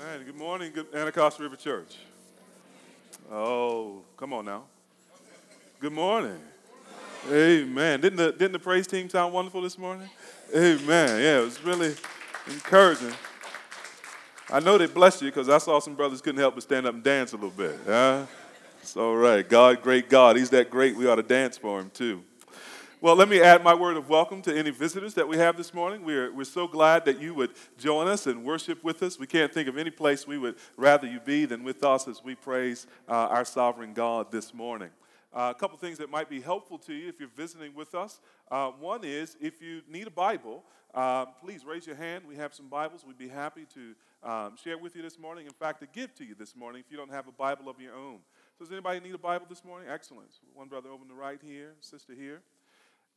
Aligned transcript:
Amen. 0.00 0.24
Good 0.24 0.36
morning, 0.36 0.72
good 0.72 0.86
Anacostia 0.94 1.42
River 1.42 1.56
Church. 1.56 1.96
Oh, 3.30 4.02
come 4.16 4.32
on 4.32 4.44
now. 4.44 4.62
Good 5.78 5.92
morning. 5.92 6.38
Amen. 7.30 8.00
Didn't 8.00 8.16
the, 8.16 8.32
didn't 8.32 8.52
the 8.52 8.58
praise 8.58 8.86
team 8.86 9.10
sound 9.10 9.34
wonderful 9.34 9.60
this 9.60 9.76
morning? 9.76 10.08
Amen. 10.54 11.20
Yeah, 11.20 11.40
it 11.40 11.44
was 11.44 11.62
really 11.62 11.94
encouraging. 12.46 13.12
I 14.48 14.60
know 14.60 14.78
they 14.78 14.86
blessed 14.86 15.22
you 15.22 15.28
because 15.28 15.48
I 15.48 15.58
saw 15.58 15.80
some 15.80 15.96
brothers 15.96 16.22
couldn't 16.22 16.40
help 16.40 16.54
but 16.54 16.62
stand 16.62 16.86
up 16.86 16.94
and 16.94 17.02
dance 17.02 17.32
a 17.32 17.36
little 17.36 17.50
bit. 17.50 17.78
Huh? 17.84 18.24
It's 18.80 18.96
all 18.96 19.16
right. 19.16 19.46
God, 19.46 19.82
great 19.82 20.08
God. 20.08 20.36
He's 20.36 20.50
that 20.50 20.70
great. 20.70 20.96
We 20.96 21.08
ought 21.08 21.16
to 21.16 21.22
dance 21.22 21.58
for 21.58 21.78
him 21.78 21.90
too. 21.92 22.22
Well, 23.02 23.16
let 23.16 23.30
me 23.30 23.40
add 23.40 23.64
my 23.64 23.72
word 23.72 23.96
of 23.96 24.10
welcome 24.10 24.42
to 24.42 24.54
any 24.54 24.68
visitors 24.68 25.14
that 25.14 25.26
we 25.26 25.38
have 25.38 25.56
this 25.56 25.72
morning. 25.72 26.04
We're, 26.04 26.30
we're 26.34 26.44
so 26.44 26.68
glad 26.68 27.06
that 27.06 27.18
you 27.18 27.32
would 27.32 27.52
join 27.78 28.08
us 28.08 28.26
and 28.26 28.44
worship 28.44 28.84
with 28.84 29.02
us. 29.02 29.18
We 29.18 29.26
can't 29.26 29.50
think 29.54 29.70
of 29.70 29.78
any 29.78 29.88
place 29.88 30.26
we 30.26 30.36
would 30.36 30.56
rather 30.76 31.06
you 31.06 31.18
be 31.18 31.46
than 31.46 31.64
with 31.64 31.82
us 31.82 32.06
as 32.06 32.22
we 32.22 32.34
praise 32.34 32.86
uh, 33.08 33.12
our 33.12 33.46
sovereign 33.46 33.94
God 33.94 34.30
this 34.30 34.52
morning. 34.52 34.90
Uh, 35.32 35.50
a 35.56 35.58
couple 35.58 35.78
things 35.78 35.96
that 35.96 36.10
might 36.10 36.28
be 36.28 36.42
helpful 36.42 36.76
to 36.76 36.92
you 36.92 37.08
if 37.08 37.18
you're 37.18 37.30
visiting 37.30 37.74
with 37.74 37.94
us. 37.94 38.20
Uh, 38.50 38.68
one 38.72 39.02
is 39.02 39.34
if 39.40 39.62
you 39.62 39.80
need 39.88 40.06
a 40.06 40.10
Bible, 40.10 40.62
uh, 40.92 41.24
please 41.24 41.64
raise 41.64 41.86
your 41.86 41.96
hand. 41.96 42.24
We 42.28 42.36
have 42.36 42.52
some 42.52 42.68
Bibles. 42.68 43.06
We'd 43.06 43.16
be 43.16 43.28
happy 43.28 43.66
to 43.72 44.28
um, 44.28 44.56
share 44.62 44.76
with 44.76 44.94
you 44.94 45.00
this 45.00 45.18
morning. 45.18 45.46
In 45.46 45.54
fact, 45.54 45.80
to 45.80 45.86
give 45.86 46.14
to 46.16 46.24
you 46.24 46.34
this 46.38 46.54
morning 46.54 46.82
if 46.84 46.90
you 46.90 46.98
don't 46.98 47.10
have 47.10 47.28
a 47.28 47.32
Bible 47.32 47.70
of 47.70 47.80
your 47.80 47.94
own. 47.94 48.18
Does 48.58 48.70
anybody 48.70 49.00
need 49.00 49.14
a 49.14 49.18
Bible 49.18 49.46
this 49.48 49.64
morning? 49.64 49.88
Excellent. 49.88 50.28
One 50.52 50.68
brother 50.68 50.90
over 50.90 51.00
on 51.00 51.08
the 51.08 51.14
right 51.14 51.40
here, 51.42 51.72
sister 51.80 52.12
here. 52.12 52.42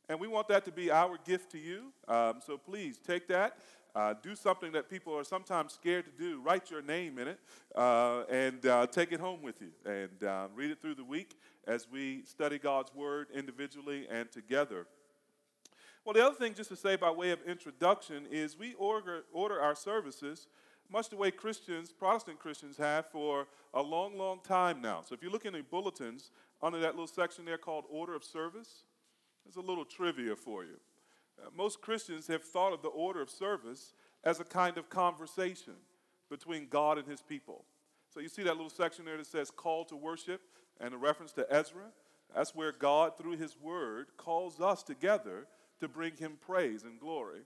And 0.08 0.20
we 0.20 0.28
want 0.28 0.48
that 0.48 0.64
to 0.66 0.72
be 0.72 0.90
our 0.90 1.18
gift 1.24 1.52
to 1.52 1.58
you. 1.58 1.92
Um, 2.08 2.40
so 2.44 2.58
please 2.58 2.98
take 2.98 3.26
that. 3.28 3.58
Uh, 3.94 4.12
do 4.22 4.34
something 4.34 4.72
that 4.72 4.90
people 4.90 5.16
are 5.16 5.22
sometimes 5.22 5.72
scared 5.72 6.04
to 6.04 6.10
do. 6.10 6.40
Write 6.40 6.70
your 6.70 6.82
name 6.82 7.18
in 7.18 7.28
it 7.28 7.38
uh, 7.76 8.24
and 8.28 8.66
uh, 8.66 8.86
take 8.88 9.12
it 9.12 9.20
home 9.20 9.40
with 9.40 9.60
you 9.60 9.70
and 9.86 10.24
uh, 10.24 10.48
read 10.54 10.72
it 10.72 10.82
through 10.82 10.96
the 10.96 11.04
week 11.04 11.38
as 11.68 11.86
we 11.90 12.24
study 12.24 12.58
God's 12.58 12.92
Word 12.92 13.28
individually 13.32 14.06
and 14.10 14.30
together. 14.32 14.86
Well, 16.04 16.12
the 16.12 16.26
other 16.26 16.34
thing, 16.34 16.54
just 16.54 16.70
to 16.70 16.76
say 16.76 16.96
by 16.96 17.10
way 17.10 17.30
of 17.30 17.38
introduction, 17.46 18.26
is 18.30 18.58
we 18.58 18.74
order, 18.74 19.22
order 19.32 19.60
our 19.60 19.76
services 19.76 20.48
much 20.90 21.08
the 21.08 21.16
way 21.16 21.30
Christians, 21.30 21.92
Protestant 21.92 22.38
Christians, 22.38 22.76
have 22.76 23.06
for 23.10 23.46
a 23.72 23.80
long, 23.80 24.18
long 24.18 24.40
time 24.40 24.80
now. 24.80 25.02
So 25.06 25.14
if 25.14 25.22
you 25.22 25.30
look 25.30 25.44
in 25.44 25.52
the 25.52 25.62
bulletins, 25.62 26.30
under 26.62 26.78
that 26.80 26.90
little 26.92 27.06
section 27.06 27.44
there 27.44 27.58
called 27.58 27.84
Order 27.90 28.14
of 28.14 28.24
Service, 28.24 28.84
there's 29.44 29.56
a 29.56 29.60
little 29.60 29.84
trivia 29.84 30.36
for 30.36 30.64
you. 30.64 30.78
Uh, 31.38 31.48
most 31.56 31.80
Christians 31.80 32.26
have 32.28 32.42
thought 32.42 32.72
of 32.72 32.82
the 32.82 32.88
order 32.88 33.20
of 33.20 33.30
service 33.30 33.92
as 34.22 34.40
a 34.40 34.44
kind 34.44 34.78
of 34.78 34.88
conversation 34.88 35.74
between 36.30 36.68
God 36.68 36.98
and 36.98 37.06
his 37.06 37.20
people. 37.20 37.64
So 38.12 38.20
you 38.20 38.28
see 38.28 38.42
that 38.44 38.54
little 38.54 38.70
section 38.70 39.04
there 39.04 39.16
that 39.16 39.26
says 39.26 39.50
call 39.50 39.84
to 39.86 39.96
worship 39.96 40.40
and 40.80 40.94
a 40.94 40.96
reference 40.96 41.32
to 41.32 41.46
Ezra? 41.52 41.90
That's 42.34 42.54
where 42.54 42.72
God, 42.72 43.18
through 43.18 43.36
his 43.36 43.56
word, 43.60 44.06
calls 44.16 44.60
us 44.60 44.82
together 44.82 45.46
to 45.80 45.88
bring 45.88 46.16
him 46.16 46.38
praise 46.40 46.82
and 46.84 46.98
glory. 46.98 47.40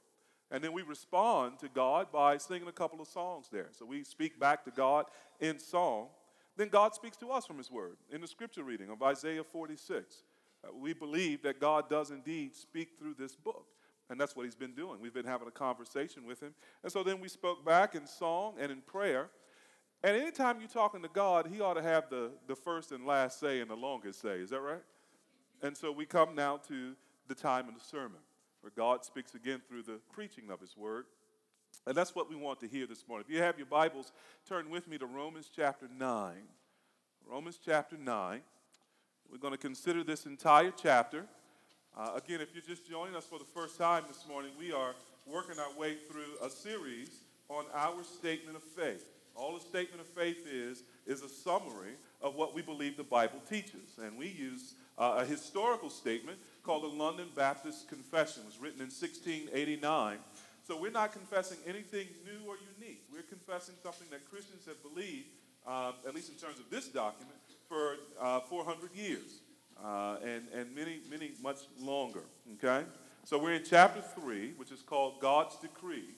And 0.51 0.65
then 0.65 0.73
we 0.73 0.83
respond 0.83 1.59
to 1.59 1.69
God 1.69 2.11
by 2.13 2.39
singing 2.39 2.69
a 2.69 2.73
couple 2.73 3.01
of 3.01 3.09
songs 3.09 3.49
there. 3.51 3.69
So 3.73 3.85
we 3.85 4.03
speak 4.05 4.41
back 4.41 4.65
to 4.65 4.71
God 4.71 5.07
in 5.41 5.59
song. 5.59 6.09
Then 6.57 6.69
God 6.69 6.95
speaks 6.95 7.17
to 7.19 7.31
us 7.31 7.47
from 7.47 7.59
his 7.59 7.71
word 7.71 7.97
in 8.11 8.21
the 8.21 8.27
scripture 8.27 8.63
reading 8.63 8.89
of 8.89 9.03
Isaiah 9.03 9.45
46. 9.45 10.23
Uh, 10.65 10.75
we 10.75 10.93
believe 10.93 11.43
that 11.43 11.61
God 11.61 11.89
does 11.89 12.11
indeed 12.11 12.55
speak 12.55 12.91
through 12.99 13.15
this 13.19 13.37
book. 13.37 13.67
And 14.11 14.19
that's 14.19 14.35
what 14.35 14.45
he's 14.45 14.55
been 14.55 14.75
doing. 14.75 15.01
We've 15.01 15.13
been 15.13 15.27
having 15.27 15.49
a 15.49 15.53
conversation 15.53 16.25
with 16.25 16.43
him. 16.43 16.55
And 16.83 16.91
so 16.91 17.03
then 17.03 17.21
we 17.21 17.29
spoke 17.29 17.65
back 17.65 17.95
in 17.95 18.07
song 18.07 18.55
and 18.59 18.73
in 18.73 18.81
prayer. 18.81 19.29
And 20.03 20.17
anytime 20.17 20.61
you're 20.61 20.69
talking 20.69 21.03
to 21.03 21.09
God, 21.09 21.49
he 21.53 21.61
ought 21.61 21.75
to 21.75 21.83
have 21.83 22.09
the, 22.09 22.31
the 22.47 22.55
first 22.55 22.93
and 22.93 23.05
last 23.05 23.39
say 23.39 23.61
and 23.61 23.71
the 23.71 23.77
longest 23.77 24.21
say. 24.23 24.39
Is 24.39 24.51
that 24.51 24.61
right? 24.61 24.83
And 25.63 25.77
so 25.77 25.93
we 25.93 26.07
come 26.07 26.35
now 26.35 26.59
to 26.69 26.95
the 27.27 27.35
time 27.35 27.69
of 27.69 27.75
the 27.75 27.85
sermon, 27.85 28.21
where 28.63 28.73
God 28.75 29.05
speaks 29.05 29.35
again 29.35 29.61
through 29.69 29.83
the 29.83 30.01
preaching 30.13 30.51
of 30.51 30.61
his 30.61 30.77
word. 30.77 31.05
And 31.87 31.97
that's 31.97 32.15
what 32.15 32.31
we 32.31 32.37
want 32.37 32.61
to 32.61 32.69
hear 32.69 32.87
this 32.87 33.07
morning. 33.09 33.27
If 33.29 33.35
you 33.35 33.43
have 33.43 33.59
your 33.59 33.67
Bibles, 33.67 34.13
turn 34.49 34.71
with 34.71 34.89
me 34.89 34.99
to 34.99 35.07
Romans 35.07 35.51
chapter 35.55 35.89
9. 35.99 36.35
Romans 37.29 37.59
chapter 37.63 37.97
9. 37.97 38.41
We're 39.31 39.39
going 39.39 39.53
to 39.53 39.59
consider 39.59 40.03
this 40.03 40.25
entire 40.25 40.71
chapter. 40.71 41.27
Uh, 41.97 42.13
again, 42.17 42.41
if 42.41 42.55
you're 42.55 42.65
just 42.67 42.89
joining 42.89 43.15
us 43.15 43.27
for 43.27 43.39
the 43.39 43.45
first 43.45 43.77
time 43.77 44.05
this 44.09 44.25
morning, 44.27 44.53
we 44.59 44.73
are 44.73 44.95
working 45.27 45.57
our 45.59 45.79
way 45.79 45.97
through 46.11 46.39
a 46.43 46.49
series 46.49 47.11
on 47.51 47.65
our 47.75 48.03
statement 48.05 48.57
of 48.57 48.63
faith. 48.63 49.05
All 49.35 49.55
a 49.57 49.61
statement 49.61 50.01
of 50.01 50.07
faith 50.07 50.47
is 50.51 50.83
is 51.07 51.23
a 51.23 51.29
summary 51.29 51.93
of 52.23 52.37
what 52.37 52.55
we 52.55 52.63
believe 52.63 52.97
the 52.97 53.05
Bible 53.05 53.41
teaches, 53.49 53.99
and 54.03 54.17
we 54.17 54.29
use 54.29 54.75
uh, 54.97 55.19
a 55.19 55.27
historical 55.27 55.91
statement 55.91 56.39
called 56.63 56.83
the 56.83 56.89
London 56.89 57.29
Baptist 57.37 57.89
Confession. 57.89 58.43
It 58.43 58.47
was 58.47 58.59
written 58.59 58.81
in 58.81 58.89
1689. 58.89 60.19
So 60.67 60.81
we're 60.81 60.91
not 60.91 61.13
confessing 61.13 61.59
anything 61.67 62.09
new 62.25 62.49
or 62.49 62.57
unique. 62.81 63.05
We're 63.13 63.23
confessing 63.23 63.75
something 63.83 64.09
that 64.11 64.29
Christians 64.29 64.67
have 64.67 64.83
believed, 64.83 65.29
uh, 65.67 65.93
at 66.07 66.15
least 66.15 66.31
in 66.31 66.37
terms 66.37 66.59
of 66.59 66.69
this 66.71 66.89
document, 66.89 67.39
for 67.69 67.97
uh, 68.21 68.41
400 68.41 68.95
years 68.95 69.43
uh, 69.85 70.17
and, 70.25 70.49
and 70.55 70.75
many, 70.75 71.01
many 71.11 71.33
much 71.43 71.59
longer. 71.79 72.25
Okay? 72.55 72.85
So 73.25 73.39
we're 73.39 73.55
in 73.55 73.65
chapter 73.65 74.01
3, 74.01 74.55
which 74.57 74.73
is 74.73 74.81
called 74.83 75.21
God's 75.21 75.57
Decree, 75.57 76.17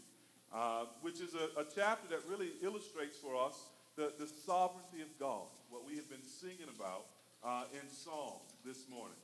uh, 0.55 0.84
which 1.03 1.21
is 1.21 1.34
a, 1.34 1.60
a, 1.60 1.65
chapter 1.65 2.09
that 2.09 2.21
really 2.28 2.50
illustrates 2.62 3.16
for 3.16 3.34
us 3.34 3.71
the, 3.97 4.12
the 4.19 4.27
sovereignty 4.27 5.03
of 5.03 5.10
God, 5.19 5.50
what 5.71 5.84
we 5.87 5.97
have 5.97 6.09
been 6.09 6.22
singing 6.22 6.71
about 6.75 7.06
uh, 7.43 7.65
in 7.75 7.89
song 7.91 8.39
this 8.65 8.89
morning. 8.89 9.19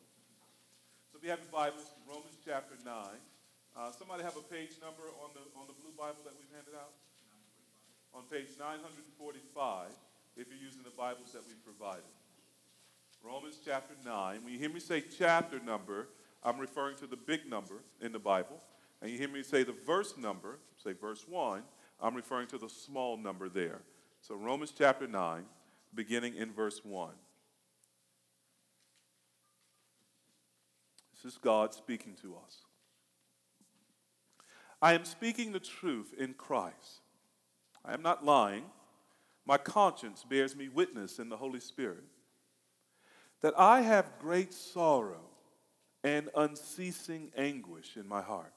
So 1.13 1.19
if 1.19 1.25
you 1.25 1.31
have 1.31 1.41
your 1.41 1.53
Bibles, 1.53 1.87
Romans 2.09 2.37
chapter 2.45 2.75
9. 2.85 2.93
Uh, 3.77 3.93
somebody 3.93 4.25
have 4.25 4.37
a 4.41 4.47
page 4.49 4.81
number 4.81 5.05
on 5.21 5.29
the, 5.37 5.45
on 5.53 5.69
the 5.69 5.77
blue 5.77 5.93
Bible 5.93 6.25
that 6.25 6.33
we've 6.41 6.49
handed 6.57 6.73
out? 6.73 6.97
On 8.17 8.25
page 8.33 8.57
945 8.57 9.93
if 10.37 10.49
you're 10.49 10.65
using 10.65 10.81
the 10.81 10.97
Bibles 10.97 11.33
that 11.33 11.45
we've 11.45 11.61
provided. 11.61 12.16
Romans 13.23 13.59
chapter 13.65 13.95
9. 14.05 14.45
When 14.45 14.53
you 14.53 14.59
hear 14.59 14.71
me 14.71 14.81
say 14.81 15.03
chapter 15.19 15.61
number, 15.61 16.09
I'm 16.43 16.59
referring 16.59 16.97
to 16.99 17.07
the 17.07 17.17
big 17.17 17.49
number 17.49 17.83
in 18.01 18.13
the 18.13 18.19
Bible. 18.19 18.61
And 19.01 19.11
you 19.11 19.19
hear 19.19 19.29
me 19.29 19.43
say 19.43 19.63
the 19.63 19.75
verse 19.87 20.17
number, 20.17 20.59
say 20.83 20.93
verse 20.93 21.27
1, 21.29 21.63
I'm 22.01 22.15
referring 22.15 22.47
to 22.49 22.59
the 22.59 22.69
small 22.69 23.17
number 23.17 23.49
there. 23.49 23.81
So 24.21 24.37
Romans 24.37 24.73
chapter 24.77 25.07
9, 25.07 25.45
beginning 25.95 26.37
in 26.37 26.53
verse 26.53 26.81
1. 26.85 27.11
This 31.15 31.33
is 31.33 31.39
God 31.39 31.75
speaking 31.75 32.15
to 32.23 32.37
us. 32.37 32.63
I 34.81 34.93
am 34.93 35.05
speaking 35.05 35.53
the 35.53 35.61
truth 35.61 36.13
in 36.19 36.35
Christ. 36.35 37.01
I 37.85 37.95
am 37.95 38.03
not 38.03 38.25
lying. 38.25 38.65
My 39.47 39.57
conscience 39.57 40.25
bears 40.29 40.55
me 40.55 40.69
witness 40.69 41.19
in 41.19 41.29
the 41.29 41.37
Holy 41.37 41.61
Spirit 41.61 42.05
that 43.47 43.55
I 43.57 43.83
have 43.83 44.19
great 44.19 44.53
sorrow 44.53 45.21
and 46.03 46.29
unceasing 46.35 47.31
anguish 47.37 47.97
in 47.97 48.09
my 48.09 48.21
heart. 48.21 48.53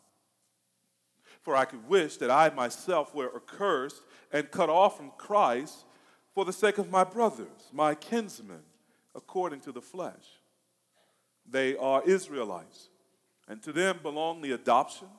For 1.43 1.55
I 1.55 1.65
could 1.65 1.87
wish 1.87 2.17
that 2.17 2.31
I 2.31 2.49
myself 2.49 3.13
were 3.13 3.29
accursed 3.35 4.01
and 4.33 4.49
cut 4.49 4.67
off 4.67 4.97
from 4.97 5.11
Christ 5.15 5.85
for 6.33 6.43
the 6.43 6.51
sake 6.51 6.79
of 6.79 6.89
my 6.89 7.03
brothers, 7.03 7.69
my 7.71 7.93
kinsmen, 7.93 8.63
according 9.13 9.59
to 9.59 9.71
the 9.71 9.79
flesh. 9.79 10.39
They 11.47 11.77
are 11.77 12.01
Israelites, 12.01 12.89
and 13.47 13.61
to 13.61 13.71
them 13.71 13.99
belong 14.01 14.41
the 14.41 14.53
adoption, 14.53 15.09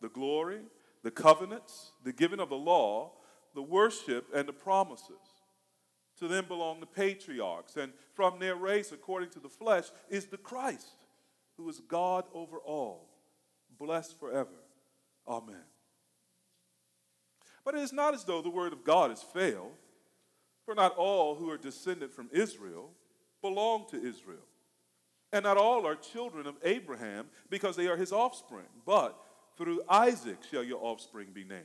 the 0.00 0.08
glory, 0.08 0.60
the 1.02 1.10
covenants, 1.10 1.92
the 2.02 2.14
giving 2.14 2.40
of 2.40 2.48
the 2.48 2.56
law, 2.56 3.12
the 3.54 3.60
worship, 3.60 4.28
and 4.34 4.48
the 4.48 4.54
promises. 4.54 5.27
To 6.18 6.28
them 6.28 6.46
belong 6.46 6.80
the 6.80 6.86
patriarchs, 6.86 7.76
and 7.76 7.92
from 8.14 8.38
their 8.38 8.56
race, 8.56 8.90
according 8.90 9.30
to 9.30 9.40
the 9.40 9.48
flesh, 9.48 9.84
is 10.08 10.26
the 10.26 10.36
Christ, 10.36 10.96
who 11.56 11.68
is 11.68 11.80
God 11.80 12.24
over 12.34 12.58
all, 12.58 13.08
blessed 13.78 14.18
forever. 14.18 14.50
Amen. 15.26 15.62
But 17.64 17.74
it 17.74 17.82
is 17.82 17.92
not 17.92 18.14
as 18.14 18.24
though 18.24 18.42
the 18.42 18.50
word 18.50 18.72
of 18.72 18.82
God 18.82 19.10
has 19.10 19.22
failed, 19.22 19.72
for 20.64 20.74
not 20.74 20.96
all 20.96 21.36
who 21.36 21.50
are 21.50 21.58
descended 21.58 22.12
from 22.12 22.28
Israel 22.32 22.90
belong 23.40 23.86
to 23.90 23.96
Israel. 23.96 24.46
And 25.32 25.44
not 25.44 25.56
all 25.56 25.86
are 25.86 25.94
children 25.94 26.46
of 26.46 26.56
Abraham 26.64 27.26
because 27.50 27.76
they 27.76 27.86
are 27.86 27.96
his 27.96 28.12
offspring, 28.12 28.66
but 28.86 29.18
through 29.56 29.82
Isaac 29.88 30.38
shall 30.50 30.64
your 30.64 30.82
offspring 30.82 31.28
be 31.32 31.44
named. 31.44 31.64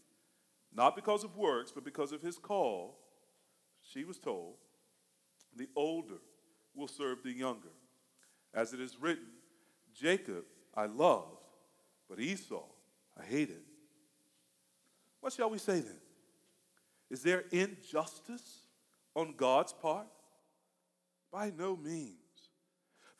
not 0.73 0.95
because 0.95 1.23
of 1.23 1.35
works, 1.35 1.71
but 1.71 1.83
because 1.83 2.11
of 2.11 2.21
his 2.21 2.37
call, 2.37 2.97
she 3.81 4.03
was 4.03 4.17
told, 4.17 4.55
the 5.55 5.67
older 5.75 6.19
will 6.73 6.87
serve 6.87 7.23
the 7.23 7.31
younger. 7.31 7.69
As 8.53 8.73
it 8.73 8.79
is 8.79 8.97
written, 8.99 9.27
Jacob 9.93 10.45
I 10.75 10.85
loved, 10.85 11.37
but 12.09 12.19
Esau 12.19 12.63
I 13.19 13.25
hated. 13.25 13.61
What 15.19 15.33
shall 15.33 15.49
we 15.49 15.57
say 15.57 15.79
then? 15.79 15.99
Is 17.09 17.21
there 17.21 17.43
injustice 17.51 18.61
on 19.15 19.33
God's 19.35 19.73
part? 19.73 20.07
By 21.31 21.51
no 21.57 21.75
means. 21.75 22.20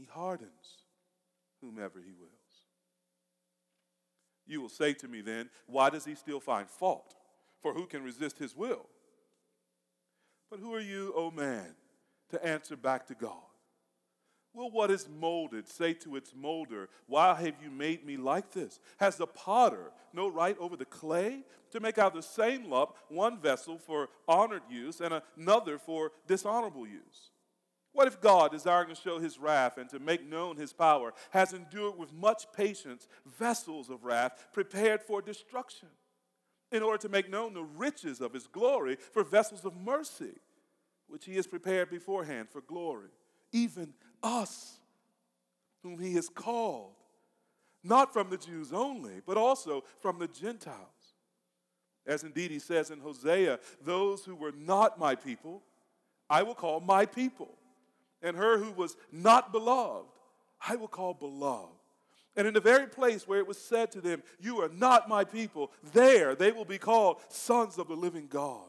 he 0.00 0.08
hardens 0.10 0.78
whomever 1.60 1.98
he 1.98 2.12
wills. 2.12 2.30
You 4.46 4.62
will 4.62 4.70
say 4.70 4.94
to 4.94 5.08
me 5.08 5.20
then, 5.20 5.50
Why 5.66 5.90
does 5.90 6.06
he 6.06 6.14
still 6.14 6.40
find 6.40 6.68
fault? 6.68 7.14
For 7.60 7.74
who 7.74 7.86
can 7.86 8.02
resist 8.02 8.38
his 8.38 8.56
will? 8.56 8.86
But 10.50 10.60
who 10.60 10.74
are 10.74 10.80
you, 10.80 11.12
O 11.14 11.26
oh 11.26 11.30
man, 11.30 11.74
to 12.30 12.44
answer 12.44 12.76
back 12.76 13.06
to 13.08 13.14
God? 13.14 13.34
Will 14.54 14.70
what 14.70 14.90
is 14.90 15.06
molded 15.06 15.68
say 15.68 15.92
to 15.94 16.16
its 16.16 16.32
molder, 16.34 16.88
Why 17.06 17.34
have 17.34 17.54
you 17.62 17.70
made 17.70 18.04
me 18.04 18.16
like 18.16 18.50
this? 18.52 18.80
Has 18.98 19.16
the 19.16 19.26
potter 19.26 19.92
no 20.14 20.28
right 20.28 20.56
over 20.58 20.76
the 20.76 20.86
clay 20.86 21.44
to 21.72 21.78
make 21.78 21.98
out 21.98 22.14
the 22.14 22.22
same 22.22 22.70
lump 22.70 22.96
one 23.08 23.38
vessel 23.38 23.78
for 23.78 24.08
honored 24.26 24.62
use 24.70 25.00
and 25.02 25.20
another 25.36 25.78
for 25.78 26.12
dishonorable 26.26 26.86
use? 26.86 27.30
What 27.92 28.06
if 28.06 28.20
God, 28.20 28.52
desiring 28.52 28.88
to 28.88 28.94
show 28.94 29.18
his 29.18 29.38
wrath 29.38 29.76
and 29.76 29.90
to 29.90 29.98
make 29.98 30.24
known 30.28 30.56
his 30.56 30.72
power, 30.72 31.12
has 31.30 31.52
endured 31.52 31.98
with 31.98 32.12
much 32.12 32.46
patience 32.52 33.08
vessels 33.26 33.90
of 33.90 34.04
wrath 34.04 34.48
prepared 34.52 35.02
for 35.02 35.20
destruction, 35.20 35.88
in 36.70 36.82
order 36.82 36.98
to 36.98 37.08
make 37.08 37.28
known 37.28 37.52
the 37.52 37.64
riches 37.64 38.20
of 38.20 38.32
his 38.32 38.46
glory 38.46 38.96
for 38.96 39.24
vessels 39.24 39.64
of 39.64 39.74
mercy, 39.76 40.34
which 41.08 41.24
he 41.24 41.34
has 41.34 41.48
prepared 41.48 41.90
beforehand 41.90 42.48
for 42.48 42.60
glory? 42.60 43.08
Even 43.52 43.92
us, 44.22 44.78
whom 45.82 45.98
he 45.98 46.14
has 46.14 46.28
called, 46.28 46.92
not 47.82 48.12
from 48.12 48.30
the 48.30 48.36
Jews 48.36 48.72
only, 48.72 49.20
but 49.26 49.36
also 49.36 49.82
from 49.98 50.18
the 50.18 50.28
Gentiles. 50.28 50.76
As 52.06 52.22
indeed 52.22 52.50
he 52.50 52.60
says 52.60 52.90
in 52.90 53.00
Hosea, 53.00 53.58
those 53.82 54.24
who 54.24 54.36
were 54.36 54.52
not 54.52 54.98
my 54.98 55.14
people, 55.14 55.62
I 56.28 56.44
will 56.44 56.54
call 56.54 56.80
my 56.80 57.04
people. 57.04 57.56
And 58.22 58.36
her 58.36 58.58
who 58.58 58.72
was 58.72 58.96
not 59.10 59.52
beloved, 59.52 60.08
I 60.66 60.76
will 60.76 60.88
call 60.88 61.14
beloved. 61.14 61.72
And 62.36 62.46
in 62.46 62.54
the 62.54 62.60
very 62.60 62.86
place 62.86 63.26
where 63.26 63.40
it 63.40 63.48
was 63.48 63.58
said 63.58 63.90
to 63.92 64.00
them, 64.00 64.22
You 64.38 64.60
are 64.60 64.68
not 64.68 65.08
my 65.08 65.24
people, 65.24 65.72
there 65.92 66.34
they 66.34 66.52
will 66.52 66.64
be 66.64 66.78
called 66.78 67.18
sons 67.28 67.78
of 67.78 67.88
the 67.88 67.94
living 67.94 68.28
God. 68.28 68.68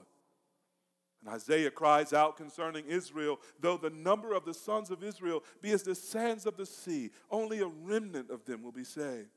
And 1.24 1.33
Isaiah 1.33 1.69
cries 1.69 2.13
out 2.13 2.38
concerning 2.38 2.86
Israel, 2.88 3.39
though 3.59 3.77
the 3.77 3.92
number 3.92 4.33
of 4.33 4.44
the 4.44 4.56
sons 4.56 4.89
of 4.89 5.03
Israel 5.03 5.44
be 5.62 5.71
as 5.71 5.83
the 5.83 5.94
sands 5.94 6.47
of 6.47 6.57
the 6.57 6.65
sea, 6.65 7.12
only 7.30 7.59
a 7.59 7.68
remnant 7.68 8.31
of 8.31 8.44
them 8.45 8.63
will 8.63 8.71
be 8.71 8.83
saved. 8.83 9.30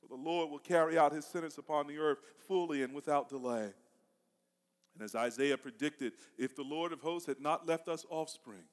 For 0.00 0.08
the 0.08 0.22
Lord 0.22 0.50
will 0.50 0.58
carry 0.58 0.98
out 0.98 1.12
his 1.12 1.26
sentence 1.26 1.58
upon 1.58 1.86
the 1.86 1.98
earth 1.98 2.18
fully 2.48 2.82
and 2.82 2.94
without 2.94 3.28
delay. 3.28 3.72
And 4.94 5.02
as 5.02 5.14
Isaiah 5.14 5.58
predicted, 5.58 6.14
if 6.38 6.56
the 6.56 6.62
Lord 6.62 6.92
of 6.92 7.00
hosts 7.00 7.26
had 7.26 7.40
not 7.40 7.66
left 7.66 7.88
us 7.88 8.06
offspring, 8.10 8.64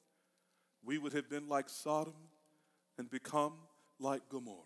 we 0.83 0.97
would 0.97 1.13
have 1.13 1.29
been 1.29 1.47
like 1.47 1.69
Sodom 1.69 2.13
and 2.97 3.09
become 3.09 3.53
like 3.99 4.27
Gomorrah. 4.29 4.57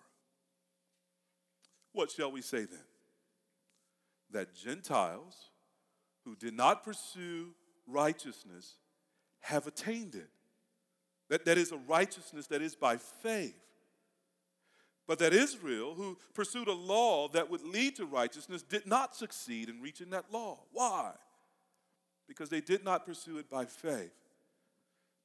What 1.91 2.11
shall 2.11 2.31
we 2.31 2.41
say 2.41 2.65
then? 2.65 2.85
That 4.31 4.55
Gentiles 4.55 5.51
who 6.25 6.35
did 6.35 6.53
not 6.53 6.83
pursue 6.83 7.53
righteousness 7.87 8.75
have 9.41 9.67
attained 9.67 10.15
it. 10.15 10.29
That, 11.29 11.45
that 11.45 11.57
is 11.57 11.71
a 11.71 11.77
righteousness 11.77 12.47
that 12.47 12.61
is 12.61 12.75
by 12.75 12.97
faith. 12.97 13.59
But 15.05 15.19
that 15.19 15.33
Israel, 15.33 15.95
who 15.95 16.17
pursued 16.33 16.67
a 16.67 16.73
law 16.73 17.27
that 17.29 17.49
would 17.49 17.63
lead 17.63 17.97
to 17.97 18.05
righteousness, 18.05 18.61
did 18.61 18.87
not 18.87 19.15
succeed 19.15 19.67
in 19.67 19.81
reaching 19.81 20.11
that 20.11 20.31
law. 20.31 20.59
Why? 20.71 21.11
Because 22.27 22.49
they 22.49 22.61
did 22.61 22.85
not 22.85 23.05
pursue 23.05 23.37
it 23.37 23.49
by 23.49 23.65
faith, 23.65 24.13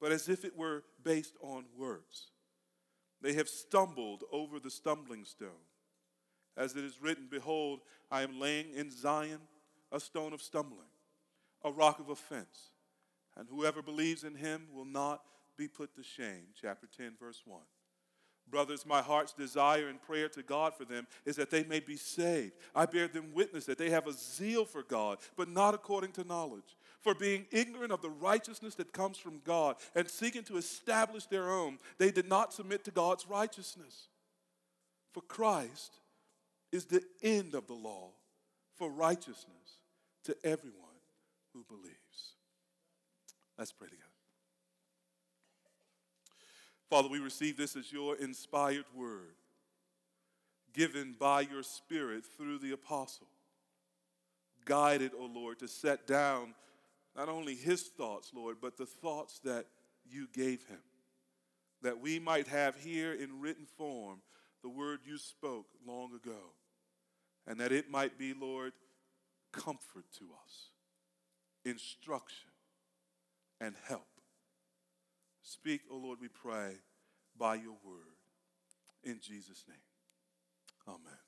but 0.00 0.12
as 0.12 0.29
if 0.29 0.45
it 0.45 0.56
were 0.56 0.85
based 1.03 1.35
on 1.43 1.65
words. 1.77 2.31
They 3.21 3.33
have 3.35 3.49
stumbled 3.49 4.25
over 4.31 4.61
the 4.61 4.71
stumbling 4.71 5.25
stone. 5.25 5.65
As 6.56 6.77
it 6.77 6.85
is 6.85 7.03
written, 7.03 7.27
Behold, 7.31 7.81
I 8.11 8.23
am 8.23 8.39
laying 8.39 8.73
in 8.75 8.91
Zion 8.91 9.41
a 9.91 10.00
stone 10.00 10.33
of 10.33 10.43
stumbling 10.43 10.89
a 11.65 11.73
rock 11.73 11.99
of 11.99 12.09
offense. 12.09 12.71
And 13.37 13.49
whoever 13.49 13.83
believes 13.83 14.25
in 14.25 14.35
him 14.35 14.69
will 14.73 14.85
not 14.85 15.23
be 15.56 15.69
put 15.69 15.95
to 15.97 16.03
shame. 16.03 16.47
Chapter 16.61 16.87
10, 16.97 17.15
verse 17.21 17.43
1. 17.45 17.61
Brothers, 18.50 18.87
my 18.87 19.03
heart's 19.03 19.35
desire 19.35 19.89
and 19.89 20.00
prayer 20.00 20.29
to 20.31 20.43
God 20.43 20.75
for 20.75 20.85
them 20.85 21.06
is 21.27 21.37
that 21.37 21.50
they 21.50 21.65
may 21.65 21.81
be 21.81 21.97
saved. 21.97 22.55
I 22.75 22.87
bear 22.87 23.06
them 23.06 23.33
witness 23.35 23.67
that 23.67 23.77
they 23.77 23.91
have 23.91 24.06
a 24.06 24.12
zeal 24.12 24.65
for 24.65 24.83
God, 24.83 25.19
but 25.37 25.49
not 25.49 25.75
according 25.75 26.12
to 26.12 26.25
knowledge. 26.25 26.76
For 27.02 27.14
being 27.14 27.47
ignorant 27.52 27.93
of 27.93 28.02
the 28.02 28.11
righteousness 28.11 28.75
that 28.75 28.93
comes 28.93 29.19
from 29.19 29.40
God 29.45 29.76
and 29.95 30.09
seeking 30.09 30.43
to 30.45 30.57
establish 30.57 31.26
their 31.26 31.50
own, 31.50 31.78
they 31.99 32.11
did 32.11 32.28
not 32.28 32.52
submit 32.52 32.85
to 32.85 32.90
God's 32.90 33.28
righteousness. 33.28 34.09
For 35.12 35.21
Christ 35.23 35.95
is 36.73 36.85
the 36.85 37.02
end 37.23 37.55
of 37.55 37.67
the 37.67 37.75
law 37.75 38.11
for 38.76 38.90
righteousness 38.90 39.78
to 40.25 40.37
everyone 40.45 40.75
who 41.52 41.64
believes. 41.64 41.97
Let's 43.57 43.73
pray 43.73 43.88
together. 43.88 44.05
Father, 46.90 47.09
we 47.09 47.19
receive 47.19 47.57
this 47.57 47.76
as 47.76 47.93
your 47.93 48.17
inspired 48.17 48.87
word, 48.95 49.35
given 50.73 51.14
by 51.19 51.43
your 51.43 51.62
Spirit 51.62 52.25
through 52.25 52.59
the 52.59 52.73
apostle. 52.73 53.26
Guided, 54.64 55.12
O 55.14 55.23
oh 55.23 55.31
Lord, 55.35 55.59
to 55.59 55.69
set 55.69 56.07
down 56.07 56.55
not 57.19 57.29
only 57.29 57.57
his 57.57 57.83
thoughts, 57.83 58.31
Lord, 58.33 58.59
but 58.63 58.79
the 58.79 58.87
thoughts 58.87 59.41
that 59.41 59.67
you 60.09 60.29
gave 60.33 60.65
him, 60.67 60.79
that 61.83 62.01
we 62.01 62.21
might 62.21 62.47
have 62.47 62.77
here 62.77 63.13
in 63.13 63.41
written 63.41 63.67
form 63.77 64.21
the 64.63 64.69
word 64.69 65.01
you 65.05 65.19
spoke 65.19 65.67
long 65.85 66.15
ago, 66.15 66.55
and 67.47 67.59
that 67.61 67.73
it 67.73 67.91
might 67.91 68.19
be, 68.19 68.35
Lord, 68.35 68.73
comfort 69.53 70.05
to 70.19 70.25
us 70.45 70.69
instruction, 71.65 72.51
and 73.61 73.75
help. 73.87 74.07
Speak, 75.43 75.83
O 75.91 75.97
oh 75.97 75.99
Lord, 75.99 76.19
we 76.21 76.29
pray, 76.29 76.77
by 77.37 77.57
your 77.57 77.77
word. 77.85 78.17
In 79.05 79.21
Jesus' 79.21 79.65
name. 79.69 79.77
Amen. 80.87 81.27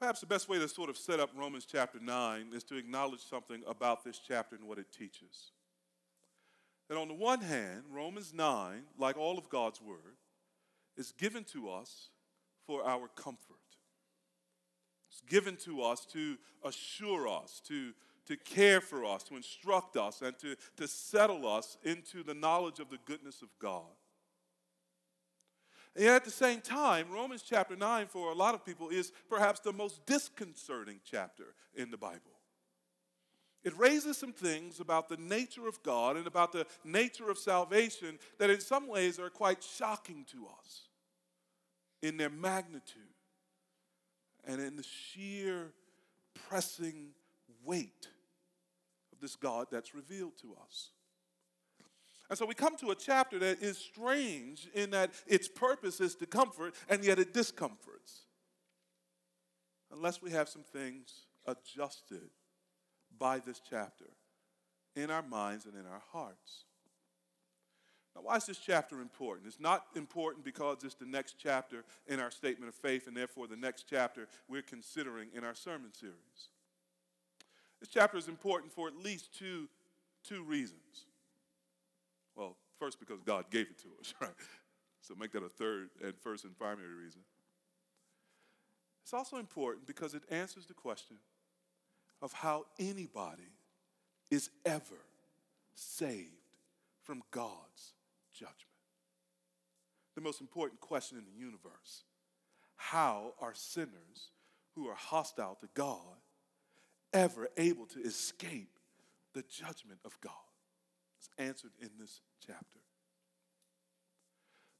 Perhaps 0.00 0.20
the 0.20 0.26
best 0.26 0.48
way 0.48 0.58
to 0.58 0.66
sort 0.66 0.88
of 0.88 0.96
set 0.96 1.20
up 1.20 1.28
Romans 1.36 1.66
chapter 1.70 1.98
9 2.00 2.52
is 2.54 2.64
to 2.64 2.76
acknowledge 2.76 3.20
something 3.20 3.62
about 3.68 4.02
this 4.02 4.18
chapter 4.18 4.56
and 4.56 4.64
what 4.64 4.78
it 4.78 4.86
teaches. 4.90 5.52
That 6.88 6.96
on 6.96 7.08
the 7.08 7.14
one 7.14 7.42
hand, 7.42 7.82
Romans 7.92 8.32
9, 8.32 8.82
like 8.98 9.18
all 9.18 9.36
of 9.36 9.50
God's 9.50 9.82
word, 9.82 10.16
is 10.96 11.12
given 11.12 11.44
to 11.52 11.68
us 11.68 12.08
for 12.66 12.82
our 12.82 13.08
comfort. 13.08 13.56
It's 15.10 15.20
given 15.28 15.56
to 15.66 15.82
us 15.82 16.06
to 16.12 16.38
assure 16.64 17.28
us, 17.28 17.60
to, 17.68 17.92
to 18.26 18.38
care 18.38 18.80
for 18.80 19.04
us, 19.04 19.22
to 19.24 19.36
instruct 19.36 19.98
us, 19.98 20.22
and 20.22 20.38
to, 20.38 20.56
to 20.78 20.88
settle 20.88 21.46
us 21.46 21.76
into 21.82 22.22
the 22.22 22.32
knowledge 22.32 22.80
of 22.80 22.88
the 22.88 22.98
goodness 23.04 23.42
of 23.42 23.48
God. 23.60 23.84
And 25.96 26.06
at 26.06 26.24
the 26.24 26.30
same 26.30 26.60
time, 26.60 27.10
Romans 27.10 27.42
chapter 27.42 27.76
9 27.76 28.06
for 28.06 28.30
a 28.30 28.34
lot 28.34 28.54
of 28.54 28.64
people 28.64 28.88
is 28.90 29.12
perhaps 29.28 29.60
the 29.60 29.72
most 29.72 30.04
disconcerting 30.06 31.00
chapter 31.04 31.54
in 31.74 31.90
the 31.90 31.96
Bible. 31.96 32.40
It 33.62 33.76
raises 33.76 34.16
some 34.16 34.32
things 34.32 34.80
about 34.80 35.08
the 35.08 35.18
nature 35.18 35.68
of 35.68 35.82
God 35.82 36.16
and 36.16 36.26
about 36.26 36.52
the 36.52 36.66
nature 36.84 37.28
of 37.28 37.36
salvation 37.36 38.18
that 38.38 38.48
in 38.48 38.60
some 38.60 38.88
ways 38.88 39.18
are 39.18 39.28
quite 39.28 39.62
shocking 39.62 40.24
to 40.32 40.46
us 40.58 40.88
in 42.02 42.16
their 42.16 42.30
magnitude 42.30 43.02
and 44.44 44.60
in 44.60 44.76
the 44.76 44.82
sheer 44.82 45.72
pressing 46.48 47.10
weight 47.64 48.08
of 49.12 49.20
this 49.20 49.36
God 49.36 49.66
that's 49.70 49.94
revealed 49.94 50.38
to 50.40 50.56
us. 50.64 50.90
And 52.30 52.38
so 52.38 52.46
we 52.46 52.54
come 52.54 52.76
to 52.76 52.92
a 52.92 52.94
chapter 52.94 53.40
that 53.40 53.60
is 53.60 53.76
strange 53.76 54.68
in 54.72 54.90
that 54.90 55.10
its 55.26 55.48
purpose 55.48 56.00
is 56.00 56.14
to 56.16 56.26
comfort, 56.26 56.76
and 56.88 57.04
yet 57.04 57.18
it 57.18 57.34
discomforts. 57.34 58.20
Unless 59.92 60.22
we 60.22 60.30
have 60.30 60.48
some 60.48 60.62
things 60.62 61.26
adjusted 61.44 62.30
by 63.18 63.40
this 63.40 63.60
chapter 63.68 64.06
in 64.94 65.10
our 65.10 65.22
minds 65.22 65.66
and 65.66 65.74
in 65.74 65.84
our 65.86 66.02
hearts. 66.12 66.66
Now, 68.14 68.22
why 68.22 68.36
is 68.36 68.46
this 68.46 68.58
chapter 68.58 69.00
important? 69.00 69.48
It's 69.48 69.58
not 69.58 69.86
important 69.96 70.44
because 70.44 70.84
it's 70.84 70.94
the 70.94 71.06
next 71.06 71.34
chapter 71.36 71.84
in 72.06 72.20
our 72.20 72.30
statement 72.30 72.68
of 72.68 72.76
faith, 72.76 73.08
and 73.08 73.16
therefore 73.16 73.48
the 73.48 73.56
next 73.56 73.86
chapter 73.90 74.28
we're 74.48 74.62
considering 74.62 75.30
in 75.34 75.42
our 75.42 75.54
sermon 75.56 75.92
series. 75.92 76.14
This 77.80 77.88
chapter 77.88 78.18
is 78.18 78.28
important 78.28 78.72
for 78.72 78.86
at 78.86 78.96
least 78.96 79.36
two, 79.36 79.68
two 80.22 80.44
reasons. 80.44 81.06
First, 82.80 82.98
because 82.98 83.20
God 83.20 83.50
gave 83.50 83.66
it 83.66 83.78
to 83.80 83.88
us, 84.00 84.14
right? 84.20 84.30
So 85.02 85.14
make 85.14 85.32
that 85.32 85.42
a 85.42 85.48
third 85.48 85.90
and 86.02 86.14
first 86.18 86.44
and 86.44 86.56
primary 86.56 86.94
reason. 86.94 87.20
It's 89.02 89.12
also 89.12 89.36
important 89.36 89.86
because 89.86 90.14
it 90.14 90.22
answers 90.30 90.66
the 90.66 90.74
question 90.74 91.18
of 92.22 92.32
how 92.32 92.64
anybody 92.78 93.52
is 94.30 94.48
ever 94.64 95.04
saved 95.74 96.28
from 97.02 97.22
God's 97.30 97.92
judgment. 98.32 98.56
The 100.14 100.20
most 100.22 100.40
important 100.40 100.80
question 100.80 101.18
in 101.18 101.24
the 101.24 101.38
universe 101.38 102.04
how 102.76 103.34
are 103.40 103.52
sinners 103.52 104.30
who 104.74 104.88
are 104.88 104.94
hostile 104.94 105.58
to 105.60 105.68
God 105.74 106.16
ever 107.12 107.48
able 107.58 107.84
to 107.86 108.00
escape 108.00 108.78
the 109.34 109.42
judgment 109.42 110.00
of 110.02 110.18
God? 110.22 110.49
Answered 111.38 111.72
in 111.80 111.90
this 111.98 112.20
chapter. 112.46 112.78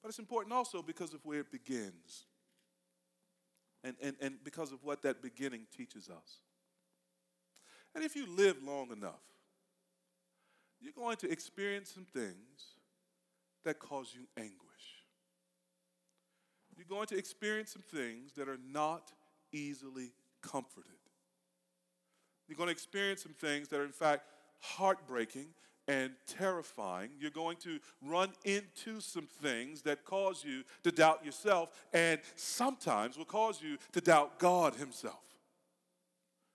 But 0.02 0.08
it's 0.08 0.18
important 0.18 0.54
also 0.54 0.82
because 0.82 1.12
of 1.12 1.24
where 1.24 1.40
it 1.40 1.52
begins 1.52 2.24
and, 3.84 3.96
and, 4.02 4.16
and 4.20 4.34
because 4.44 4.72
of 4.72 4.82
what 4.82 5.02
that 5.02 5.22
beginning 5.22 5.66
teaches 5.76 6.08
us. 6.08 6.40
And 7.94 8.04
if 8.04 8.16
you 8.16 8.26
live 8.34 8.56
long 8.62 8.90
enough, 8.92 9.20
you're 10.80 10.92
going 10.92 11.16
to 11.18 11.30
experience 11.30 11.90
some 11.92 12.06
things 12.14 12.76
that 13.64 13.78
cause 13.78 14.12
you 14.14 14.26
anguish. 14.36 14.56
You're 16.76 16.86
going 16.88 17.08
to 17.08 17.18
experience 17.18 17.72
some 17.72 17.82
things 17.82 18.32
that 18.34 18.48
are 18.48 18.58
not 18.72 19.12
easily 19.52 20.12
comforted. 20.40 20.92
You're 22.48 22.56
going 22.56 22.68
to 22.68 22.72
experience 22.72 23.22
some 23.22 23.34
things 23.34 23.68
that 23.68 23.78
are, 23.78 23.84
in 23.84 23.92
fact, 23.92 24.24
heartbreaking 24.60 25.48
and 25.90 26.12
terrifying. 26.28 27.10
You're 27.18 27.32
going 27.32 27.56
to 27.58 27.80
run 28.00 28.30
into 28.44 29.00
some 29.00 29.26
things 29.26 29.82
that 29.82 30.04
cause 30.04 30.44
you 30.44 30.62
to 30.84 30.92
doubt 30.92 31.24
yourself 31.24 31.72
and 31.92 32.20
sometimes 32.36 33.18
will 33.18 33.24
cause 33.24 33.60
you 33.60 33.76
to 33.92 34.00
doubt 34.00 34.38
God 34.38 34.76
Himself. 34.76 35.24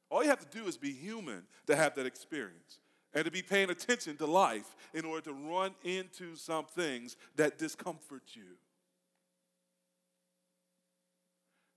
All 0.10 0.24
you 0.24 0.30
have 0.30 0.50
to 0.50 0.58
do 0.58 0.68
is 0.68 0.77
be 0.77 0.94
human 0.94 1.44
to 1.68 1.75
have 1.75 1.96
that 1.96 2.06
experience 2.06 2.80
and 3.13 3.25
to 3.25 3.32
be 3.32 3.42
paying 3.42 3.70
attention 3.70 4.15
to 4.18 4.25
life 4.25 4.74
in 4.94 5.04
order 5.04 5.25
to 5.25 5.34
run 5.34 5.72
into 5.84 6.38
some 6.38 6.63
things 6.63 7.18
that 7.36 7.58
discomfort 7.58 8.24
you. 8.36 8.56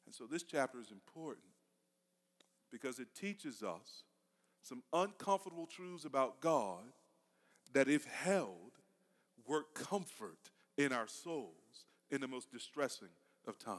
And 0.07 0.15
so 0.15 0.27
this 0.31 0.45
chapter 0.45 0.79
is 0.79 0.93
important 0.93 1.49
because 2.71 3.01
it 3.01 3.09
teaches 3.17 3.65
us 3.65 4.05
some 4.63 4.85
uncomfortable 4.93 5.67
truths 5.67 6.05
about 6.05 6.41
God 6.41 6.85
that, 7.73 7.89
if 7.89 8.05
held, 8.07 8.73
work 9.47 9.75
comfort 9.75 10.51
in 10.77 10.93
our 10.93 11.09
souls 11.09 11.87
in 12.11 12.21
the 12.21 12.29
most 12.29 12.51
distressing 12.51 13.09
of 13.47 13.59
times. 13.59 13.79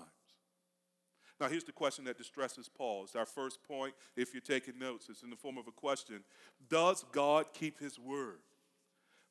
Now, 1.39 1.47
here's 1.47 1.63
the 1.63 1.71
question 1.71 2.03
that 2.05 2.17
distresses 2.17 2.69
Paul. 2.69 3.03
It's 3.05 3.15
our 3.15 3.25
first 3.25 3.63
point. 3.63 3.93
If 4.17 4.33
you're 4.33 4.41
taking 4.41 4.77
notes, 4.77 5.07
it's 5.09 5.23
in 5.23 5.29
the 5.29 5.37
form 5.37 5.57
of 5.57 5.67
a 5.67 5.71
question 5.71 6.23
Does 6.69 7.05
God 7.11 7.45
keep 7.53 7.79
his 7.79 7.97
word? 7.97 8.39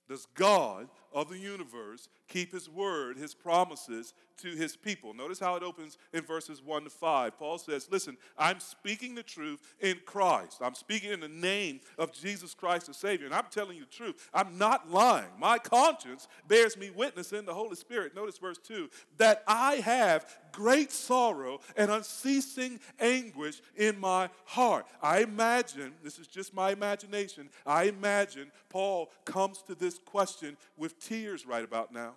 Does 0.08 0.26
God 0.34 0.88
of 1.12 1.28
the 1.28 1.38
universe 1.38 2.08
keep 2.28 2.52
his 2.52 2.68
word, 2.68 3.18
his 3.18 3.34
promises 3.34 4.14
to 4.38 4.50
his 4.50 4.76
people? 4.76 5.14
Notice 5.14 5.38
how 5.38 5.56
it 5.56 5.62
opens 5.62 5.98
in 6.12 6.22
verses 6.22 6.62
1 6.62 6.84
to 6.84 6.90
5. 6.90 7.38
Paul 7.38 7.58
says, 7.58 7.88
Listen, 7.90 8.16
I'm 8.36 8.60
speaking 8.60 9.14
the 9.14 9.22
truth 9.22 9.60
in 9.80 9.98
Christ. 10.04 10.58
I'm 10.60 10.74
speaking 10.74 11.12
in 11.12 11.20
the 11.20 11.28
name 11.28 11.80
of 11.98 12.12
Jesus 12.12 12.54
Christ 12.54 12.86
the 12.86 12.94
Savior. 12.94 13.26
And 13.26 13.34
I'm 13.34 13.46
telling 13.50 13.76
you 13.76 13.84
the 13.84 13.90
truth. 13.90 14.28
I'm 14.32 14.58
not 14.58 14.90
lying. 14.90 15.28
My 15.38 15.58
conscience 15.58 16.28
bears 16.46 16.76
me 16.76 16.90
witness 16.90 17.32
in 17.32 17.44
the 17.44 17.54
Holy 17.54 17.76
Spirit. 17.76 18.14
Notice 18.14 18.38
verse 18.38 18.58
2 18.58 18.88
that 19.18 19.42
I 19.46 19.76
have 19.76 20.26
great 20.52 20.90
sorrow 20.90 21.60
and 21.76 21.90
unceasing 21.90 22.80
anguish 22.98 23.60
in 23.76 23.98
my 23.98 24.28
heart. 24.44 24.86
I 25.02 25.20
imagine, 25.20 25.94
this 26.02 26.18
is 26.18 26.26
just 26.26 26.54
my 26.54 26.70
imagination, 26.70 27.50
I 27.66 27.84
imagine 27.84 28.50
Paul 28.68 29.10
comes 29.24 29.62
to 29.62 29.74
this 29.74 29.98
question 29.98 30.56
with 30.76 30.98
tears 30.98 31.46
right 31.46 31.64
about 31.64 31.92
now. 31.92 32.14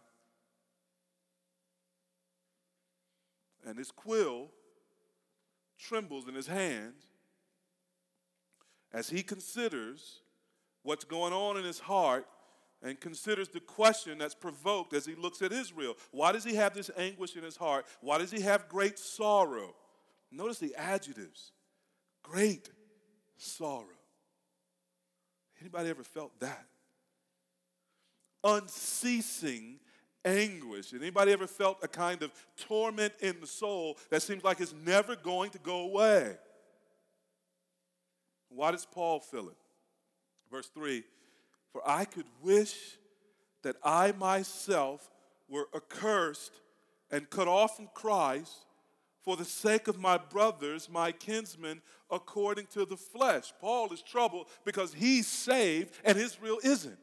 And 3.66 3.78
his 3.78 3.92
quill 3.92 4.50
trembles 5.80 6.28
in 6.28 6.36
his 6.36 6.48
hand 6.48 6.94
as 8.94 9.10
he 9.10 9.24
considers 9.24 10.22
what's 10.84 11.06
going 11.06 11.34
on 11.34 11.58
in 11.58 11.64
his 11.64 11.80
heart 11.80 12.28
and 12.84 13.00
considers 13.00 13.50
the 13.50 13.60
question 13.60 14.18
that's 14.18 14.34
provoked 14.34 14.94
as 14.94 15.06
he 15.06 15.16
looks 15.16 15.42
at 15.42 15.52
Israel. 15.52 15.96
Why 16.12 16.32
does 16.32 16.44
he 16.44 16.56
have 16.56 16.74
this 16.74 16.90
anguish 16.98 17.36
in 17.36 17.44
his 17.44 17.56
heart? 17.56 17.86
Why 18.02 18.18
does 18.18 18.32
he 18.32 18.42
have 18.42 18.68
great 18.68 18.98
sorrow? 18.98 19.76
Notice 20.32 20.60
the 20.60 20.76
adjectives 20.76 21.52
great 22.24 22.70
sorrow. 23.38 23.86
Anybody 25.60 25.90
ever 25.90 26.04
felt 26.04 26.40
that? 26.40 26.66
Unceasing 28.44 29.80
anguish. 30.26 30.94
Anybody 30.94 31.32
ever 31.32 31.48
felt 31.48 31.78
a 31.82 31.88
kind 31.88 32.24
of 32.24 32.32
torment 32.58 33.14
in 33.20 33.40
the 33.40 33.48
soul 33.48 33.98
that 34.10 34.22
seems 34.22 34.44
like 34.44 34.60
it's 34.60 34.74
never 34.86 35.16
going 35.16 35.52
to 35.52 35.60
go 35.60 35.82
away? 35.82 36.36
Why 38.50 38.72
does 38.72 38.86
Paul 38.86 39.20
feel 39.20 39.50
it? 39.50 39.58
Verse 40.52 40.68
3 40.68 41.04
For 41.72 41.82
I 41.88 42.06
could 42.06 42.26
wish 42.42 42.98
that 43.64 43.78
I 43.84 44.12
myself 44.14 45.10
were 45.48 45.68
accursed 45.76 46.52
and 47.12 47.30
cut 47.30 47.48
off 47.48 47.76
from 47.76 47.90
Christ 47.94 48.66
for 49.24 49.38
the 49.38 49.46
sake 49.46 49.88
of 49.88 50.00
my 50.00 50.18
brothers, 50.18 50.90
my 50.90 51.12
kinsmen, 51.12 51.82
according 52.10 52.66
to 52.68 52.86
the 52.86 52.98
flesh. 52.98 53.54
Paul 53.60 53.94
is 53.94 54.02
troubled 54.02 54.48
because 54.66 54.94
he's 54.94 55.28
saved 55.28 55.94
and 56.04 56.18
Israel 56.18 56.60
isn't. 56.64 56.98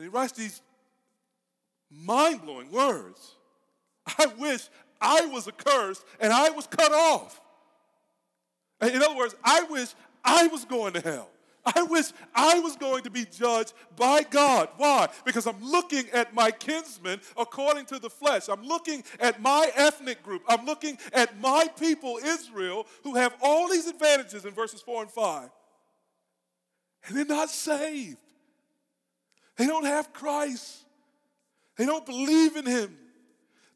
And 0.00 0.06
he 0.06 0.16
writes 0.16 0.32
these 0.32 0.62
mind 1.90 2.40
blowing 2.40 2.70
words 2.70 3.34
I 4.18 4.28
wish 4.38 4.66
I 4.98 5.26
was 5.26 5.46
accursed 5.46 6.02
and 6.18 6.32
I 6.32 6.48
was 6.48 6.66
cut 6.66 6.90
off. 6.90 7.38
In 8.80 8.96
other 9.02 9.14
words, 9.14 9.34
I 9.44 9.64
wish 9.64 9.88
I 10.24 10.46
was 10.46 10.64
going 10.64 10.94
to 10.94 11.00
hell. 11.00 11.28
I 11.66 11.82
wish 11.82 12.06
I 12.34 12.60
was 12.60 12.76
going 12.76 13.02
to 13.02 13.10
be 13.10 13.26
judged 13.26 13.74
by 13.94 14.22
God. 14.22 14.70
Why? 14.78 15.08
Because 15.26 15.46
I'm 15.46 15.62
looking 15.62 16.04
at 16.14 16.32
my 16.32 16.50
kinsmen 16.50 17.20
according 17.36 17.84
to 17.86 17.98
the 17.98 18.08
flesh. 18.08 18.48
I'm 18.48 18.62
looking 18.62 19.04
at 19.18 19.42
my 19.42 19.70
ethnic 19.76 20.22
group. 20.22 20.40
I'm 20.48 20.64
looking 20.64 20.96
at 21.12 21.38
my 21.40 21.68
people, 21.78 22.18
Israel, 22.24 22.86
who 23.02 23.16
have 23.16 23.36
all 23.42 23.68
these 23.68 23.86
advantages 23.86 24.46
in 24.46 24.52
verses 24.54 24.80
4 24.80 25.02
and 25.02 25.10
5. 25.10 25.50
And 27.06 27.16
they're 27.18 27.26
not 27.26 27.50
saved. 27.50 28.16
They 29.60 29.66
don't 29.66 29.84
have 29.84 30.14
Christ. 30.14 30.86
They 31.76 31.84
don't 31.84 32.06
believe 32.06 32.56
in 32.56 32.64
Him. 32.64 32.96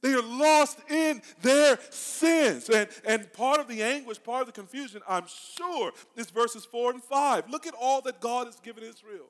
They 0.01 0.15
are 0.15 0.23
lost 0.23 0.79
in 0.89 1.21
their 1.43 1.79
sins. 1.91 2.71
And, 2.71 2.89
and 3.07 3.31
part 3.35 3.61
of 3.61 3.69
the 3.69 3.83
anguish, 3.83 4.23
part 4.23 4.41
of 4.41 4.47
the 4.47 4.59
confusion, 4.59 5.03
I'm 5.07 5.27
sure, 5.27 5.93
is 6.17 6.31
verses 6.31 6.65
4 6.65 6.93
and 6.93 7.05
5. 7.05 7.51
Look 7.51 7.67
at 7.67 7.75
all 7.79 8.01
that 8.01 8.19
God 8.21 8.47
has 8.47 8.59
given 8.61 8.83
Israel. 8.83 9.27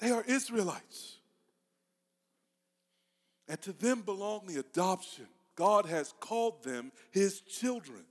They 0.00 0.10
are 0.10 0.22
Israelites. 0.26 1.16
And 3.48 3.58
to 3.62 3.72
them 3.72 4.02
belong 4.02 4.42
the 4.46 4.60
adoption. 4.60 5.28
God 5.56 5.86
has 5.86 6.12
called 6.20 6.62
them 6.62 6.92
his 7.10 7.40
children. 7.40 8.04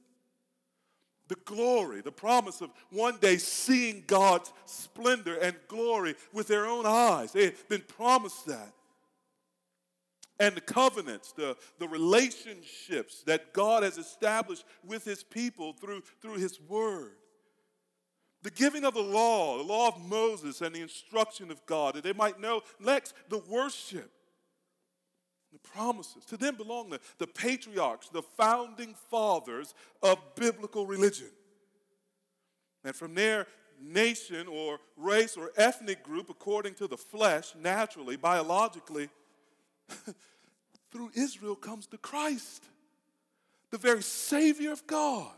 The 1.31 1.37
glory, 1.45 2.01
the 2.01 2.11
promise 2.11 2.59
of 2.59 2.71
one 2.89 3.17
day 3.21 3.37
seeing 3.37 4.03
God's 4.05 4.51
splendor 4.65 5.37
and 5.37 5.55
glory 5.69 6.15
with 6.33 6.47
their 6.49 6.65
own 6.65 6.85
eyes. 6.85 7.31
They 7.31 7.45
have 7.45 7.69
been 7.69 7.85
promised 7.87 8.47
that. 8.47 8.73
And 10.41 10.57
the 10.57 10.59
covenants, 10.59 11.31
the, 11.31 11.55
the 11.79 11.87
relationships 11.87 13.23
that 13.27 13.53
God 13.53 13.83
has 13.83 13.97
established 13.97 14.65
with 14.85 15.05
his 15.05 15.23
people 15.23 15.71
through, 15.71 16.01
through 16.21 16.35
his 16.35 16.59
word. 16.67 17.13
The 18.43 18.51
giving 18.51 18.83
of 18.83 18.93
the 18.93 18.99
law, 18.99 19.57
the 19.57 19.63
law 19.63 19.87
of 19.87 20.05
Moses, 20.05 20.59
and 20.59 20.75
the 20.75 20.81
instruction 20.81 21.49
of 21.49 21.65
God, 21.65 21.93
that 21.93 22.03
they 22.03 22.11
might 22.11 22.41
know 22.41 22.59
next 22.77 23.13
the 23.29 23.37
worship, 23.37 24.11
the 25.51 25.59
promises. 25.59 26.25
To 26.25 26.37
them 26.37 26.55
belong 26.55 26.89
the, 26.89 26.99
the 27.17 27.27
patriarchs, 27.27 28.09
the 28.09 28.21
founding 28.21 28.95
fathers 29.09 29.73
of 30.01 30.17
biblical 30.35 30.85
religion. 30.85 31.29
And 32.83 32.95
from 32.95 33.13
their 33.13 33.47
nation 33.81 34.47
or 34.47 34.79
race 34.97 35.35
or 35.37 35.51
ethnic 35.57 36.03
group, 36.03 36.29
according 36.29 36.75
to 36.75 36.87
the 36.87 36.97
flesh, 36.97 37.53
naturally, 37.59 38.15
biologically, 38.15 39.09
through 40.91 41.11
Israel 41.15 41.55
comes 41.55 41.87
the 41.87 41.97
Christ, 41.97 42.63
the 43.71 43.77
very 43.77 44.03
Savior 44.03 44.71
of 44.71 44.85
God. 44.87 45.31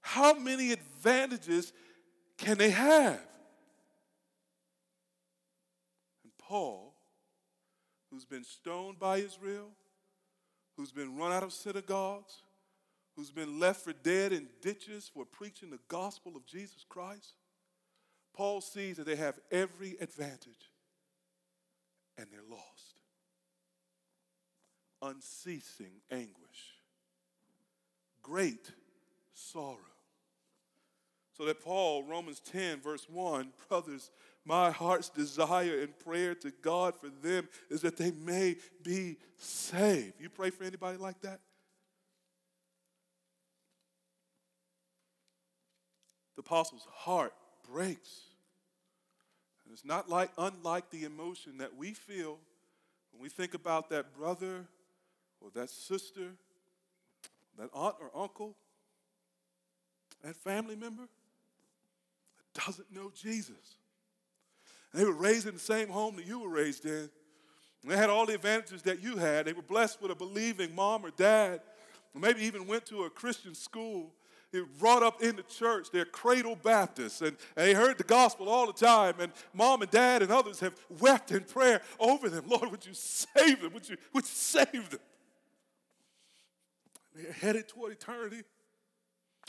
How 0.00 0.34
many 0.34 0.72
advantages 0.72 1.72
can 2.36 2.58
they 2.58 2.70
have? 2.70 3.20
And 6.24 6.32
Paul, 6.38 6.91
who's 8.12 8.24
been 8.26 8.44
stoned 8.44 8.98
by 8.98 9.16
Israel, 9.16 9.70
who's 10.76 10.92
been 10.92 11.16
run 11.16 11.32
out 11.32 11.42
of 11.42 11.52
synagogues, 11.52 12.42
who's 13.16 13.30
been 13.30 13.58
left 13.58 13.80
for 13.80 13.92
dead 13.92 14.32
in 14.32 14.48
ditches 14.60 15.10
for 15.12 15.24
preaching 15.24 15.70
the 15.70 15.78
gospel 15.88 16.36
of 16.36 16.46
Jesus 16.46 16.84
Christ, 16.88 17.34
Paul 18.34 18.60
sees 18.60 18.98
that 18.98 19.06
they 19.06 19.16
have 19.16 19.38
every 19.50 19.96
advantage 20.00 20.70
and 22.18 22.26
they're 22.30 22.40
lost. 22.50 23.00
Unceasing 25.00 26.00
anguish, 26.10 26.76
great 28.22 28.70
sorrow. 29.34 29.78
So 31.36 31.46
that 31.46 31.62
Paul, 31.62 32.04
Romans 32.04 32.40
10, 32.40 32.80
verse 32.80 33.08
1, 33.08 33.52
brothers, 33.68 34.10
my 34.44 34.70
heart's 34.70 35.08
desire 35.08 35.80
and 35.80 35.96
prayer 36.00 36.34
to 36.36 36.52
God 36.62 36.94
for 36.96 37.08
them 37.22 37.48
is 37.70 37.82
that 37.82 37.96
they 37.96 38.10
may 38.10 38.56
be 38.82 39.16
saved. 39.36 40.14
You 40.18 40.28
pray 40.28 40.50
for 40.50 40.64
anybody 40.64 40.98
like 40.98 41.20
that? 41.22 41.40
The 46.34 46.40
apostle's 46.40 46.86
heart 46.90 47.32
breaks. 47.70 48.22
And 49.64 49.72
it's 49.72 49.84
not 49.84 50.08
like 50.08 50.30
unlike 50.36 50.90
the 50.90 51.04
emotion 51.04 51.58
that 51.58 51.76
we 51.76 51.92
feel 51.92 52.38
when 53.12 53.22
we 53.22 53.28
think 53.28 53.54
about 53.54 53.90
that 53.90 54.16
brother 54.16 54.64
or 55.40 55.50
that 55.54 55.70
sister, 55.70 56.32
that 57.58 57.68
aunt 57.72 57.94
or 58.00 58.10
uncle, 58.20 58.56
that 60.24 60.34
family 60.34 60.74
member 60.74 61.02
that 62.54 62.64
doesn't 62.64 62.92
know 62.92 63.12
Jesus. 63.14 63.76
They 64.92 65.04
were 65.04 65.12
raised 65.12 65.46
in 65.46 65.54
the 65.54 65.60
same 65.60 65.88
home 65.88 66.16
that 66.16 66.26
you 66.26 66.38
were 66.38 66.48
raised 66.48 66.84
in. 66.84 67.10
And 67.82 67.90
they 67.90 67.96
had 67.96 68.10
all 68.10 68.26
the 68.26 68.34
advantages 68.34 68.82
that 68.82 69.02
you 69.02 69.16
had. 69.16 69.46
They 69.46 69.52
were 69.52 69.62
blessed 69.62 70.00
with 70.00 70.10
a 70.10 70.14
believing 70.14 70.74
mom 70.74 71.04
or 71.04 71.10
dad, 71.10 71.60
or 72.14 72.20
maybe 72.20 72.42
even 72.42 72.66
went 72.66 72.86
to 72.86 73.04
a 73.04 73.10
Christian 73.10 73.54
school. 73.54 74.12
They 74.52 74.60
were 74.60 74.68
brought 74.78 75.02
up 75.02 75.22
in 75.22 75.36
the 75.36 75.42
church. 75.42 75.88
They're 75.90 76.04
cradle 76.04 76.56
Baptists, 76.56 77.22
and, 77.22 77.36
and 77.56 77.66
they 77.66 77.74
heard 77.74 77.96
the 77.96 78.04
gospel 78.04 78.48
all 78.48 78.66
the 78.66 78.72
time. 78.72 79.14
And 79.18 79.32
mom 79.54 79.82
and 79.82 79.90
dad 79.90 80.22
and 80.22 80.30
others 80.30 80.60
have 80.60 80.74
wept 81.00 81.32
in 81.32 81.44
prayer 81.44 81.80
over 81.98 82.28
them. 82.28 82.44
Lord, 82.48 82.70
would 82.70 82.84
you 82.86 82.94
save 82.94 83.62
them? 83.62 83.72
Would 83.72 83.88
you, 83.88 83.96
would 84.12 84.24
you 84.24 84.30
save 84.30 84.90
them? 84.90 85.00
They're 87.14 87.32
headed 87.32 87.68
toward 87.68 87.92
eternity 87.92 88.42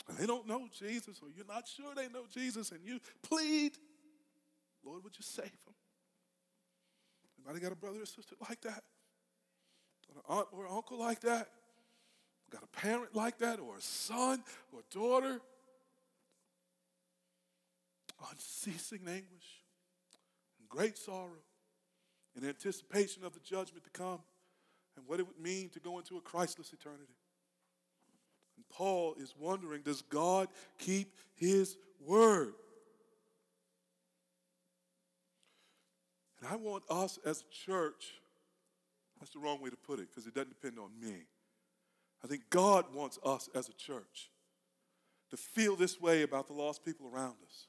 and 0.08 0.18
they 0.18 0.26
don't 0.26 0.46
know 0.46 0.68
Jesus, 0.78 1.20
or 1.22 1.28
you're 1.34 1.46
not 1.46 1.66
sure 1.66 1.94
they 1.94 2.08
know 2.08 2.24
Jesus, 2.32 2.72
and 2.72 2.80
you 2.84 3.00
plead, 3.22 3.72
Lord, 4.84 5.02
would 5.04 5.16
you 5.16 5.22
save 5.22 5.44
them? 5.44 5.74
Anybody 7.38 7.62
got 7.62 7.72
a 7.72 7.76
brother 7.76 8.02
or 8.02 8.06
sister 8.06 8.36
like 8.48 8.60
that? 8.62 8.82
Got 10.08 10.16
an 10.16 10.22
aunt 10.28 10.46
or 10.52 10.66
uncle 10.68 10.98
like 10.98 11.20
that? 11.20 11.48
Got 12.50 12.62
a 12.62 12.78
parent 12.78 13.14
like 13.14 13.38
that, 13.38 13.58
or 13.58 13.76
a 13.76 13.82
son 13.82 14.42
or 14.72 14.80
a 14.80 14.94
daughter? 14.94 15.40
Unceasing 18.30 19.00
anguish 19.06 19.62
and 20.58 20.68
great 20.68 20.96
sorrow 20.96 21.42
in 22.36 22.48
anticipation 22.48 23.24
of 23.24 23.34
the 23.34 23.40
judgment 23.40 23.84
to 23.84 23.90
come 23.90 24.20
and 24.96 25.06
what 25.06 25.20
it 25.20 25.26
would 25.26 25.38
mean 25.38 25.68
to 25.70 25.80
go 25.80 25.98
into 25.98 26.16
a 26.16 26.20
Christless 26.20 26.72
eternity. 26.72 27.16
And 28.56 28.64
Paul 28.68 29.14
is 29.18 29.34
wondering 29.38 29.82
does 29.82 30.02
God 30.02 30.48
keep 30.78 31.12
his 31.34 31.76
word? 32.00 32.54
And 36.44 36.52
I 36.52 36.56
want 36.56 36.84
us 36.90 37.18
as 37.24 37.40
a 37.40 37.54
church, 37.64 38.20
that's 39.18 39.32
the 39.32 39.38
wrong 39.38 39.62
way 39.62 39.70
to 39.70 39.76
put 39.76 39.98
it 39.98 40.08
because 40.10 40.26
it 40.26 40.34
doesn't 40.34 40.50
depend 40.50 40.78
on 40.78 40.90
me. 41.00 41.22
I 42.22 42.26
think 42.26 42.42
God 42.50 42.84
wants 42.94 43.18
us 43.24 43.48
as 43.54 43.70
a 43.70 43.72
church 43.72 44.30
to 45.30 45.38
feel 45.38 45.74
this 45.74 45.98
way 45.98 46.20
about 46.20 46.46
the 46.46 46.52
lost 46.52 46.84
people 46.84 47.08
around 47.10 47.36
us. 47.46 47.68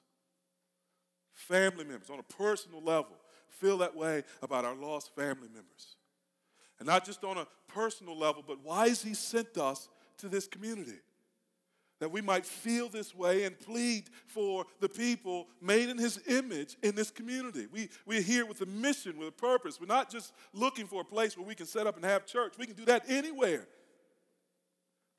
Family 1.32 1.86
members, 1.86 2.10
on 2.10 2.20
a 2.20 2.24
personal 2.24 2.82
level, 2.82 3.16
feel 3.48 3.78
that 3.78 3.96
way 3.96 4.24
about 4.42 4.66
our 4.66 4.76
lost 4.76 5.16
family 5.16 5.48
members. 5.48 5.96
And 6.78 6.86
not 6.86 7.06
just 7.06 7.24
on 7.24 7.38
a 7.38 7.48
personal 7.70 8.18
level, 8.18 8.44
but 8.46 8.58
why 8.62 8.90
has 8.90 9.02
He 9.02 9.14
sent 9.14 9.58
us 9.58 9.88
to 10.18 10.28
this 10.28 10.48
community. 10.48 11.00
That 12.06 12.12
we 12.12 12.22
might 12.22 12.46
feel 12.46 12.88
this 12.88 13.16
way 13.16 13.46
and 13.46 13.60
plead 13.60 14.12
for 14.28 14.66
the 14.80 14.88
people 14.88 15.48
made 15.60 15.90
in 15.90 15.98
his 15.98 16.20
image 16.28 16.78
in 16.84 16.94
this 16.94 17.10
community. 17.10 17.66
We, 17.72 17.90
we're 18.06 18.22
here 18.22 18.46
with 18.46 18.62
a 18.62 18.68
mission, 18.68 19.18
with 19.18 19.30
a 19.30 19.32
purpose. 19.32 19.82
We're 19.82 19.88
not 19.88 20.12
just 20.12 20.32
looking 20.54 20.86
for 20.86 21.02
a 21.02 21.04
place 21.04 21.36
where 21.36 21.48
we 21.48 21.56
can 21.56 21.66
set 21.66 21.88
up 21.88 21.96
and 21.96 22.06
have 22.06 22.28
church. 22.28 22.60
We 22.60 22.68
can 22.68 22.76
do 22.76 22.86
that 22.86 23.06
anywhere. 23.10 23.68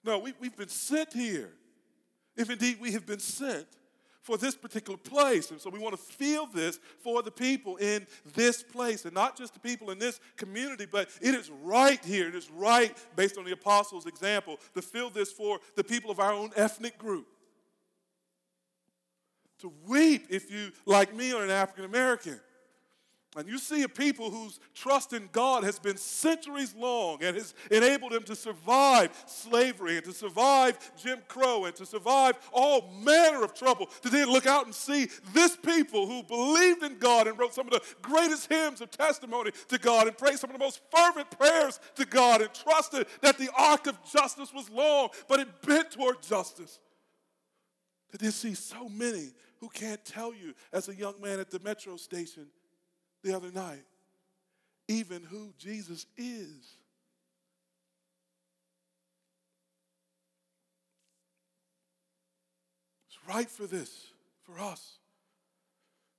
No, 0.04 0.20
we, 0.20 0.32
we've 0.38 0.56
been 0.56 0.68
sent 0.68 1.12
here. 1.12 1.50
If 2.36 2.50
indeed 2.50 2.78
we 2.80 2.92
have 2.92 3.04
been 3.04 3.18
sent, 3.18 3.66
for 4.26 4.36
this 4.36 4.56
particular 4.56 4.98
place. 4.98 5.52
And 5.52 5.60
so 5.60 5.70
we 5.70 5.78
want 5.78 5.94
to 5.94 6.02
feel 6.02 6.46
this 6.46 6.80
for 6.98 7.22
the 7.22 7.30
people 7.30 7.76
in 7.76 8.08
this 8.34 8.60
place, 8.60 9.04
and 9.04 9.14
not 9.14 9.38
just 9.38 9.54
the 9.54 9.60
people 9.60 9.92
in 9.92 10.00
this 10.00 10.18
community, 10.36 10.84
but 10.84 11.08
it 11.22 11.32
is 11.32 11.48
right 11.62 12.04
here. 12.04 12.26
It 12.26 12.34
is 12.34 12.50
right, 12.50 12.92
based 13.14 13.38
on 13.38 13.44
the 13.44 13.52
apostles' 13.52 14.04
example, 14.06 14.58
to 14.74 14.82
feel 14.82 15.10
this 15.10 15.30
for 15.30 15.60
the 15.76 15.84
people 15.84 16.10
of 16.10 16.18
our 16.18 16.32
own 16.32 16.50
ethnic 16.56 16.98
group. 16.98 17.28
To 19.60 19.72
weep 19.86 20.26
if 20.28 20.50
you, 20.50 20.72
like 20.86 21.14
me, 21.14 21.32
are 21.32 21.44
an 21.44 21.50
African 21.50 21.84
American. 21.84 22.40
And 23.36 23.46
you 23.46 23.58
see 23.58 23.82
a 23.82 23.88
people 23.88 24.30
whose 24.30 24.58
trust 24.74 25.12
in 25.12 25.28
God 25.30 25.62
has 25.62 25.78
been 25.78 25.98
centuries 25.98 26.74
long 26.74 27.22
and 27.22 27.36
has 27.36 27.54
enabled 27.70 28.12
them 28.12 28.22
to 28.24 28.34
survive 28.34 29.10
slavery 29.26 29.96
and 29.96 30.04
to 30.06 30.12
survive 30.12 30.78
Jim 30.96 31.18
Crow 31.28 31.66
and 31.66 31.76
to 31.76 31.84
survive 31.84 32.38
all 32.50 32.90
manner 33.04 33.44
of 33.44 33.52
trouble. 33.52 33.86
To 34.02 34.08
then 34.08 34.30
look 34.30 34.46
out 34.46 34.64
and 34.64 34.74
see 34.74 35.08
this 35.34 35.54
people 35.54 36.06
who 36.06 36.22
believed 36.22 36.82
in 36.82 36.98
God 36.98 37.26
and 37.26 37.38
wrote 37.38 37.52
some 37.52 37.66
of 37.66 37.72
the 37.72 37.82
greatest 38.00 38.50
hymns 38.50 38.80
of 38.80 38.90
testimony 38.90 39.50
to 39.68 39.78
God 39.78 40.06
and 40.06 40.16
prayed 40.16 40.38
some 40.38 40.48
of 40.48 40.58
the 40.58 40.64
most 40.64 40.80
fervent 40.90 41.30
prayers 41.30 41.78
to 41.96 42.06
God 42.06 42.40
and 42.40 42.52
trusted 42.54 43.06
that 43.20 43.36
the 43.36 43.50
arc 43.58 43.86
of 43.86 43.98
justice 44.10 44.52
was 44.54 44.70
long, 44.70 45.10
but 45.28 45.40
it 45.40 45.60
bent 45.60 45.90
toward 45.90 46.22
justice. 46.22 46.80
To 48.12 48.18
then 48.18 48.32
see 48.32 48.54
so 48.54 48.88
many 48.88 49.32
who 49.60 49.68
can't 49.68 50.02
tell 50.04 50.32
you, 50.32 50.54
as 50.72 50.88
a 50.88 50.94
young 50.94 51.20
man 51.20 51.40
at 51.40 51.50
the 51.50 51.58
metro 51.60 51.96
station, 51.96 52.46
the 53.22 53.34
other 53.34 53.50
night, 53.52 53.84
even 54.88 55.22
who 55.22 55.52
Jesus 55.58 56.06
is. 56.16 56.76
It's 63.08 63.18
right 63.28 63.48
for 63.48 63.66
this, 63.66 64.06
for 64.44 64.58
us. 64.60 64.98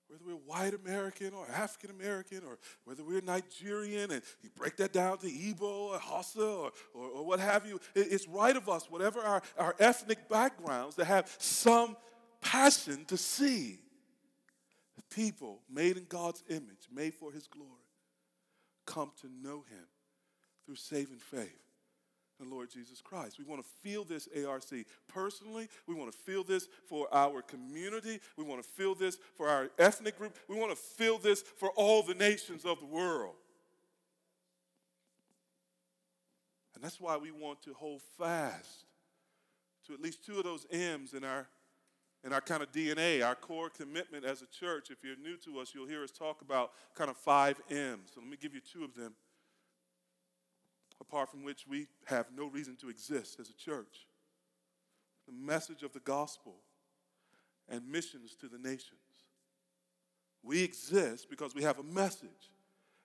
Whether 0.09 0.23
we're 0.25 0.33
white 0.35 0.73
American 0.73 1.33
or 1.33 1.45
African 1.53 1.89
American 1.89 2.39
or 2.47 2.57
whether 2.85 3.03
we're 3.03 3.19
Nigerian 3.19 4.11
and 4.11 4.21
you 4.41 4.49
break 4.55 4.77
that 4.77 4.93
down 4.93 5.17
to 5.17 5.27
Igbo 5.27 5.61
or 5.61 5.99
Hausa 5.99 6.41
or, 6.41 6.71
or, 6.93 7.09
or 7.09 7.25
what 7.25 7.41
have 7.41 7.65
you, 7.65 7.81
it's 7.93 8.25
right 8.25 8.55
of 8.55 8.69
us, 8.69 8.89
whatever 8.89 9.19
our, 9.19 9.41
our 9.57 9.75
ethnic 9.79 10.29
backgrounds, 10.29 10.95
to 10.95 11.03
have 11.03 11.35
some 11.39 11.97
passion 12.39 13.03
to 13.05 13.17
see 13.17 13.79
people 15.03 15.61
made 15.69 15.97
in 15.97 16.05
God's 16.05 16.43
image, 16.49 16.87
made 16.93 17.13
for 17.13 17.31
his 17.31 17.47
glory, 17.47 17.71
come 18.85 19.11
to 19.21 19.27
know 19.27 19.63
him 19.69 19.85
through 20.65 20.75
saving 20.75 21.19
faith 21.19 21.67
in 22.39 22.49
Lord 22.49 22.69
Jesus 22.69 23.01
Christ. 23.01 23.39
We 23.39 23.45
want 23.45 23.63
to 23.63 23.69
feel 23.81 24.03
this 24.03 24.27
ARC 24.45 24.63
personally. 25.07 25.67
We 25.87 25.95
want 25.95 26.11
to 26.11 26.17
feel 26.17 26.43
this 26.43 26.67
for 26.87 27.07
our 27.13 27.41
community. 27.41 28.19
We 28.37 28.43
want 28.43 28.61
to 28.61 28.67
feel 28.67 28.95
this 28.95 29.17
for 29.35 29.49
our 29.49 29.69
ethnic 29.79 30.17
group. 30.17 30.37
We 30.47 30.55
want 30.55 30.71
to 30.71 30.77
feel 30.77 31.17
this 31.17 31.41
for 31.41 31.69
all 31.71 32.03
the 32.03 32.13
nations 32.13 32.65
of 32.65 32.79
the 32.79 32.85
world. 32.85 33.35
And 36.75 36.83
that's 36.83 37.01
why 37.01 37.17
we 37.17 37.31
want 37.31 37.63
to 37.63 37.73
hold 37.73 38.01
fast 38.19 38.85
to 39.87 39.93
at 39.93 40.01
least 40.01 40.23
two 40.25 40.37
of 40.37 40.43
those 40.43 40.67
M's 40.69 41.13
in 41.13 41.23
our 41.23 41.47
in 42.23 42.33
our 42.33 42.41
kind 42.41 42.63
of 42.63 42.71
DNA, 42.71 43.25
our 43.25 43.35
core 43.35 43.69
commitment 43.69 44.25
as 44.25 44.41
a 44.41 44.47
church. 44.47 44.89
If 44.89 45.03
you're 45.03 45.17
new 45.17 45.37
to 45.37 45.59
us, 45.59 45.71
you'll 45.73 45.87
hear 45.87 46.03
us 46.03 46.11
talk 46.11 46.41
about 46.41 46.71
kind 46.95 47.09
of 47.09 47.17
five 47.17 47.61
M's. 47.69 48.11
So 48.13 48.21
let 48.21 48.29
me 48.29 48.37
give 48.39 48.53
you 48.53 48.61
two 48.61 48.83
of 48.83 48.95
them, 48.95 49.13
apart 50.99 51.29
from 51.29 51.43
which 51.43 51.65
we 51.67 51.87
have 52.05 52.27
no 52.35 52.47
reason 52.47 52.75
to 52.77 52.89
exist 52.89 53.39
as 53.39 53.49
a 53.49 53.53
church. 53.53 54.07
The 55.27 55.33
message 55.33 55.83
of 55.83 55.93
the 55.93 55.99
gospel 55.99 56.55
and 57.69 57.87
missions 57.87 58.35
to 58.35 58.47
the 58.47 58.57
nations. 58.57 58.99
We 60.43 60.63
exist 60.63 61.29
because 61.29 61.53
we 61.53 61.63
have 61.63 61.79
a 61.79 61.83
message. 61.83 62.51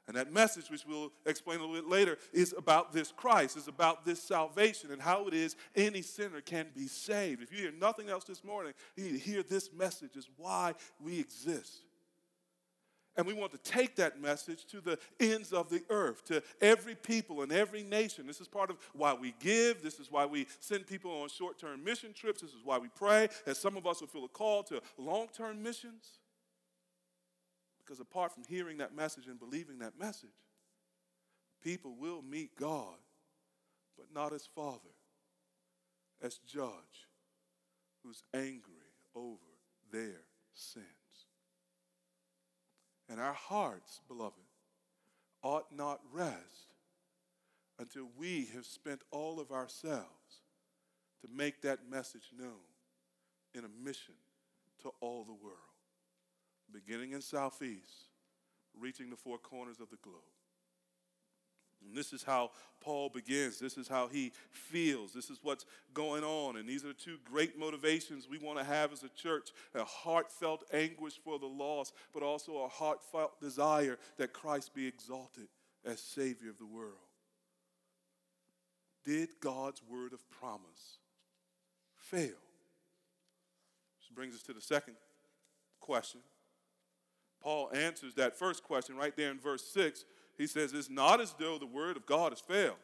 And 0.08 0.16
that 0.16 0.32
message, 0.32 0.68
which 0.68 0.84
we'll 0.86 1.12
explain 1.26 1.58
a 1.58 1.60
little 1.60 1.76
bit 1.76 1.88
later, 1.88 2.18
is 2.32 2.54
about 2.58 2.92
this 2.92 3.12
Christ, 3.12 3.56
is 3.56 3.68
about 3.68 4.04
this 4.04 4.20
salvation 4.20 4.90
and 4.90 5.00
how 5.00 5.28
it 5.28 5.34
is 5.34 5.54
any 5.76 6.02
sinner 6.02 6.40
can 6.40 6.66
be 6.74 6.88
saved. 6.88 7.40
If 7.40 7.52
you 7.52 7.58
hear 7.58 7.72
nothing 7.72 8.08
else 8.08 8.24
this 8.24 8.42
morning, 8.42 8.72
you 8.96 9.04
need 9.04 9.12
to 9.12 9.18
hear 9.18 9.42
this 9.42 9.72
message 9.72 10.16
is 10.16 10.28
why 10.36 10.74
we 11.00 11.20
exist. 11.20 11.82
And 13.16 13.26
we 13.26 13.34
want 13.34 13.52
to 13.52 13.58
take 13.58 13.96
that 13.96 14.20
message 14.20 14.64
to 14.66 14.80
the 14.80 14.98
ends 15.20 15.52
of 15.52 15.68
the 15.68 15.82
earth, 15.90 16.24
to 16.26 16.42
every 16.60 16.94
people 16.94 17.42
and 17.42 17.52
every 17.52 17.82
nation. 17.82 18.26
This 18.26 18.40
is 18.40 18.48
part 18.48 18.70
of 18.70 18.78
why 18.94 19.12
we 19.12 19.34
give. 19.38 19.82
This 19.82 20.00
is 20.00 20.10
why 20.10 20.24
we 20.24 20.46
send 20.60 20.86
people 20.86 21.10
on 21.10 21.28
short 21.28 21.58
term 21.58 21.84
mission 21.84 22.14
trips. 22.14 22.40
This 22.40 22.52
is 22.52 22.64
why 22.64 22.78
we 22.78 22.88
pray. 22.88 23.28
And 23.46 23.54
some 23.54 23.76
of 23.76 23.86
us 23.86 24.00
will 24.00 24.08
feel 24.08 24.24
a 24.24 24.28
call 24.28 24.62
to 24.64 24.80
long 24.96 25.28
term 25.36 25.62
missions. 25.62 26.18
Because 27.92 28.00
apart 28.00 28.32
from 28.32 28.44
hearing 28.48 28.78
that 28.78 28.96
message 28.96 29.26
and 29.26 29.38
believing 29.38 29.80
that 29.80 29.98
message, 30.00 30.30
people 31.62 31.94
will 31.94 32.22
meet 32.22 32.56
God, 32.56 32.96
but 33.98 34.06
not 34.14 34.32
as 34.32 34.46
Father, 34.46 34.96
as 36.22 36.38
Judge, 36.38 36.70
who's 38.02 38.22
angry 38.32 38.94
over 39.14 39.36
their 39.92 40.22
sins. 40.54 40.86
And 43.10 43.20
our 43.20 43.34
hearts, 43.34 44.00
beloved, 44.08 44.40
ought 45.42 45.66
not 45.76 46.00
rest 46.14 46.72
until 47.78 48.08
we 48.16 48.48
have 48.54 48.64
spent 48.64 49.02
all 49.10 49.38
of 49.38 49.52
ourselves 49.52 50.40
to 51.20 51.28
make 51.30 51.60
that 51.60 51.90
message 51.90 52.30
known 52.38 52.64
in 53.52 53.66
a 53.66 53.84
mission 53.84 54.14
to 54.80 54.92
all 55.02 55.24
the 55.24 55.34
world 55.34 55.71
beginning 56.72 57.12
in 57.12 57.20
Southeast, 57.20 58.08
reaching 58.78 59.10
the 59.10 59.16
four 59.16 59.38
corners 59.38 59.80
of 59.80 59.90
the 59.90 59.96
globe. 60.02 60.22
And 61.86 61.96
this 61.96 62.12
is 62.12 62.22
how 62.22 62.50
Paul 62.80 63.08
begins. 63.08 63.58
This 63.58 63.76
is 63.76 63.88
how 63.88 64.08
he 64.08 64.32
feels. 64.50 65.12
This 65.12 65.30
is 65.30 65.38
what's 65.42 65.66
going 65.94 66.24
on. 66.24 66.56
And 66.56 66.68
these 66.68 66.84
are 66.84 66.88
the 66.88 66.94
two 66.94 67.18
great 67.24 67.58
motivations 67.58 68.28
we 68.28 68.38
want 68.38 68.58
to 68.58 68.64
have 68.64 68.92
as 68.92 69.02
a 69.02 69.08
church 69.08 69.50
a 69.74 69.84
heartfelt 69.84 70.64
anguish 70.72 71.18
for 71.24 71.38
the 71.38 71.46
lost, 71.46 71.94
but 72.12 72.22
also 72.22 72.58
a 72.58 72.68
heartfelt 72.68 73.40
desire 73.40 73.98
that 74.16 74.32
Christ 74.32 74.74
be 74.74 74.86
exalted 74.86 75.48
as 75.84 76.00
Savior 76.00 76.50
of 76.50 76.58
the 76.58 76.66
world. 76.66 76.94
Did 79.04 79.30
God's 79.40 79.82
word 79.88 80.12
of 80.12 80.28
promise 80.30 80.98
fail? 81.96 82.28
This 82.28 84.10
brings 84.14 84.34
us 84.34 84.42
to 84.42 84.52
the 84.52 84.60
second 84.60 84.94
question 85.80 86.20
Paul 87.42 87.70
answers 87.74 88.14
that 88.14 88.38
first 88.38 88.62
question 88.62 88.96
right 88.96 89.16
there 89.16 89.30
in 89.30 89.38
verse 89.38 89.64
6. 89.64 90.04
He 90.38 90.46
says, 90.46 90.72
It's 90.72 90.90
not 90.90 91.20
as 91.20 91.34
though 91.38 91.58
the 91.58 91.66
word 91.66 91.96
of 91.96 92.06
God 92.06 92.32
has 92.32 92.40
failed. 92.40 92.76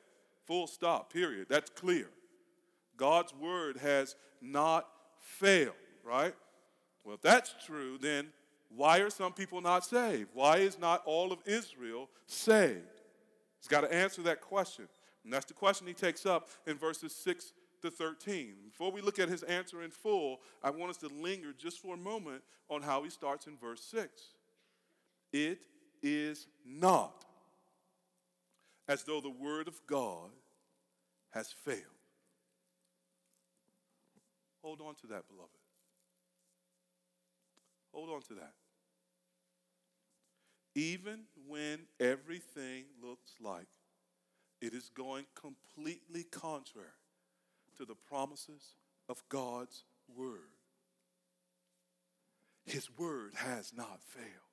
Full 0.46 0.66
stop, 0.66 1.12
period. 1.12 1.46
That's 1.48 1.70
clear. 1.70 2.08
God's 2.96 3.34
word 3.34 3.76
has 3.78 4.16
not 4.40 4.86
failed, 5.20 5.74
right? 6.04 6.34
Well, 7.04 7.14
if 7.14 7.22
that's 7.22 7.54
true, 7.64 7.98
then 7.98 8.28
why 8.74 8.98
are 8.98 9.10
some 9.10 9.32
people 9.32 9.60
not 9.60 9.84
saved? 9.84 10.30
Why 10.34 10.58
is 10.58 10.78
not 10.78 11.02
all 11.06 11.32
of 11.32 11.38
Israel 11.46 12.08
saved? 12.26 12.82
He's 13.60 13.68
got 13.68 13.82
to 13.82 13.92
answer 13.92 14.22
that 14.22 14.40
question. 14.40 14.88
And 15.24 15.32
that's 15.32 15.46
the 15.46 15.54
question 15.54 15.86
he 15.86 15.94
takes 15.94 16.26
up 16.26 16.48
in 16.66 16.76
verses 16.76 17.14
6 17.14 17.52
to 17.82 17.90
13. 17.90 18.54
Before 18.70 18.90
we 18.90 19.00
look 19.00 19.18
at 19.18 19.28
his 19.28 19.42
answer 19.44 19.82
in 19.82 19.90
full, 19.90 20.40
I 20.62 20.70
want 20.70 20.90
us 20.90 20.96
to 20.98 21.08
linger 21.08 21.52
just 21.56 21.80
for 21.80 21.94
a 21.94 21.98
moment 21.98 22.42
on 22.68 22.82
how 22.82 23.02
he 23.02 23.10
starts 23.10 23.46
in 23.46 23.56
verse 23.56 23.82
6. 23.84 24.10
It 25.32 25.66
is 26.02 26.46
not 26.64 27.24
as 28.88 29.02
though 29.04 29.20
the 29.20 29.30
word 29.30 29.68
of 29.68 29.80
God 29.86 30.30
has 31.30 31.52
failed. 31.64 31.82
Hold 34.62 34.80
on 34.80 34.94
to 34.96 35.06
that, 35.08 35.28
beloved. 35.28 35.50
Hold 37.92 38.10
on 38.10 38.22
to 38.22 38.34
that. 38.34 38.52
Even 40.74 41.20
when 41.46 41.80
everything 41.98 42.84
looks 43.02 43.32
like 43.40 43.66
it 44.60 44.74
is 44.74 44.90
going 44.94 45.26
completely 45.34 46.24
contrary 46.24 46.88
to 47.76 47.84
the 47.84 47.94
promises 47.94 48.74
of 49.08 49.22
God's 49.28 49.84
word, 50.14 50.50
His 52.64 52.88
word 52.96 53.34
has 53.36 53.72
not 53.74 54.00
failed. 54.02 54.47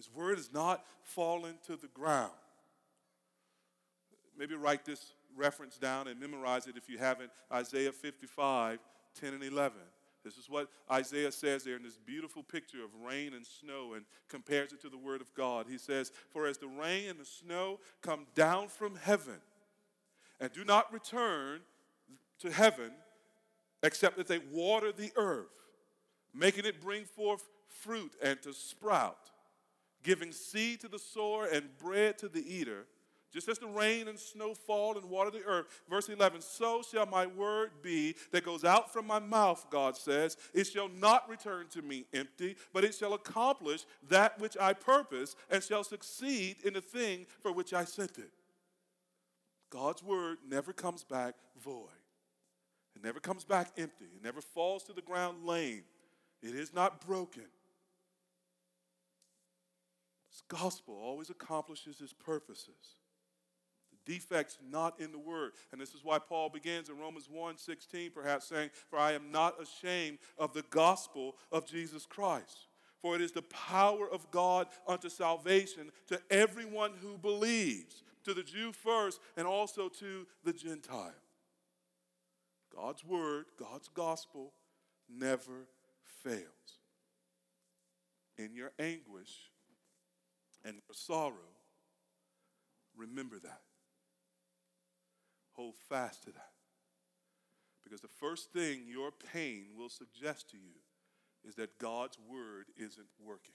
His 0.00 0.08
word 0.14 0.38
has 0.38 0.50
not 0.50 0.82
fallen 1.02 1.56
to 1.66 1.76
the 1.76 1.88
ground. 1.88 2.32
Maybe 4.38 4.54
write 4.54 4.86
this 4.86 5.12
reference 5.36 5.76
down 5.76 6.08
and 6.08 6.18
memorize 6.18 6.66
it 6.66 6.78
if 6.78 6.88
you 6.88 6.96
haven't. 6.96 7.30
Isaiah 7.52 7.92
55, 7.92 8.78
10 9.20 9.34
and 9.34 9.44
11. 9.44 9.76
This 10.24 10.38
is 10.38 10.48
what 10.48 10.68
Isaiah 10.90 11.30
says 11.30 11.64
there 11.64 11.76
in 11.76 11.82
this 11.82 11.98
beautiful 11.98 12.42
picture 12.42 12.82
of 12.82 12.88
rain 13.06 13.34
and 13.34 13.44
snow 13.44 13.92
and 13.92 14.06
compares 14.30 14.72
it 14.72 14.80
to 14.80 14.88
the 14.88 14.96
Word 14.96 15.20
of 15.20 15.34
God. 15.34 15.66
He 15.68 15.76
says, 15.76 16.12
For 16.30 16.46
as 16.46 16.56
the 16.56 16.68
rain 16.68 17.10
and 17.10 17.20
the 17.20 17.26
snow 17.26 17.78
come 18.00 18.24
down 18.34 18.68
from 18.68 18.96
heaven 18.96 19.36
and 20.40 20.50
do 20.50 20.64
not 20.64 20.90
return 20.94 21.60
to 22.38 22.50
heaven 22.50 22.92
except 23.82 24.16
that 24.16 24.28
they 24.28 24.40
water 24.50 24.92
the 24.92 25.12
earth, 25.16 25.52
making 26.34 26.64
it 26.64 26.80
bring 26.80 27.04
forth 27.04 27.46
fruit 27.68 28.14
and 28.22 28.40
to 28.40 28.54
sprout 28.54 29.29
giving 30.02 30.32
seed 30.32 30.80
to 30.80 30.88
the 30.88 30.98
sower 30.98 31.46
and 31.46 31.76
bread 31.78 32.18
to 32.18 32.28
the 32.28 32.42
eater, 32.42 32.86
just 33.32 33.48
as 33.48 33.58
the 33.58 33.66
rain 33.66 34.08
and 34.08 34.18
snow 34.18 34.54
fall 34.54 34.98
and 34.98 35.08
water 35.08 35.30
the 35.30 35.44
earth. 35.44 35.66
Verse 35.88 36.08
11, 36.08 36.40
so 36.40 36.82
shall 36.82 37.06
my 37.06 37.26
word 37.26 37.70
be 37.82 38.16
that 38.32 38.44
goes 38.44 38.64
out 38.64 38.92
from 38.92 39.06
my 39.06 39.20
mouth, 39.20 39.66
God 39.70 39.96
says. 39.96 40.36
It 40.52 40.64
shall 40.64 40.88
not 40.88 41.28
return 41.28 41.66
to 41.70 41.82
me 41.82 42.06
empty, 42.12 42.56
but 42.72 42.84
it 42.84 42.94
shall 42.94 43.14
accomplish 43.14 43.84
that 44.08 44.40
which 44.40 44.56
I 44.60 44.72
purpose 44.72 45.36
and 45.50 45.62
shall 45.62 45.84
succeed 45.84 46.56
in 46.64 46.74
the 46.74 46.80
thing 46.80 47.26
for 47.40 47.52
which 47.52 47.72
I 47.72 47.84
sent 47.84 48.18
it. 48.18 48.32
God's 49.70 50.02
word 50.02 50.38
never 50.48 50.72
comes 50.72 51.04
back 51.04 51.36
void. 51.62 51.86
It 52.96 53.04
never 53.04 53.20
comes 53.20 53.44
back 53.44 53.70
empty. 53.78 54.06
It 54.16 54.24
never 54.24 54.40
falls 54.40 54.82
to 54.84 54.92
the 54.92 55.02
ground 55.02 55.46
lame. 55.46 55.84
It 56.42 56.54
is 56.54 56.74
not 56.74 57.06
broken. 57.06 57.44
This 60.30 60.42
gospel 60.48 60.94
always 60.94 61.30
accomplishes 61.30 62.00
its 62.00 62.12
purposes. 62.12 62.96
The 64.06 64.12
defect's 64.12 64.58
not 64.70 65.00
in 65.00 65.12
the 65.12 65.18
word. 65.18 65.52
And 65.72 65.80
this 65.80 65.94
is 65.94 66.04
why 66.04 66.18
Paul 66.18 66.48
begins 66.48 66.88
in 66.88 66.98
Romans 66.98 67.28
1 67.28 67.58
16, 67.58 68.12
perhaps 68.12 68.46
saying, 68.46 68.70
For 68.88 68.98
I 68.98 69.12
am 69.12 69.32
not 69.32 69.60
ashamed 69.60 70.18
of 70.38 70.52
the 70.52 70.64
gospel 70.70 71.36
of 71.50 71.66
Jesus 71.66 72.06
Christ. 72.06 72.68
For 73.02 73.16
it 73.16 73.22
is 73.22 73.32
the 73.32 73.42
power 73.42 74.08
of 74.08 74.30
God 74.30 74.68
unto 74.86 75.08
salvation 75.08 75.90
to 76.08 76.20
everyone 76.30 76.92
who 77.00 77.16
believes, 77.16 78.02
to 78.24 78.34
the 78.34 78.42
Jew 78.42 78.72
first, 78.72 79.20
and 79.36 79.46
also 79.46 79.88
to 79.88 80.26
the 80.44 80.52
Gentile. 80.52 81.14
God's 82.74 83.04
word, 83.04 83.46
God's 83.58 83.88
gospel, 83.88 84.52
never 85.08 85.66
fails. 86.22 86.44
In 88.38 88.54
your 88.54 88.72
anguish, 88.78 89.50
and 90.64 90.76
your 90.76 90.94
sorrow, 90.94 91.56
remember 92.96 93.38
that. 93.38 93.62
Hold 95.52 95.74
fast 95.88 96.24
to 96.24 96.32
that. 96.32 96.50
Because 97.82 98.00
the 98.00 98.08
first 98.08 98.52
thing 98.52 98.84
your 98.86 99.10
pain 99.32 99.66
will 99.76 99.88
suggest 99.88 100.50
to 100.50 100.56
you 100.56 100.80
is 101.46 101.54
that 101.56 101.78
God's 101.78 102.18
word 102.28 102.66
isn't 102.76 103.08
working, 103.18 103.54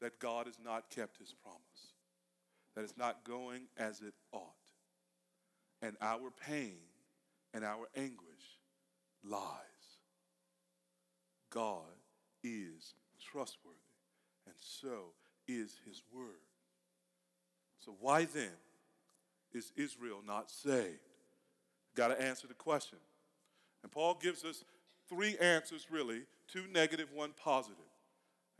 that 0.00 0.18
God 0.20 0.46
has 0.46 0.58
not 0.62 0.90
kept 0.90 1.18
his 1.18 1.34
promise, 1.42 1.60
that 2.74 2.82
it's 2.82 2.96
not 2.96 3.24
going 3.24 3.62
as 3.76 4.00
it 4.00 4.14
ought. 4.32 4.52
And 5.82 5.96
our 6.00 6.30
pain 6.30 6.78
and 7.52 7.64
our 7.64 7.88
anguish 7.96 8.58
lies. 9.22 9.60
God 11.50 11.82
is 12.42 12.94
trustworthy, 13.20 13.78
and 14.46 14.54
so 14.58 15.14
is 15.46 15.76
his 15.86 16.02
word. 16.12 16.40
So, 17.80 17.94
why 18.00 18.24
then 18.24 18.52
is 19.52 19.72
Israel 19.76 20.20
not 20.26 20.50
saved? 20.50 20.98
Got 21.94 22.08
to 22.08 22.20
answer 22.20 22.46
the 22.46 22.54
question. 22.54 22.98
And 23.82 23.92
Paul 23.92 24.18
gives 24.20 24.44
us 24.44 24.64
three 25.08 25.36
answers, 25.38 25.86
really 25.90 26.22
two 26.48 26.64
negative, 26.72 27.08
one 27.12 27.32
positive. 27.36 27.78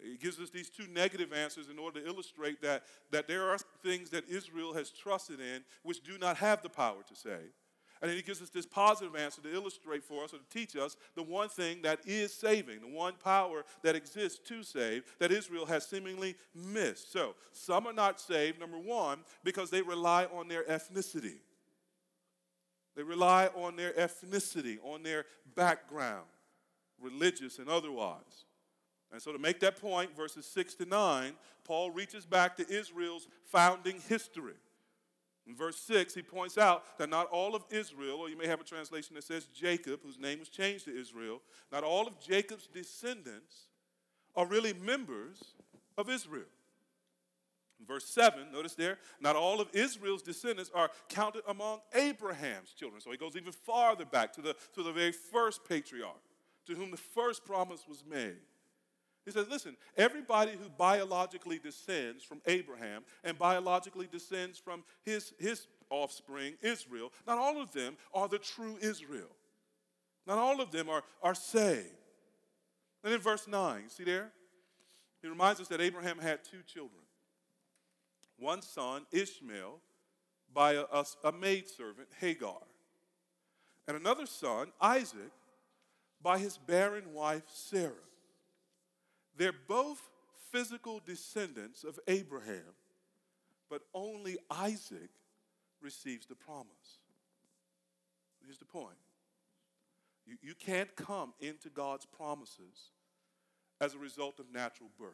He 0.03 0.17
gives 0.17 0.41
us 0.41 0.51
these 0.51 0.69
two 0.69 0.87
negative 0.93 1.33
answers 1.33 1.69
in 1.69 1.79
order 1.79 2.01
to 2.01 2.07
illustrate 2.07 2.61
that, 2.63 2.83
that 3.11 3.29
there 3.29 3.49
are 3.49 3.59
things 3.83 4.11
that 4.11 4.29
Israel 4.29 4.75
has 4.75 4.91
trusted 4.91 5.41
in 5.41 5.63
which 5.83 6.03
do 6.03 6.19
not 6.19 6.37
have 6.39 6.63
the 6.63 6.69
power 6.69 7.03
to 7.09 7.15
save. 7.15 7.53
And 8.05 8.11
then 8.11 8.19
he 8.19 8.23
gives 8.23 8.43
us 8.43 8.51
this 8.51 8.67
positive 8.67 9.17
answer 9.17 9.41
to 9.41 9.55
illustrate 9.55 10.05
for 10.05 10.25
us 10.25 10.35
or 10.35 10.37
to 10.37 10.45
teach 10.51 10.77
us 10.77 10.95
the 11.15 11.23
one 11.23 11.49
thing 11.49 11.81
that 11.85 12.01
is 12.05 12.35
saving, 12.35 12.83
the 12.83 12.95
one 12.95 13.15
power 13.15 13.65
that 13.81 13.97
exists 13.97 14.39
to 14.47 14.63
save 14.63 15.05
that 15.21 15.33
Israel 15.33 15.65
has 15.65 15.87
seemingly 15.87 16.37
missed. 16.55 17.11
So, 17.11 17.35
some 17.53 17.87
are 17.87 17.95
not 17.95 18.21
saved, 18.21 18.61
number 18.61 18.77
one, 18.77 19.21
because 19.43 19.71
they 19.71 19.81
rely 19.81 20.27
on 20.27 20.49
their 20.49 20.65
ethnicity. 20.65 21.37
They 22.95 23.03
rely 23.03 23.47
on 23.55 23.75
their 23.75 23.93
ethnicity, 23.93 24.77
on 24.83 25.03
their 25.03 25.25
background, 25.57 26.27
religious 27.01 27.59
and 27.59 27.71
otherwise. 27.71 28.45
And 29.13 29.23
so, 29.23 29.33
to 29.33 29.39
make 29.39 29.61
that 29.61 29.81
point, 29.81 30.15
verses 30.15 30.45
6 30.45 30.75
to 30.75 30.85
9, 30.85 31.33
Paul 31.65 31.91
reaches 31.91 32.27
back 32.27 32.55
to 32.59 32.69
Israel's 32.71 33.29
founding 33.47 33.99
history. 34.11 34.57
In 35.47 35.55
verse 35.55 35.77
6, 35.77 36.15
he 36.15 36.23
points 36.23 36.57
out 36.57 36.99
that 36.99 37.11
not 37.11 37.27
all 37.27 37.55
of 37.55 37.65
Israel, 37.71 38.19
or 38.19 38.31
you 38.31 38.37
may 38.37 38.47
have 38.47 38.61
a 38.61 38.65
translation 38.65 39.15
that 39.15 39.25
says 39.25 39.47
Jacob, 39.47 40.01
whose 40.03 40.19
name 40.19 40.39
was 40.39 40.49
changed 40.49 40.87
to 40.87 40.99
Israel, 40.99 41.43
not 41.71 41.85
all 41.85 42.07
of 42.07 42.19
Jacob's 42.19 42.67
descendants 42.67 43.69
are 44.35 44.47
really 44.47 44.73
members 44.73 45.55
of 45.99 46.09
Israel. 46.09 46.47
In 47.79 47.87
verse 47.87 48.09
7, 48.09 48.53
notice 48.53 48.75
there, 48.75 48.99
not 49.21 49.37
all 49.37 49.61
of 49.61 49.69
Israel's 49.75 50.23
descendants 50.23 50.71
are 50.75 50.91
counted 51.09 51.43
among 51.47 51.81
Abraham's 51.95 52.73
children. 52.73 53.03
So 53.03 53.11
he 53.11 53.19
goes 53.19 53.37
even 53.37 53.53
farther 53.53 54.07
back 54.07 54.33
to 54.35 54.41
the, 54.41 54.57
to 54.75 54.83
the 54.83 54.93
very 54.93 55.13
first 55.13 55.69
patriarch, 55.69 56.23
to 56.67 56.75
whom 56.75 56.91
the 56.91 56.97
first 56.97 57.45
promise 57.45 57.85
was 57.87 58.03
made. 58.09 58.39
He 59.25 59.31
says, 59.31 59.47
listen, 59.49 59.77
everybody 59.97 60.53
who 60.53 60.69
biologically 60.77 61.59
descends 61.59 62.23
from 62.23 62.43
Abraham 62.47 63.05
and 63.23 63.39
biologically 63.39 64.07
descends 64.11 64.59
from 64.59 64.85
his, 65.03 65.33
his 65.39 65.67
offspring, 65.91 66.55
Israel, 66.61 67.11
not 67.27 67.39
all 67.39 67.61
of 67.61 67.73
them 67.73 67.97
are 68.13 68.29
the 68.29 68.39
true 68.39 68.77
Israel. 68.81 69.31
Not 70.27 70.39
all 70.39 70.61
of 70.61 70.71
them 70.71 70.89
are, 70.89 71.03
are 71.23 71.35
saved. 71.35 71.89
And 73.03 73.13
in 73.13 73.21
verse 73.21 73.47
9, 73.47 73.89
see 73.89 74.05
there? 74.05 74.31
He 75.23 75.29
reminds 75.29 75.61
us 75.61 75.69
that 75.69 75.81
Abraham 75.81 76.19
had 76.19 76.45
two 76.45 76.63
children 76.67 77.01
one 78.37 78.63
son, 78.63 79.07
Ishmael, 79.13 79.79
by 80.53 80.75
a, 80.75 80.85
a, 80.93 81.05
a 81.25 81.33
maidservant, 81.33 82.09
Hagar, 82.21 82.61
and 83.87 83.97
another 83.97 84.27
son, 84.27 84.73
Isaac, 84.81 85.31
by 86.21 86.39
his 86.39 86.59
barren 86.59 87.13
wife, 87.13 87.45
Sarah. 87.47 87.93
They're 89.37 89.53
both 89.53 90.01
physical 90.53 91.01
descendants 91.05 91.85
of 91.85 91.99
Abraham, 92.07 92.75
but 93.69 93.83
only 93.93 94.39
Isaac 94.51 95.11
receives 95.81 96.27
the 96.27 96.35
promise. 96.35 96.99
Here's 98.45 98.59
the 98.59 98.65
point 98.65 98.97
you, 100.27 100.37
you 100.43 100.55
can't 100.55 100.95
come 100.97 101.35
into 101.41 101.69
God's 101.69 102.07
promises 102.07 102.91
as 103.81 103.95
a 103.95 103.99
result 103.99 104.39
of 104.39 104.47
natural 104.53 104.91
birth. 104.99 105.11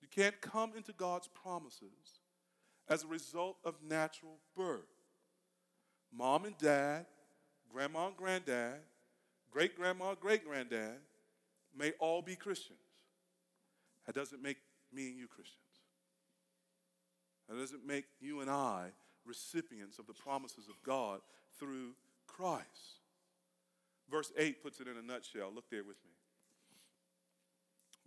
You 0.00 0.08
can't 0.10 0.40
come 0.40 0.72
into 0.76 0.92
God's 0.92 1.28
promises 1.28 2.20
as 2.88 3.04
a 3.04 3.06
result 3.06 3.56
of 3.64 3.74
natural 3.86 4.38
birth. 4.56 4.82
Mom 6.12 6.44
and 6.44 6.56
dad, 6.58 7.06
grandma 7.72 8.08
and 8.08 8.16
granddad, 8.16 8.80
great 9.50 9.76
grandma, 9.76 10.14
great 10.14 10.44
granddad, 10.46 10.96
may 11.76 11.92
all 11.98 12.22
be 12.22 12.36
Christians. 12.36 12.78
That 14.06 14.14
doesn't 14.14 14.42
make 14.42 14.58
me 14.92 15.08
and 15.08 15.18
you 15.18 15.26
Christians. 15.26 15.58
That 17.48 17.58
doesn't 17.58 17.86
make 17.86 18.04
you 18.20 18.40
and 18.40 18.50
I 18.50 18.90
recipients 19.26 19.98
of 19.98 20.06
the 20.06 20.12
promises 20.12 20.68
of 20.68 20.82
God 20.84 21.20
through 21.58 21.92
Christ. 22.26 23.00
Verse 24.10 24.32
8 24.36 24.62
puts 24.62 24.80
it 24.80 24.88
in 24.88 24.96
a 24.96 25.02
nutshell. 25.02 25.50
Look 25.54 25.70
there 25.70 25.84
with 25.84 25.96
me. 26.04 26.12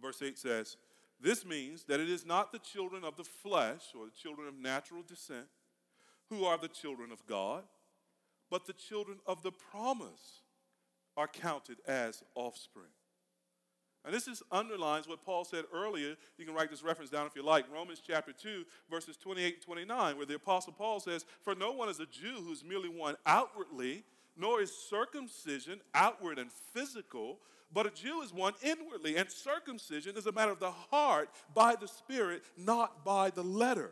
Verse 0.01 0.21
8 0.21 0.37
says, 0.37 0.77
This 1.19 1.45
means 1.45 1.83
that 1.85 1.99
it 1.99 2.09
is 2.09 2.25
not 2.25 2.51
the 2.51 2.59
children 2.59 3.03
of 3.03 3.15
the 3.17 3.23
flesh 3.23 3.93
or 3.97 4.05
the 4.05 4.11
children 4.11 4.47
of 4.47 4.55
natural 4.55 5.01
descent 5.07 5.47
who 6.29 6.45
are 6.45 6.57
the 6.57 6.67
children 6.67 7.11
of 7.11 7.25
God, 7.25 7.63
but 8.49 8.65
the 8.65 8.73
children 8.73 9.17
of 9.25 9.41
the 9.43 9.51
promise 9.51 10.41
are 11.15 11.27
counted 11.27 11.77
as 11.87 12.23
offspring. 12.35 12.91
And 14.07 14.15
this 14.15 14.29
is 14.29 14.41
underlines 14.53 15.05
what 15.05 15.25
Paul 15.25 15.43
said 15.43 15.65
earlier. 15.73 16.15
You 16.37 16.45
can 16.45 16.55
write 16.55 16.71
this 16.71 16.81
reference 16.81 17.11
down 17.11 17.27
if 17.27 17.35
you 17.35 17.43
like. 17.43 17.65
Romans 17.69 18.01
chapter 18.01 18.31
2, 18.31 18.63
verses 18.89 19.17
28 19.17 19.55
and 19.55 19.63
29, 19.63 20.15
where 20.15 20.25
the 20.25 20.35
Apostle 20.35 20.71
Paul 20.71 21.01
says, 21.01 21.25
For 21.41 21.53
no 21.53 21.73
one 21.73 21.89
is 21.89 21.99
a 21.99 22.05
Jew 22.05 22.35
who's 22.41 22.63
merely 22.63 22.87
one 22.87 23.15
outwardly, 23.25 24.05
nor 24.37 24.61
is 24.61 24.71
circumcision 24.71 25.81
outward 25.93 26.39
and 26.39 26.49
physical, 26.73 27.39
but 27.73 27.85
a 27.85 27.89
Jew 27.89 28.21
is 28.21 28.33
one 28.33 28.53
inwardly. 28.63 29.17
And 29.17 29.29
circumcision 29.29 30.15
is 30.15 30.25
a 30.25 30.31
matter 30.31 30.53
of 30.53 30.61
the 30.61 30.71
heart 30.71 31.29
by 31.53 31.75
the 31.75 31.89
Spirit, 31.89 32.43
not 32.55 33.03
by 33.03 33.29
the 33.29 33.43
letter. 33.43 33.91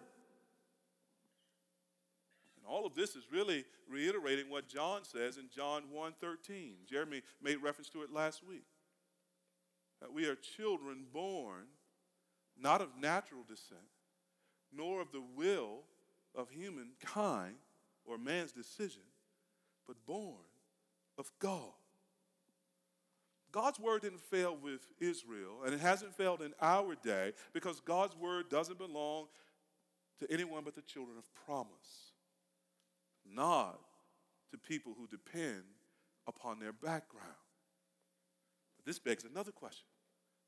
And 2.55 2.65
all 2.65 2.85
of 2.85 2.95
this 2.95 3.17
is 3.17 3.25
really 3.29 3.65
reiterating 3.91 4.49
what 4.49 4.69
John 4.69 5.03
says 5.03 5.35
in 5.35 5.49
John 5.53 5.83
1:13. 5.91 6.85
Jeremy 6.89 7.21
made 7.41 7.57
reference 7.57 7.89
to 7.89 8.03
it 8.03 8.13
last 8.13 8.41
week 8.47 8.63
that 10.05 10.13
we 10.13 10.27
are 10.27 10.35
children 10.35 11.05
born 11.11 11.65
not 12.61 12.79
of 12.79 12.89
natural 13.01 13.41
descent, 13.47 13.81
nor 14.71 15.01
of 15.01 15.11
the 15.11 15.23
will 15.35 15.79
of 16.35 16.49
humankind 16.51 17.55
or 18.05 18.19
man's 18.19 18.51
decision, 18.51 19.01
but 19.87 19.95
born 20.05 20.45
of 21.17 21.31
God. 21.39 21.73
God's 23.51 23.79
word 23.79 24.03
didn't 24.03 24.21
fail 24.21 24.55
with 24.61 24.81
Israel, 24.99 25.61
and 25.65 25.73
it 25.73 25.79
hasn't 25.79 26.15
failed 26.15 26.43
in 26.43 26.53
our 26.61 26.93
day 27.03 27.33
because 27.51 27.79
God's 27.79 28.15
word 28.15 28.47
doesn't 28.49 28.77
belong 28.77 29.25
to 30.19 30.31
anyone 30.31 30.63
but 30.63 30.75
the 30.75 30.81
children 30.83 31.17
of 31.17 31.25
promise, 31.47 32.11
not 33.25 33.79
to 34.51 34.57
people 34.59 34.93
who 34.95 35.07
depend 35.07 35.63
upon 36.27 36.59
their 36.59 36.73
background. 36.73 37.25
But 38.77 38.85
this 38.85 38.99
begs 38.99 39.23
another 39.23 39.51
question 39.51 39.87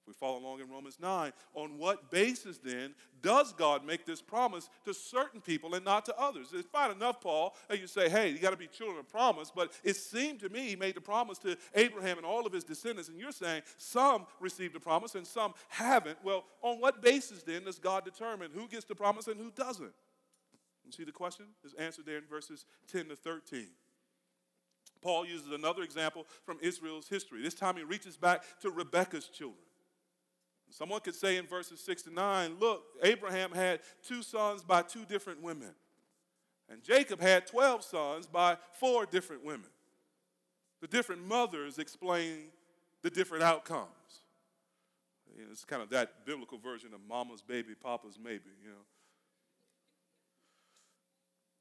we 0.08 0.14
follow 0.14 0.40
along 0.40 0.62
in 0.62 0.70
Romans 0.70 0.98
9, 1.02 1.34
on 1.54 1.78
what 1.78 2.10
basis 2.10 2.58
then 2.58 2.94
does 3.22 3.52
God 3.54 3.86
make 3.86 4.06
this 4.06 4.22
promise 4.22 4.70
to 4.86 4.94
certain 4.94 5.42
people 5.42 5.76
and 5.76 5.84
not 5.84 6.06
to 6.06 6.18
others? 6.18 6.48
It's 6.54 6.68
fine 6.68 6.92
enough, 6.92 7.22
Paul, 7.22 7.56
that 7.68 7.80
you 7.80 7.88
say, 7.88 8.10
hey, 8.10 8.30
you 8.30 8.40
got 8.40 8.52
to 8.52 8.58
be 8.58 8.68
children 8.68 9.00
of 9.00 9.10
promise, 9.10 9.52
but 9.54 9.74
it 9.84 9.96
seemed 9.96 10.40
to 10.42 10.50
me 10.50 10.70
he 10.70 10.76
made 10.76 10.96
the 10.96 11.02
promise 11.02 11.38
to 11.40 11.58
Abraham 11.76 12.18
and 12.18 12.26
all 12.26 12.46
of 12.46 12.54
his 12.54 12.64
descendants, 12.64 13.10
and 13.10 13.20
you're 13.20 13.32
saying 13.32 13.64
some 13.78 14.26
received 14.40 14.74
the 14.74 14.80
promise 14.80 15.16
and 15.16 15.28
some 15.28 15.54
haven't. 15.70 16.18
Well, 16.24 16.46
on 16.62 16.80
what 16.80 17.02
basis 17.02 17.44
then 17.44 17.66
does 17.66 17.80
God 17.80 18.06
determine 18.06 18.52
who 18.54 18.68
gets 18.68 18.86
the 18.86 18.96
promise 18.96 19.28
and 19.28 19.40
who 19.40 19.52
doesn't? 19.52 19.94
You 20.86 20.92
see 20.92 21.04
the 21.04 21.12
question 21.12 21.48
is 21.66 21.74
answered 21.74 22.06
there 22.06 22.18
in 22.18 22.24
verses 22.30 22.66
10 22.92 23.10
to 23.10 23.16
13. 23.16 23.68
Paul 25.02 25.26
uses 25.26 25.52
another 25.52 25.84
example 25.84 26.26
from 26.44 26.58
Israel's 26.62 27.08
history. 27.08 27.42
This 27.42 27.54
time 27.54 27.76
he 27.76 27.84
reaches 27.84 28.18
back 28.18 28.44
to 28.62 28.72
Rebekah's 28.72 29.28
children. 29.28 29.67
Someone 30.70 31.00
could 31.02 31.16
say 31.16 31.38
in 31.38 31.48
verses 31.48 31.80
6 31.80 32.04
to 32.04 32.14
9, 32.14 32.58
look, 32.60 32.84
Abraham 33.02 33.52
had 33.52 33.80
two 34.06 34.22
sons 34.22 34.64
by 34.64 34.82
two 34.82 35.06
different 35.06 35.42
women, 35.42 35.74
and 36.70 36.84
Jacob 36.84 37.22
had 37.22 37.48
12 37.48 37.84
sons 37.84 38.28
by 38.28 38.58
four 38.74 39.06
different 39.06 39.44
women. 39.46 39.70
The 40.82 40.88
different 40.88 41.26
mothers 41.26 41.80
explain 41.80 42.50
the 43.02 43.10
different 43.10 43.44
outcomes. 43.44 43.88
You 45.36 45.44
know, 45.44 45.50
it's 45.52 45.66
kind 45.66 45.82
of 45.82 45.90
that 45.92 46.26
biblical 46.26 46.58
version 46.58 46.94
of 46.94 47.00
mama's 47.08 47.42
baby, 47.42 47.74
papa's 47.82 48.18
maybe, 48.22 48.50
you 48.64 48.70
know. 48.70 48.86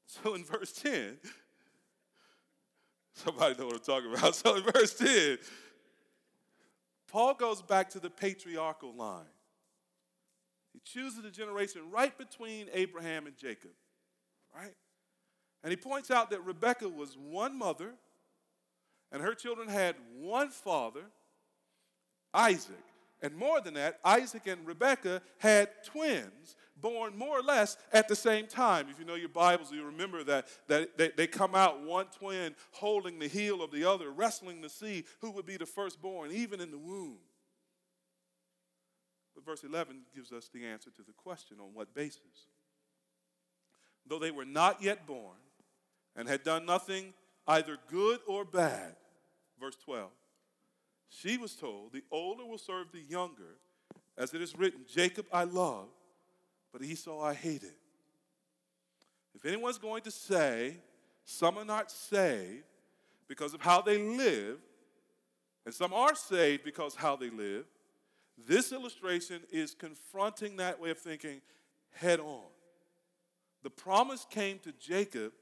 So 0.07 0.35
in 0.35 0.43
verse 0.43 0.71
10, 0.71 1.17
somebody 3.13 3.55
know 3.57 3.67
what 3.67 3.75
I'm 3.75 3.81
talking 3.81 4.13
about. 4.13 4.35
So 4.43 4.55
in 4.55 4.63
verse 4.63 4.93
10, 4.95 5.37
Paul 7.07 7.33
goes 7.33 7.61
back 7.61 7.89
to 7.91 7.99
the 7.99 8.09
patriarchal 8.09 8.93
line. 8.93 9.25
He 10.73 10.79
chooses 10.83 11.23
a 11.25 11.31
generation 11.31 11.81
right 11.91 12.15
between 12.17 12.67
Abraham 12.73 13.25
and 13.25 13.37
Jacob, 13.37 13.71
right? 14.55 14.75
And 15.63 15.71
he 15.71 15.77
points 15.77 16.11
out 16.11 16.29
that 16.29 16.45
Rebekah 16.45 16.89
was 16.89 17.17
one 17.17 17.57
mother, 17.57 17.93
and 19.11 19.21
her 19.21 19.33
children 19.33 19.67
had 19.67 19.95
one 20.19 20.49
father, 20.49 21.05
Isaac. 22.33 22.75
And 23.21 23.35
more 23.35 23.61
than 23.61 23.73
that, 23.73 23.99
Isaac 24.05 24.45
and 24.45 24.67
Rebekah 24.67 25.21
had 25.39 25.69
twins 25.83 26.55
born 26.81 27.17
more 27.17 27.39
or 27.39 27.41
less 27.41 27.77
at 27.91 28.07
the 28.07 28.15
same 28.15 28.47
time. 28.47 28.87
If 28.89 28.99
you 28.99 29.05
know 29.05 29.15
your 29.15 29.29
Bibles, 29.29 29.71
you 29.71 29.83
remember 29.83 30.23
that, 30.23 30.47
that 30.67 30.97
they, 30.97 31.09
they 31.15 31.27
come 31.27 31.55
out, 31.55 31.83
one 31.83 32.05
twin 32.07 32.55
holding 32.71 33.19
the 33.19 33.27
heel 33.27 33.63
of 33.63 33.71
the 33.71 33.83
other, 33.85 34.11
wrestling 34.11 34.61
to 34.61 34.69
see 34.69 35.05
who 35.21 35.31
would 35.31 35.45
be 35.45 35.57
the 35.57 35.65
firstborn, 35.65 36.31
even 36.31 36.61
in 36.61 36.71
the 36.71 36.77
womb. 36.77 37.17
But 39.35 39.45
verse 39.45 39.63
11 39.63 40.01
gives 40.15 40.31
us 40.31 40.49
the 40.53 40.65
answer 40.65 40.89
to 40.91 41.03
the 41.03 41.13
question 41.13 41.57
on 41.59 41.73
what 41.73 41.93
basis? 41.93 42.47
Though 44.05 44.19
they 44.19 44.31
were 44.31 44.45
not 44.45 44.81
yet 44.81 45.05
born 45.05 45.37
and 46.15 46.27
had 46.27 46.43
done 46.43 46.65
nothing 46.65 47.13
either 47.47 47.77
good 47.89 48.19
or 48.27 48.45
bad, 48.45 48.95
verse 49.59 49.77
12 49.83 50.09
she 51.09 51.37
was 51.37 51.55
told, 51.55 51.93
The 51.93 52.03
older 52.11 52.45
will 52.45 52.57
serve 52.57 52.91
the 52.91 53.01
younger, 53.01 53.57
as 54.17 54.33
it 54.33 54.41
is 54.41 54.57
written, 54.57 54.81
Jacob 54.87 55.25
I 55.31 55.43
love, 55.43 55.87
but 56.71 56.83
Esau 56.83 57.21
I 57.21 57.33
hated. 57.33 57.73
If 59.35 59.45
anyone's 59.45 59.77
going 59.77 60.03
to 60.03 60.11
say, 60.11 60.77
Some 61.25 61.57
are 61.57 61.65
not 61.65 61.91
saved 61.91 62.63
because 63.27 63.53
of 63.53 63.61
how 63.61 63.81
they 63.81 63.97
live, 63.97 64.57
and 65.65 65.73
some 65.73 65.93
are 65.93 66.15
saved 66.15 66.63
because 66.63 66.95
how 66.95 67.15
they 67.15 67.29
live, 67.29 67.65
this 68.47 68.71
illustration 68.71 69.41
is 69.51 69.73
confronting 69.73 70.57
that 70.57 70.79
way 70.79 70.91
of 70.91 70.97
thinking 70.97 71.41
head 71.91 72.19
on. 72.19 72.45
The 73.63 73.69
promise 73.69 74.25
came 74.29 74.59
to 74.59 74.71
Jacob 74.79 75.33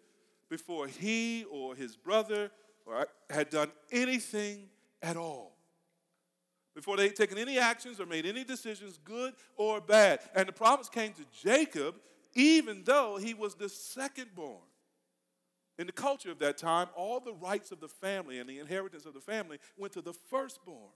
before 0.49 0.87
he 0.87 1.45
or 1.51 1.75
his 1.75 1.95
brother 1.95 2.51
or 2.85 3.07
had 3.29 3.49
done 3.49 3.71
anything 3.91 4.69
at 5.01 5.17
all 5.17 5.54
before 6.75 6.97
they 6.97 7.07
had 7.07 7.15
taken 7.15 7.37
any 7.37 7.57
actions 7.57 7.99
or 7.99 8.05
made 8.05 8.25
any 8.25 8.43
decisions, 8.43 8.99
good 9.03 9.33
or 9.55 9.79
bad. 9.79 10.19
And 10.35 10.47
the 10.47 10.53
promise 10.53 10.89
came 10.89 11.13
to 11.13 11.25
Jacob, 11.41 11.95
even 12.35 12.83
though 12.83 13.17
he 13.17 13.33
was 13.33 13.55
the 13.55 13.69
second 13.69 14.35
born. 14.35 14.59
In 15.79 15.87
the 15.87 15.93
culture 15.93 16.31
of 16.31 16.39
that 16.39 16.57
time, 16.57 16.87
all 16.95 17.19
the 17.19 17.33
rights 17.33 17.71
of 17.71 17.79
the 17.79 17.87
family 17.87 18.39
and 18.39 18.49
the 18.49 18.59
inheritance 18.59 19.05
of 19.05 19.13
the 19.13 19.19
family 19.21 19.57
went 19.77 19.93
to 19.93 20.01
the 20.01 20.13
firstborn. 20.13 20.91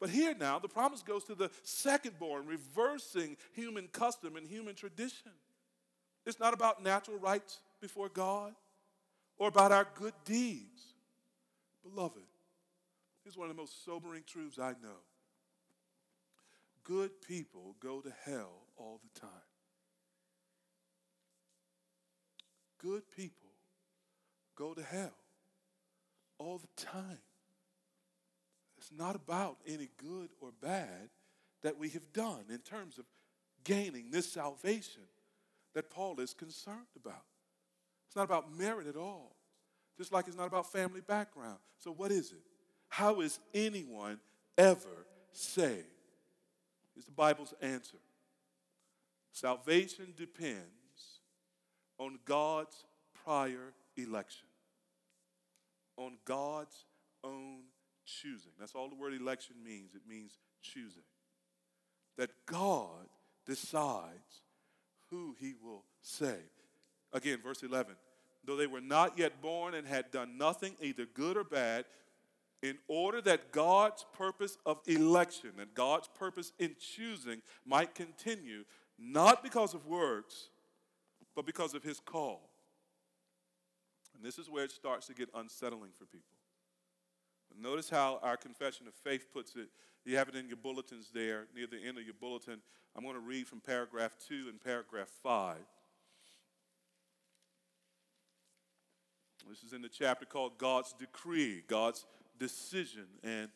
But 0.00 0.10
here 0.10 0.34
now, 0.34 0.58
the 0.58 0.68
promise 0.68 1.02
goes 1.02 1.24
to 1.24 1.34
the 1.34 1.50
secondborn, 1.64 2.48
reversing 2.48 3.36
human 3.52 3.88
custom 3.88 4.36
and 4.36 4.48
human 4.48 4.74
tradition. 4.74 5.30
It's 6.26 6.40
not 6.40 6.54
about 6.54 6.82
natural 6.82 7.18
rights 7.18 7.60
before 7.80 8.08
God 8.08 8.54
or 9.38 9.48
about 9.48 9.72
our 9.72 9.86
good 9.94 10.14
deeds. 10.24 10.94
Beloved, 11.82 12.22
Here's 13.22 13.36
one 13.36 13.48
of 13.48 13.56
the 13.56 13.60
most 13.60 13.84
sobering 13.84 14.24
truths 14.26 14.58
I 14.58 14.72
know 14.82 15.00
good 16.84 17.22
people 17.26 17.76
go 17.80 18.00
to 18.00 18.12
hell 18.24 18.66
all 18.76 19.00
the 19.02 19.20
time. 19.20 19.30
Good 22.78 23.02
people 23.16 23.50
go 24.56 24.74
to 24.74 24.82
hell 24.82 25.14
all 26.38 26.58
the 26.58 26.82
time. 26.82 27.18
It's 28.76 28.90
not 28.90 29.14
about 29.14 29.58
any 29.66 29.88
good 29.96 30.30
or 30.40 30.50
bad 30.60 31.10
that 31.62 31.78
we 31.78 31.90
have 31.90 32.12
done 32.12 32.46
in 32.50 32.58
terms 32.58 32.98
of 32.98 33.04
gaining 33.62 34.10
this 34.10 34.32
salvation 34.32 35.02
that 35.74 35.88
Paul 35.88 36.18
is 36.18 36.34
concerned 36.34 36.88
about. 36.96 37.22
It's 38.08 38.16
not 38.16 38.24
about 38.24 38.52
merit 38.58 38.88
at 38.88 38.96
all, 38.96 39.36
just 39.96 40.12
like 40.12 40.26
it's 40.26 40.36
not 40.36 40.48
about 40.48 40.72
family 40.72 41.00
background. 41.00 41.58
So, 41.78 41.92
what 41.92 42.10
is 42.10 42.32
it? 42.32 42.51
How 42.92 43.22
is 43.22 43.40
anyone 43.54 44.20
ever 44.58 45.06
saved? 45.32 45.86
Is 46.94 47.06
the 47.06 47.10
Bible's 47.10 47.54
answer. 47.62 47.96
Salvation 49.32 50.12
depends 50.14 50.60
on 51.98 52.18
God's 52.26 52.84
prior 53.24 53.72
election, 53.96 54.46
on 55.96 56.18
God's 56.26 56.84
own 57.24 57.60
choosing. 58.04 58.52
That's 58.60 58.74
all 58.74 58.90
the 58.90 58.94
word 58.94 59.14
election 59.14 59.56
means. 59.64 59.94
It 59.94 60.02
means 60.06 60.36
choosing. 60.60 61.04
That 62.18 62.28
God 62.44 63.08
decides 63.46 64.42
who 65.08 65.34
he 65.40 65.54
will 65.64 65.84
save. 66.02 66.36
Again, 67.14 67.38
verse 67.42 67.62
11. 67.62 67.94
Though 68.44 68.56
they 68.56 68.66
were 68.66 68.82
not 68.82 69.18
yet 69.18 69.40
born 69.40 69.72
and 69.72 69.86
had 69.86 70.10
done 70.10 70.36
nothing, 70.36 70.76
either 70.82 71.06
good 71.06 71.38
or 71.38 71.44
bad, 71.44 71.86
in 72.62 72.78
order 72.86 73.20
that 73.20 73.52
God's 73.52 74.06
purpose 74.16 74.56
of 74.64 74.78
election 74.86 75.50
and 75.58 75.74
God's 75.74 76.08
purpose 76.08 76.52
in 76.58 76.76
choosing 76.78 77.42
might 77.66 77.94
continue, 77.94 78.64
not 78.98 79.42
because 79.42 79.74
of 79.74 79.86
works, 79.86 80.48
but 81.34 81.44
because 81.44 81.74
of 81.74 81.82
his 81.82 81.98
call. 81.98 82.50
And 84.14 84.24
this 84.24 84.38
is 84.38 84.48
where 84.48 84.64
it 84.64 84.70
starts 84.70 85.08
to 85.08 85.14
get 85.14 85.28
unsettling 85.34 85.90
for 85.98 86.04
people. 86.04 86.36
Notice 87.60 87.90
how 87.90 88.18
our 88.22 88.36
confession 88.36 88.88
of 88.88 88.94
faith 88.94 89.26
puts 89.32 89.56
it. 89.56 89.68
You 90.04 90.16
have 90.16 90.28
it 90.28 90.36
in 90.36 90.48
your 90.48 90.56
bulletins 90.56 91.10
there, 91.12 91.46
near 91.54 91.66
the 91.66 91.76
end 91.76 91.98
of 91.98 92.04
your 92.04 92.14
bulletin. 92.18 92.60
I'm 92.96 93.02
going 93.02 93.14
to 93.14 93.20
read 93.20 93.46
from 93.46 93.60
paragraph 93.60 94.16
2 94.26 94.46
and 94.48 94.60
paragraph 94.60 95.08
5. 95.22 95.58
This 99.48 99.62
is 99.64 99.72
in 99.72 99.82
the 99.82 99.88
chapter 99.88 100.24
called 100.24 100.56
God's 100.56 100.94
Decree, 100.94 101.62
God's 101.66 102.06
decision 102.38 103.06
and 103.22 103.48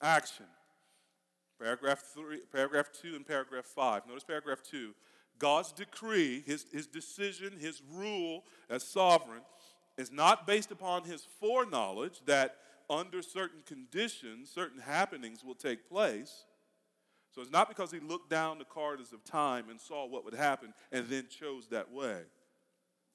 action. 0.00 0.46
Paragraph, 1.60 2.02
three, 2.14 2.40
paragraph 2.52 2.90
2 3.02 3.16
and 3.16 3.26
paragraph 3.26 3.64
5. 3.64 4.06
Notice 4.06 4.24
paragraph 4.24 4.62
2. 4.62 4.94
God's 5.38 5.72
decree, 5.72 6.42
his, 6.46 6.66
his 6.72 6.86
decision, 6.86 7.54
his 7.58 7.82
rule 7.92 8.44
as 8.70 8.82
sovereign, 8.82 9.42
is 9.96 10.12
not 10.12 10.46
based 10.46 10.70
upon 10.70 11.04
his 11.04 11.26
foreknowledge 11.40 12.20
that 12.26 12.56
under 12.88 13.22
certain 13.22 13.62
conditions, 13.66 14.50
certain 14.50 14.80
happenings 14.80 15.44
will 15.44 15.54
take 15.54 15.88
place. 15.88 16.44
So 17.34 17.42
it's 17.42 17.50
not 17.50 17.68
because 17.68 17.90
he 17.90 18.00
looked 18.00 18.30
down 18.30 18.58
the 18.58 18.64
corridors 18.64 19.12
of 19.12 19.24
time 19.24 19.68
and 19.68 19.80
saw 19.80 20.06
what 20.06 20.24
would 20.24 20.34
happen 20.34 20.72
and 20.92 21.06
then 21.08 21.26
chose 21.28 21.68
that 21.68 21.92
way. 21.92 22.22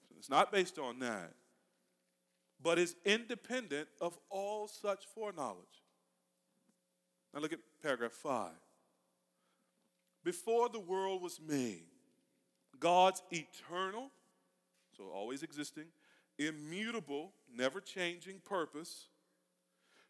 So 0.08 0.16
it's 0.18 0.30
not 0.30 0.52
based 0.52 0.78
on 0.78 1.00
that 1.00 1.34
but 2.64 2.80
is 2.80 2.96
independent 3.06 3.90
of 4.00 4.18
all 4.30 4.68
such 4.68 5.06
foreknowledge. 5.14 5.84
Now 7.34 7.42
look 7.42 7.54
at 7.54 7.60
paragraph 7.82 8.14
5. 8.14 8.52
Before 10.24 10.70
the 10.70 10.80
world 10.80 11.22
was 11.22 11.40
made, 11.46 11.84
God's 12.80 13.22
eternal, 13.32 14.10
so 14.96 15.04
always 15.14 15.44
existing, 15.44 15.86
immutable, 16.40 17.34
never 17.54 17.82
changing 17.82 18.40
purpose, 18.46 19.08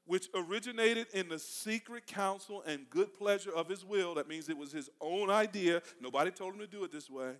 which 0.06 0.28
originated 0.36 1.08
in 1.14 1.30
the 1.30 1.40
secret 1.40 2.06
counsel 2.06 2.62
and 2.68 2.90
good 2.90 3.14
pleasure 3.14 3.54
of 3.56 3.70
his 3.70 3.84
will. 3.84 4.14
That 4.16 4.28
means 4.28 4.50
it 4.50 4.58
was 4.58 4.72
his 4.72 4.90
own 5.02 5.30
idea. 5.30 5.82
Nobody 6.00 6.30
told 6.30 6.54
him 6.54 6.60
to 6.60 6.68
do 6.68 6.84
it 6.84 6.92
this 6.92 7.10
way 7.10 7.34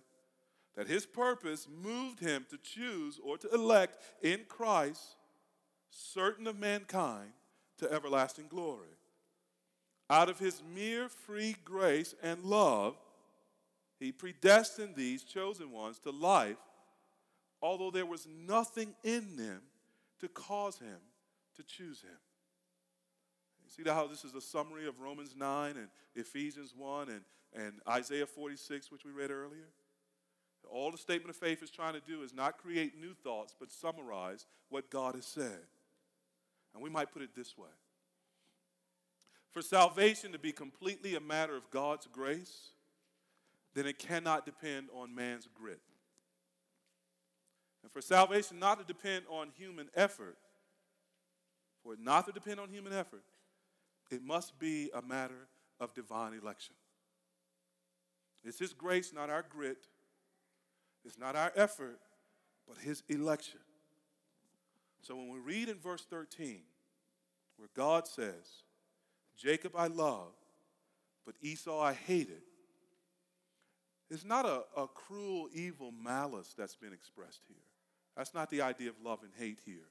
that 0.76 0.88
his 0.88 1.06
purpose 1.06 1.68
moved 1.82 2.20
him 2.20 2.46
to 2.50 2.58
choose 2.58 3.20
or 3.22 3.38
to 3.38 3.48
elect 3.54 3.98
in 4.22 4.40
Christ 4.48 5.16
certain 5.90 6.46
of 6.46 6.58
mankind 6.58 7.30
to 7.78 7.90
everlasting 7.92 8.48
glory. 8.48 8.88
Out 10.10 10.28
of 10.28 10.38
his 10.38 10.62
mere 10.74 11.08
free 11.08 11.56
grace 11.64 12.14
and 12.22 12.42
love, 12.44 12.96
he 13.98 14.12
predestined 14.12 14.96
these 14.96 15.22
chosen 15.22 15.70
ones 15.70 15.98
to 16.00 16.10
life, 16.10 16.58
although 17.62 17.90
there 17.90 18.06
was 18.06 18.26
nothing 18.26 18.94
in 19.02 19.36
them 19.36 19.62
to 20.20 20.28
cause 20.28 20.78
him 20.78 20.98
to 21.56 21.62
choose 21.62 22.02
him. 22.02 22.18
You 23.64 23.84
see 23.84 23.90
how 23.90 24.06
this 24.06 24.24
is 24.24 24.34
a 24.34 24.40
summary 24.40 24.86
of 24.86 25.00
Romans 25.00 25.34
9 25.36 25.76
and 25.76 25.88
Ephesians 26.14 26.74
1 26.76 27.08
and, 27.08 27.20
and 27.54 27.80
Isaiah 27.88 28.26
46, 28.26 28.92
which 28.92 29.04
we 29.04 29.10
read 29.10 29.30
earlier? 29.30 29.68
All 30.70 30.90
the 30.90 30.98
statement 30.98 31.30
of 31.30 31.36
faith 31.36 31.62
is 31.62 31.70
trying 31.70 31.94
to 31.94 32.00
do 32.00 32.22
is 32.22 32.34
not 32.34 32.58
create 32.58 33.00
new 33.00 33.14
thoughts, 33.14 33.54
but 33.58 33.72
summarize 33.72 34.46
what 34.68 34.90
God 34.90 35.14
has 35.14 35.26
said. 35.26 35.60
And 36.74 36.82
we 36.82 36.90
might 36.90 37.12
put 37.12 37.22
it 37.22 37.34
this 37.34 37.56
way 37.56 37.68
For 39.52 39.62
salvation 39.62 40.32
to 40.32 40.38
be 40.38 40.52
completely 40.52 41.14
a 41.14 41.20
matter 41.20 41.56
of 41.56 41.70
God's 41.70 42.06
grace, 42.12 42.70
then 43.74 43.86
it 43.86 43.98
cannot 43.98 44.44
depend 44.44 44.88
on 44.94 45.14
man's 45.14 45.48
grit. 45.54 45.80
And 47.82 47.92
for 47.92 48.00
salvation 48.00 48.58
not 48.58 48.78
to 48.78 48.84
depend 48.84 49.24
on 49.28 49.48
human 49.56 49.88
effort, 49.94 50.38
for 51.82 51.92
it 51.92 52.00
not 52.00 52.26
to 52.26 52.32
depend 52.32 52.58
on 52.58 52.70
human 52.70 52.92
effort, 52.92 53.24
it 54.10 54.22
must 54.24 54.58
be 54.58 54.90
a 54.94 55.02
matter 55.02 55.48
of 55.78 55.94
divine 55.94 56.32
election. 56.32 56.74
It's 58.44 58.58
His 58.58 58.72
grace, 58.72 59.12
not 59.12 59.30
our 59.30 59.44
grit. 59.48 59.86
It's 61.04 61.18
not 61.18 61.36
our 61.36 61.52
effort, 61.54 61.98
but 62.66 62.78
His 62.78 63.02
election. 63.08 63.60
So 65.02 65.16
when 65.16 65.28
we 65.28 65.38
read 65.38 65.68
in 65.68 65.78
verse 65.78 66.04
13, 66.08 66.60
where 67.56 67.68
God 67.76 68.06
says, 68.06 68.62
Jacob 69.36 69.72
I 69.76 69.88
love, 69.88 70.32
but 71.26 71.34
Esau 71.42 71.80
I 71.80 71.92
hated, 71.92 72.42
it's 74.10 74.24
not 74.24 74.46
a, 74.46 74.62
a 74.76 74.86
cruel, 74.86 75.48
evil 75.52 75.92
malice 75.92 76.54
that's 76.56 76.76
been 76.76 76.92
expressed 76.92 77.42
here. 77.48 77.56
That's 78.16 78.34
not 78.34 78.50
the 78.50 78.62
idea 78.62 78.90
of 78.90 78.96
love 79.02 79.20
and 79.22 79.32
hate 79.36 79.58
here. 79.64 79.88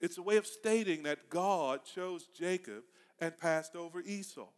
It's 0.00 0.18
a 0.18 0.22
way 0.22 0.36
of 0.36 0.46
stating 0.46 1.02
that 1.04 1.30
God 1.30 1.80
chose 1.84 2.26
Jacob 2.26 2.84
and 3.20 3.36
passed 3.36 3.74
over 3.74 4.00
Esau. 4.00 4.48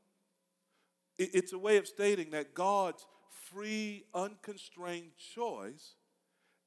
It's 1.19 1.53
a 1.53 1.59
way 1.59 1.79
of 1.79 1.87
stating 1.87 2.31
that 2.31 2.55
God's 2.55 3.07
free, 3.31 4.05
unconstrained 4.15 5.13
choice 5.35 5.95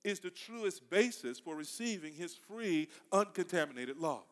is 0.04 0.20
the 0.20 0.30
truest 0.30 0.90
basis 0.90 1.40
for 1.40 1.56
receiving 1.56 2.14
his 2.14 2.36
free, 2.36 2.90
uncontaminated 3.12 3.98
love. 3.98 4.24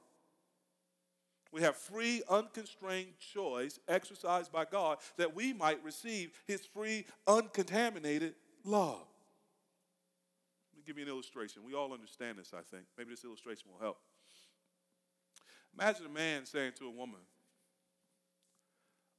We 1.52 1.62
have 1.62 1.76
free, 1.76 2.22
unconstrained 2.30 3.14
choice 3.34 3.80
exercised 3.88 4.52
by 4.52 4.66
God 4.66 5.00
that 5.18 5.36
we 5.36 5.54
might 5.54 5.84
receive 5.84 6.32
his 6.48 6.66
free, 6.66 7.06
uncontaminated 7.28 8.36
love. 8.64 9.08
Let 10.72 10.78
me 10.78 10.84
give 10.86 10.98
you 10.98 11.04
an 11.04 11.10
illustration. 11.10 11.64
We 11.66 11.74
all 11.74 11.92
understand 11.92 12.38
this, 12.38 12.52
I 12.54 12.62
think. 12.62 12.86
Maybe 12.98 13.10
this 13.12 13.24
illustration 13.24 13.70
will 13.72 13.80
help. 13.80 13.98
Imagine 15.78 16.06
a 16.06 16.10
man 16.10 16.46
saying 16.46 16.74
to 16.80 16.86
a 16.86 16.92
woman, 16.92 17.20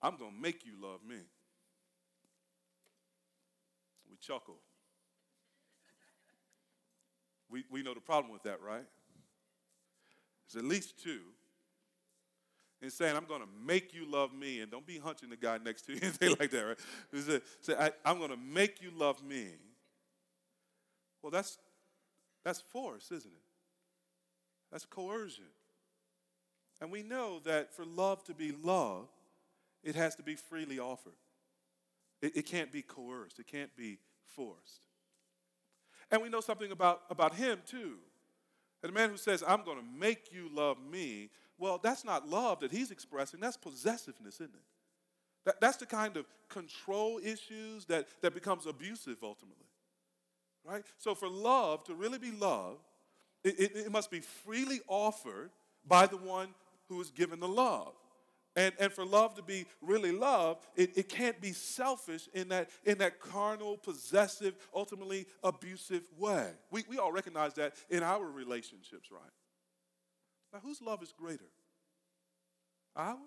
I'm 0.03 0.17
going 0.17 0.35
to 0.35 0.41
make 0.41 0.65
you 0.65 0.73
love 0.81 1.01
me. 1.07 1.19
Chuckle. 4.21 4.59
We, 7.51 7.65
we 7.71 7.83
know 7.83 7.95
the 7.95 8.01
problem 8.01 8.33
with 8.33 8.45
that, 8.45 8.61
right? 8.63 8.85
There's 10.53 10.65
at 10.65 10.69
least 10.69 11.03
two. 11.03 11.21
And 12.83 12.91
saying, 12.91 13.15
I'm 13.15 13.27
going 13.27 13.43
to 13.43 13.49
make 13.67 13.93
you 13.93 14.11
love 14.11 14.33
me, 14.33 14.61
and 14.61 14.71
don't 14.71 14.87
be 14.87 14.99
hunching 14.99 15.29
the 15.29 15.37
guy 15.37 15.59
next 15.63 15.83
to 15.83 15.93
you 15.93 15.99
and 16.03 16.15
say 16.15 16.29
like 16.29 16.51
that, 16.51 16.63
right? 16.63 16.79
Say, 17.15 17.41
say 17.61 17.75
I, 17.79 17.91
I'm 18.05 18.19
going 18.19 18.31
to 18.31 18.39
make 18.39 18.81
you 18.81 18.91
love 18.97 19.23
me. 19.23 19.49
Well, 21.23 21.31
that's, 21.31 21.59
that's 22.43 22.61
force, 22.61 23.11
isn't 23.13 23.31
it? 23.31 23.43
That's 24.73 24.87
coercion. 24.87 25.45
And 26.81 26.91
we 26.91 27.03
know 27.03 27.41
that 27.45 27.75
for 27.75 27.85
love 27.85 28.25
to 28.25 28.35
be 28.35 28.53
love, 28.53 29.09
it 29.83 29.95
has 29.95 30.15
to 30.17 30.23
be 30.23 30.35
freely 30.35 30.79
offered. 30.79 31.13
It, 32.23 32.37
it 32.37 32.47
can't 32.47 32.73
be 32.73 32.83
coerced, 32.83 33.39
it 33.39 33.47
can't 33.47 33.75
be 33.77 33.99
forced. 34.37 34.81
And 36.11 36.23
we 36.23 36.29
know 36.29 36.41
something 36.41 36.73
about, 36.73 37.03
about 37.11 37.35
him 37.35 37.61
too. 37.67 37.95
And 38.83 38.91
the 38.91 38.95
man 38.95 39.11
who 39.11 39.17
says, 39.17 39.45
I'm 39.47 39.63
going 39.65 39.79
to 39.79 39.85
make 39.99 40.33
you 40.33 40.49
love 40.53 40.79
me, 40.91 41.31
well, 41.59 41.79
that's 41.83 42.05
not 42.05 42.29
love 42.29 42.61
that 42.61 42.73
he's 42.73 42.91
expressing, 42.91 43.41
that's 43.41 43.57
possessiveness, 43.57 44.37
isn't 44.37 44.55
it? 44.55 44.61
That, 45.45 45.61
that's 45.61 45.77
the 45.77 45.87
kind 45.87 46.17
of 46.17 46.27
control 46.49 47.21
issues 47.23 47.85
that, 47.87 48.09
that 48.23 48.35
becomes 48.35 48.67
abusive 48.67 49.19
ultimately. 49.23 49.67
Right? 50.65 50.83
So 50.99 51.15
for 51.15 51.29
love 51.29 51.85
to 51.85 51.95
really 51.95 52.19
be 52.19 52.31
love, 52.31 52.79
it, 53.45 53.59
it, 53.59 53.77
it 53.77 53.93
must 53.93 54.11
be 54.11 54.21
freely 54.21 54.81
offered 54.87 55.51
by 55.87 56.07
the 56.07 56.17
one 56.17 56.49
who 56.89 57.01
is 57.01 57.11
given 57.11 57.41
the 57.41 57.49
love. 57.49 57.95
And, 58.57 58.75
and 58.81 58.93
for 58.93 59.05
love 59.05 59.37
to 59.37 59.43
be 59.43 59.67
really 59.81 60.11
love, 60.11 60.59
it, 60.75 60.97
it 60.97 61.09
can't 61.09 61.41
be 61.41 61.53
selfish 61.53 62.29
in 62.35 62.49
that, 62.49 62.69
in 62.85 62.99
that 62.99 63.21
carnal, 63.21 63.77
possessive, 63.77 64.55
ultimately 64.75 65.27
abusive 65.45 66.03
way. 66.19 66.51
We, 66.71 66.85
we 66.89 66.99
all 66.99 67.13
recognize 67.13 67.55
that 67.55 67.75
in 67.89 68.03
our 68.03 68.25
relationships, 68.25 69.11
right? 69.13 69.23
Now, 70.53 70.59
whose 70.61 70.83
love 70.83 71.01
is 71.03 71.13
greater? 71.13 71.45
Ours 72.97 73.19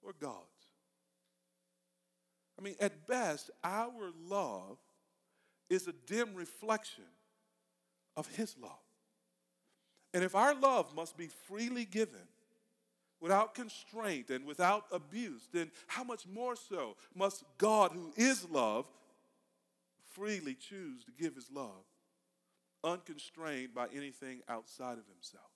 or 0.00 0.12
God's? 0.18 0.44
I 2.56 2.62
mean, 2.62 2.76
at 2.80 3.06
best, 3.06 3.50
our 3.64 4.12
love 4.28 4.78
is 5.68 5.88
a 5.88 5.92
dim 6.06 6.34
reflection 6.34 7.04
of 8.16 8.28
His 8.36 8.56
love. 8.60 8.70
And 10.14 10.24
if 10.24 10.34
our 10.34 10.54
love 10.54 10.94
must 10.94 11.16
be 11.16 11.28
freely 11.46 11.84
given, 11.84 12.26
without 13.20 13.54
constraint 13.54 14.30
and 14.30 14.44
without 14.44 14.84
abuse, 14.92 15.48
then 15.52 15.70
how 15.86 16.04
much 16.04 16.26
more 16.26 16.56
so 16.56 16.96
must 17.14 17.44
God, 17.58 17.92
who 17.92 18.12
is 18.16 18.48
love, 18.48 18.86
freely 20.12 20.54
choose 20.54 21.04
to 21.04 21.12
give 21.12 21.34
his 21.34 21.50
love, 21.52 21.84
unconstrained 22.84 23.74
by 23.74 23.86
anything 23.94 24.40
outside 24.48 24.98
of 24.98 25.06
himself? 25.06 25.50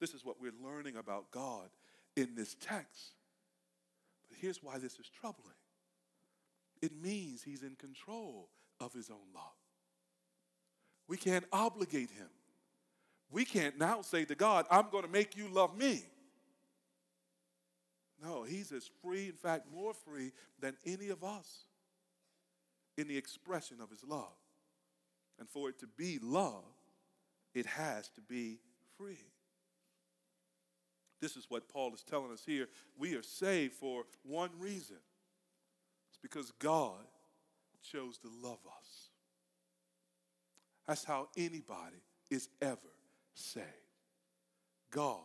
This 0.00 0.14
is 0.14 0.24
what 0.24 0.40
we're 0.40 0.52
learning 0.62 0.96
about 0.96 1.30
God 1.30 1.68
in 2.16 2.34
this 2.34 2.56
text. 2.60 3.14
But 4.28 4.38
here's 4.40 4.62
why 4.62 4.78
this 4.78 4.98
is 4.98 5.08
troubling 5.08 5.54
it 6.82 6.92
means 7.02 7.42
he's 7.42 7.62
in 7.62 7.76
control 7.76 8.50
of 8.80 8.92
his 8.92 9.08
own 9.08 9.32
love. 9.34 9.44
We 11.08 11.16
can't 11.16 11.46
obligate 11.52 12.10
him 12.10 12.28
we 13.30 13.44
can't 13.44 13.78
now 13.78 14.02
say 14.02 14.24
to 14.24 14.34
God, 14.34 14.66
I'm 14.70 14.90
going 14.90 15.04
to 15.04 15.10
make 15.10 15.36
you 15.36 15.48
love 15.48 15.76
me. 15.76 16.04
No, 18.22 18.42
He's 18.44 18.72
as 18.72 18.88
free, 19.02 19.26
in 19.26 19.34
fact, 19.34 19.66
more 19.72 19.92
free 19.92 20.32
than 20.60 20.76
any 20.86 21.08
of 21.08 21.22
us 21.24 21.64
in 22.96 23.08
the 23.08 23.16
expression 23.16 23.78
of 23.80 23.90
His 23.90 24.04
love. 24.04 24.32
And 25.38 25.48
for 25.48 25.68
it 25.68 25.78
to 25.80 25.86
be 25.86 26.18
love, 26.22 26.64
it 27.54 27.66
has 27.66 28.08
to 28.10 28.20
be 28.20 28.60
free. 28.96 29.18
This 31.20 31.36
is 31.36 31.46
what 31.48 31.68
Paul 31.68 31.92
is 31.94 32.02
telling 32.02 32.32
us 32.32 32.42
here. 32.44 32.68
We 32.98 33.14
are 33.14 33.22
saved 33.22 33.74
for 33.74 34.04
one 34.22 34.50
reason 34.58 34.96
it's 36.10 36.18
because 36.20 36.52
God 36.58 37.04
chose 37.82 38.18
to 38.18 38.28
love 38.42 38.60
us. 38.66 39.08
That's 40.86 41.04
how 41.04 41.28
anybody 41.36 41.96
is 42.30 42.48
ever 42.60 42.93
saved. 43.34 43.66
God, 44.90 45.20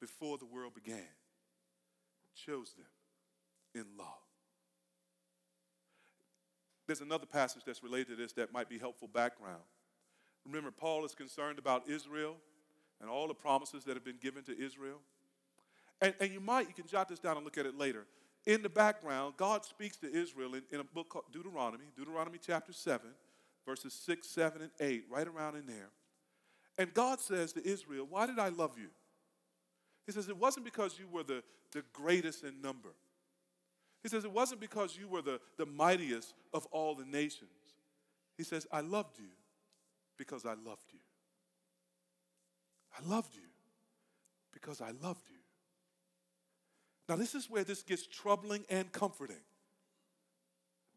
before 0.00 0.38
the 0.38 0.46
world 0.46 0.74
began, 0.74 1.08
chose 2.34 2.72
them 2.74 2.86
in 3.74 3.84
love. 3.98 4.06
There's 6.86 7.00
another 7.00 7.26
passage 7.26 7.62
that's 7.64 7.82
related 7.82 8.08
to 8.08 8.16
this 8.16 8.32
that 8.32 8.52
might 8.52 8.68
be 8.68 8.78
helpful 8.78 9.08
background. 9.08 9.62
Remember, 10.44 10.70
Paul 10.70 11.04
is 11.04 11.14
concerned 11.14 11.58
about 11.58 11.88
Israel 11.88 12.36
and 13.00 13.08
all 13.08 13.28
the 13.28 13.34
promises 13.34 13.84
that 13.84 13.94
have 13.94 14.04
been 14.04 14.18
given 14.20 14.42
to 14.44 14.58
Israel. 14.58 14.98
And, 16.00 16.14
and 16.20 16.32
you 16.32 16.40
might, 16.40 16.68
you 16.68 16.74
can 16.74 16.86
jot 16.86 17.08
this 17.08 17.18
down 17.18 17.36
and 17.36 17.44
look 17.44 17.58
at 17.58 17.66
it 17.66 17.78
later. 17.78 18.06
In 18.44 18.62
the 18.62 18.68
background, 18.68 19.34
God 19.36 19.64
speaks 19.64 19.96
to 19.98 20.12
Israel 20.12 20.54
in, 20.54 20.62
in 20.72 20.80
a 20.80 20.84
book 20.84 21.10
called 21.10 21.26
Deuteronomy, 21.32 21.84
Deuteronomy 21.96 22.38
chapter 22.44 22.72
7, 22.72 23.06
verses 23.64 23.92
6, 23.94 24.28
7, 24.28 24.62
and 24.62 24.70
8, 24.80 25.04
right 25.08 25.28
around 25.28 25.56
in 25.56 25.66
there. 25.66 25.90
And 26.78 26.92
God 26.94 27.20
says 27.20 27.52
to 27.52 27.66
Israel, 27.66 28.06
Why 28.08 28.26
did 28.26 28.38
I 28.38 28.48
love 28.48 28.78
you? 28.78 28.88
He 30.06 30.12
says, 30.12 30.28
It 30.28 30.36
wasn't 30.36 30.64
because 30.64 30.98
you 30.98 31.06
were 31.08 31.22
the, 31.22 31.42
the 31.72 31.82
greatest 31.92 32.44
in 32.44 32.60
number. 32.60 32.90
He 34.02 34.08
says, 34.08 34.24
It 34.24 34.32
wasn't 34.32 34.60
because 34.60 34.96
you 34.96 35.08
were 35.08 35.22
the, 35.22 35.40
the 35.58 35.66
mightiest 35.66 36.34
of 36.52 36.66
all 36.66 36.94
the 36.94 37.04
nations. 37.04 37.50
He 38.36 38.44
says, 38.44 38.66
I 38.72 38.80
loved 38.80 39.18
you 39.18 39.28
because 40.16 40.46
I 40.46 40.54
loved 40.54 40.92
you. 40.92 41.00
I 42.98 43.08
loved 43.08 43.34
you 43.34 43.42
because 44.52 44.80
I 44.80 44.90
loved 45.02 45.28
you. 45.30 45.38
Now, 47.08 47.16
this 47.16 47.34
is 47.34 47.50
where 47.50 47.64
this 47.64 47.82
gets 47.82 48.06
troubling 48.06 48.64
and 48.70 48.90
comforting. 48.92 49.36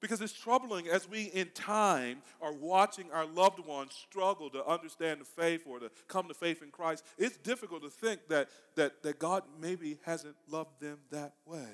Because 0.05 0.21
it's 0.21 0.33
troubling 0.33 0.87
as 0.87 1.09
we, 1.09 1.23
in 1.23 1.49
time, 1.55 2.21
are 2.39 2.53
watching 2.53 3.11
our 3.11 3.25
loved 3.25 3.57
ones 3.57 3.91
struggle 3.91 4.51
to 4.51 4.63
understand 4.63 5.19
the 5.19 5.25
faith 5.25 5.63
or 5.65 5.79
to 5.79 5.89
come 6.07 6.27
to 6.27 6.35
faith 6.35 6.61
in 6.61 6.69
Christ. 6.69 7.03
It's 7.17 7.37
difficult 7.37 7.81
to 7.81 7.89
think 7.89 8.27
that, 8.27 8.49
that, 8.75 9.01
that 9.01 9.17
God 9.17 9.41
maybe 9.59 9.97
hasn't 10.05 10.35
loved 10.47 10.79
them 10.79 10.99
that 11.09 11.33
way. 11.47 11.65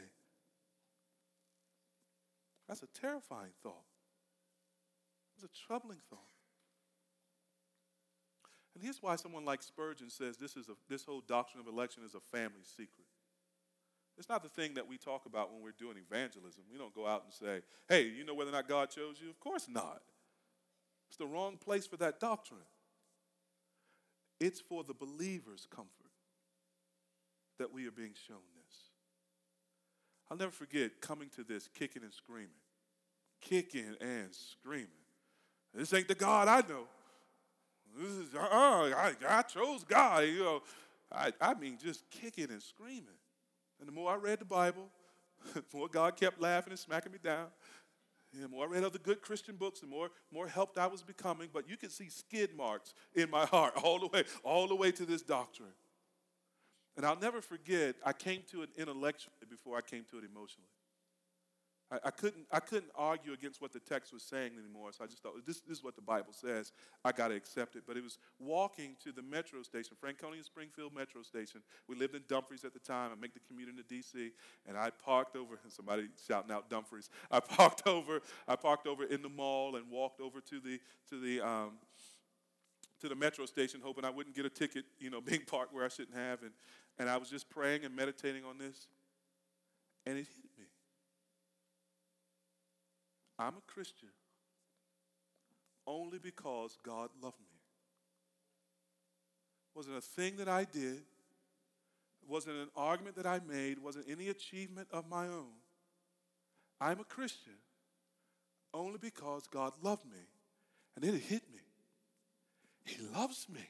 That's 2.69 2.83
a 2.83 2.87
terrifying 3.01 3.51
thought. 3.61 3.83
It's 5.35 5.43
a 5.43 5.67
troubling 5.67 5.99
thought. 6.09 6.19
And 8.75 8.81
here's 8.81 9.03
why 9.03 9.17
someone 9.17 9.43
like 9.43 9.61
Spurgeon 9.61 10.09
says 10.09 10.37
this, 10.37 10.55
is 10.55 10.69
a, 10.69 10.75
this 10.87 11.03
whole 11.03 11.21
doctrine 11.27 11.59
of 11.59 11.67
election 11.67 12.03
is 12.05 12.15
a 12.15 12.21
family 12.21 12.63
secret. 12.63 13.10
It's 14.17 14.29
not 14.29 14.43
the 14.43 14.49
thing 14.49 14.75
that 14.75 14.87
we 14.87 14.97
talk 14.97 15.25
about 15.25 15.51
when 15.51 15.63
we're 15.63 15.71
doing 15.71 15.95
evangelism. 15.97 16.63
We 16.71 16.77
don't 16.77 16.93
go 16.93 17.07
out 17.07 17.23
and 17.23 17.33
say, 17.33 17.63
hey, 17.89 18.07
you 18.07 18.23
know 18.23 18.33
whether 18.33 18.51
or 18.51 18.53
not 18.53 18.67
God 18.67 18.89
chose 18.89 19.17
you? 19.21 19.29
Of 19.29 19.39
course 19.39 19.67
not. 19.69 20.01
It's 21.07 21.17
the 21.17 21.25
wrong 21.25 21.57
place 21.57 21.87
for 21.87 21.97
that 21.97 22.19
doctrine. 22.19 22.59
It's 24.39 24.59
for 24.59 24.83
the 24.83 24.93
believer's 24.93 25.67
comfort 25.69 26.11
that 27.59 27.73
we 27.73 27.87
are 27.87 27.91
being 27.91 28.13
shown 28.27 28.37
this. 28.55 28.77
I'll 30.29 30.37
never 30.37 30.51
forget 30.51 31.01
coming 31.01 31.29
to 31.35 31.43
this 31.43 31.67
kicking 31.67 32.03
and 32.03 32.13
screaming. 32.13 32.49
Kicking 33.41 33.95
and 33.99 34.29
screaming. 34.31 34.87
This 35.73 35.93
ain't 35.93 36.07
the 36.07 36.15
God 36.15 36.47
I 36.47 36.61
know. 36.67 36.85
This 37.97 38.11
is, 38.11 38.35
uh, 38.35 38.39
I, 38.39 39.13
I 39.27 39.41
chose 39.43 39.83
God. 39.83 40.25
You 40.25 40.39
know, 40.39 40.63
I, 41.11 41.33
I 41.41 41.53
mean, 41.53 41.77
just 41.81 42.09
kicking 42.09 42.49
and 42.49 42.61
screaming. 42.61 43.20
And 43.81 43.87
the 43.87 43.91
more 43.91 44.11
I 44.11 44.15
read 44.15 44.39
the 44.39 44.45
Bible, 44.45 44.87
the 45.53 45.63
more 45.73 45.89
God 45.89 46.15
kept 46.15 46.39
laughing 46.39 46.71
and 46.71 46.79
smacking 46.79 47.11
me 47.11 47.17
down. 47.21 47.47
And 48.33 48.43
the 48.43 48.47
more 48.47 48.65
I 48.65 48.67
read 48.69 48.83
other 48.83 48.99
good 48.99 49.21
Christian 49.21 49.55
books, 49.55 49.81
the 49.81 49.87
more, 49.87 50.09
more 50.31 50.47
helped 50.47 50.77
I 50.77 50.87
was 50.87 51.01
becoming. 51.01 51.49
But 51.51 51.67
you 51.67 51.75
could 51.75 51.91
see 51.91 52.07
skid 52.09 52.55
marks 52.55 52.93
in 53.13 53.29
my 53.29 53.45
heart 53.47 53.73
all 53.83 53.99
the 53.99 54.07
way, 54.07 54.23
all 54.43 54.67
the 54.67 54.75
way 54.75 54.91
to 54.91 55.05
this 55.05 55.23
doctrine. 55.23 55.73
And 56.95 57.05
I'll 57.05 57.19
never 57.19 57.41
forget, 57.41 57.95
I 58.05 58.13
came 58.13 58.43
to 58.51 58.61
it 58.61 58.69
intellectually 58.77 59.33
before 59.49 59.77
I 59.77 59.81
came 59.81 60.05
to 60.11 60.17
it 60.17 60.23
emotionally. 60.23 60.69
I, 61.91 61.97
I, 62.05 62.11
couldn't, 62.11 62.45
I 62.51 62.59
couldn't 62.59 62.91
argue 62.95 63.33
against 63.33 63.61
what 63.61 63.73
the 63.73 63.79
text 63.79 64.13
was 64.13 64.23
saying 64.23 64.53
anymore, 64.57 64.91
so 64.93 65.03
I 65.03 65.07
just 65.07 65.21
thought, 65.21 65.33
this, 65.45 65.59
this 65.61 65.79
is 65.79 65.83
what 65.83 65.95
the 65.95 66.01
Bible 66.01 66.31
says. 66.31 66.71
I 67.03 67.11
got 67.11 67.27
to 67.27 67.35
accept 67.35 67.75
it. 67.75 67.83
But 67.85 67.97
it 67.97 68.03
was 68.03 68.17
walking 68.39 68.95
to 69.03 69.11
the 69.11 69.21
metro 69.21 69.61
station, 69.63 69.97
Franconia 69.99 70.43
Springfield 70.43 70.93
Metro 70.95 71.21
Station. 71.21 71.61
We 71.87 71.95
lived 71.95 72.15
in 72.15 72.23
Dumfries 72.29 72.63
at 72.63 72.73
the 72.73 72.79
time. 72.79 73.11
I 73.11 73.19
make 73.19 73.33
the 73.33 73.41
commute 73.41 73.69
into 73.69 73.83
D.C., 73.83 74.31
and 74.67 74.77
I 74.77 74.89
parked 74.89 75.35
over, 75.35 75.59
and 75.63 75.71
somebody 75.71 76.07
shouting 76.27 76.51
out 76.51 76.69
Dumfries. 76.69 77.09
I 77.29 77.41
parked 77.41 77.83
over, 77.87 78.21
I 78.47 78.55
parked 78.55 78.87
over 78.87 79.03
in 79.03 79.21
the 79.21 79.29
mall 79.29 79.75
and 79.75 79.89
walked 79.89 80.21
over 80.21 80.39
to 80.39 80.59
the, 80.59 80.79
to 81.09 81.19
the, 81.19 81.45
um, 81.45 81.71
to 83.01 83.09
the 83.09 83.15
metro 83.15 83.45
station, 83.45 83.81
hoping 83.83 84.05
I 84.05 84.09
wouldn't 84.11 84.35
get 84.35 84.45
a 84.45 84.49
ticket, 84.49 84.85
you 84.99 85.09
know, 85.09 85.19
being 85.25 85.41
parked 85.45 85.73
where 85.73 85.83
I 85.83 85.89
shouldn't 85.89 86.17
have. 86.17 86.41
And, 86.41 86.51
and 86.99 87.09
I 87.09 87.17
was 87.17 87.29
just 87.29 87.49
praying 87.49 87.83
and 87.83 87.93
meditating 87.93 88.45
on 88.45 88.57
this, 88.57 88.87
and 90.05 90.19
it. 90.19 90.27
I'm 93.41 93.57
a 93.57 93.71
Christian 93.71 94.09
only 95.87 96.19
because 96.19 96.77
God 96.83 97.09
loved 97.23 97.39
me. 97.39 97.57
It 99.73 99.77
wasn't 99.77 99.97
a 99.97 100.01
thing 100.01 100.37
that 100.37 100.47
I 100.47 100.63
did. 100.63 100.97
It 100.97 102.29
wasn't 102.29 102.57
an 102.57 102.69
argument 102.75 103.15
that 103.15 103.25
I 103.25 103.39
made. 103.39 103.73
It 103.73 103.81
wasn't 103.81 104.05
any 104.07 104.29
achievement 104.29 104.89
of 104.91 105.09
my 105.09 105.25
own. 105.25 105.55
I'm 106.79 106.99
a 106.99 107.03
Christian 107.03 107.53
only 108.73 108.99
because 108.99 109.47
God 109.47 109.73
loved 109.81 110.05
me. 110.05 110.21
And 110.95 111.03
it 111.03 111.15
hit 111.15 111.43
me. 111.51 111.61
He 112.85 112.97
loves 113.15 113.47
me. 113.51 113.67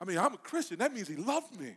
I 0.00 0.04
mean, 0.04 0.18
I'm 0.18 0.34
a 0.34 0.38
Christian. 0.38 0.78
That 0.78 0.92
means 0.92 1.06
He 1.06 1.16
loved 1.16 1.58
me. 1.60 1.76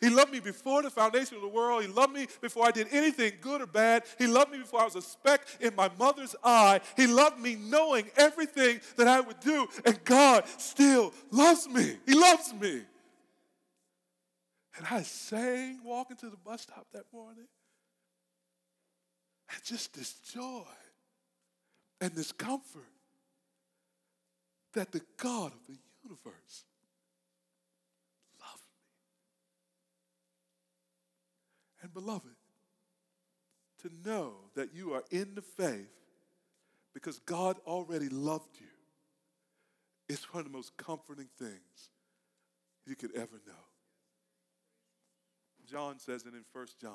He 0.00 0.10
loved 0.10 0.30
me 0.30 0.40
before 0.40 0.82
the 0.82 0.90
foundation 0.90 1.36
of 1.36 1.42
the 1.42 1.48
world. 1.48 1.82
He 1.82 1.88
loved 1.88 2.12
me 2.12 2.26
before 2.42 2.66
I 2.66 2.70
did 2.70 2.88
anything 2.92 3.32
good 3.40 3.62
or 3.62 3.66
bad. 3.66 4.04
He 4.18 4.26
loved 4.26 4.52
me 4.52 4.58
before 4.58 4.82
I 4.82 4.84
was 4.84 4.96
a 4.96 5.02
speck 5.02 5.46
in 5.60 5.74
my 5.74 5.90
mother's 5.98 6.36
eye. 6.44 6.80
He 6.96 7.06
loved 7.06 7.38
me 7.40 7.56
knowing 7.56 8.10
everything 8.16 8.80
that 8.96 9.08
I 9.08 9.20
would 9.20 9.40
do. 9.40 9.66
And 9.86 10.02
God 10.04 10.44
still 10.58 11.14
loves 11.30 11.66
me. 11.68 11.96
He 12.04 12.14
loves 12.14 12.52
me. 12.52 12.82
And 14.76 14.86
I 14.90 15.02
sang 15.02 15.80
walking 15.82 16.18
to 16.18 16.28
the 16.28 16.36
bus 16.36 16.62
stop 16.62 16.86
that 16.92 17.06
morning. 17.10 17.46
And 19.50 19.64
just 19.64 19.94
this 19.94 20.12
joy 20.34 20.64
and 22.02 22.12
this 22.12 22.32
comfort 22.32 22.82
that 24.74 24.92
the 24.92 25.00
God 25.16 25.52
of 25.52 25.66
the 25.66 25.78
universe 26.04 26.64
beloved, 31.96 32.36
to 33.80 33.90
know 34.04 34.34
that 34.54 34.74
you 34.74 34.92
are 34.92 35.02
in 35.10 35.34
the 35.34 35.40
faith 35.40 35.88
because 36.92 37.18
God 37.20 37.56
already 37.66 38.10
loved 38.10 38.60
you 38.60 38.66
is 40.06 40.22
one 40.24 40.40
of 40.44 40.52
the 40.52 40.56
most 40.56 40.76
comforting 40.76 41.28
things 41.38 41.90
you 42.86 42.96
could 42.96 43.16
ever 43.16 43.40
know. 43.46 43.64
John 45.66 45.98
says 45.98 46.24
it 46.26 46.34
in 46.34 46.44
1 46.52 46.66
John. 46.80 46.92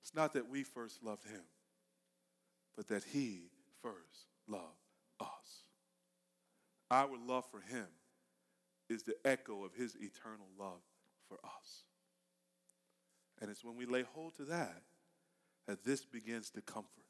It's 0.00 0.14
not 0.14 0.32
that 0.32 0.48
we 0.48 0.62
first 0.62 1.04
loved 1.04 1.24
him, 1.24 1.44
but 2.76 2.88
that 2.88 3.04
he 3.12 3.50
first 3.82 4.26
loved 4.48 4.64
us. 5.20 5.68
Our 6.90 7.18
love 7.26 7.44
for 7.50 7.60
him 7.60 7.86
is 8.88 9.02
the 9.02 9.16
echo 9.22 9.64
of 9.64 9.74
his 9.74 9.96
eternal 9.96 10.48
love 10.58 10.80
for 11.28 11.38
us. 11.44 11.84
And 13.40 13.50
it's 13.50 13.64
when 13.64 13.76
we 13.76 13.86
lay 13.86 14.02
hold 14.02 14.36
to 14.36 14.44
that 14.44 14.82
that 15.66 15.84
this 15.84 16.04
begins 16.04 16.50
to 16.50 16.60
comfort 16.60 17.04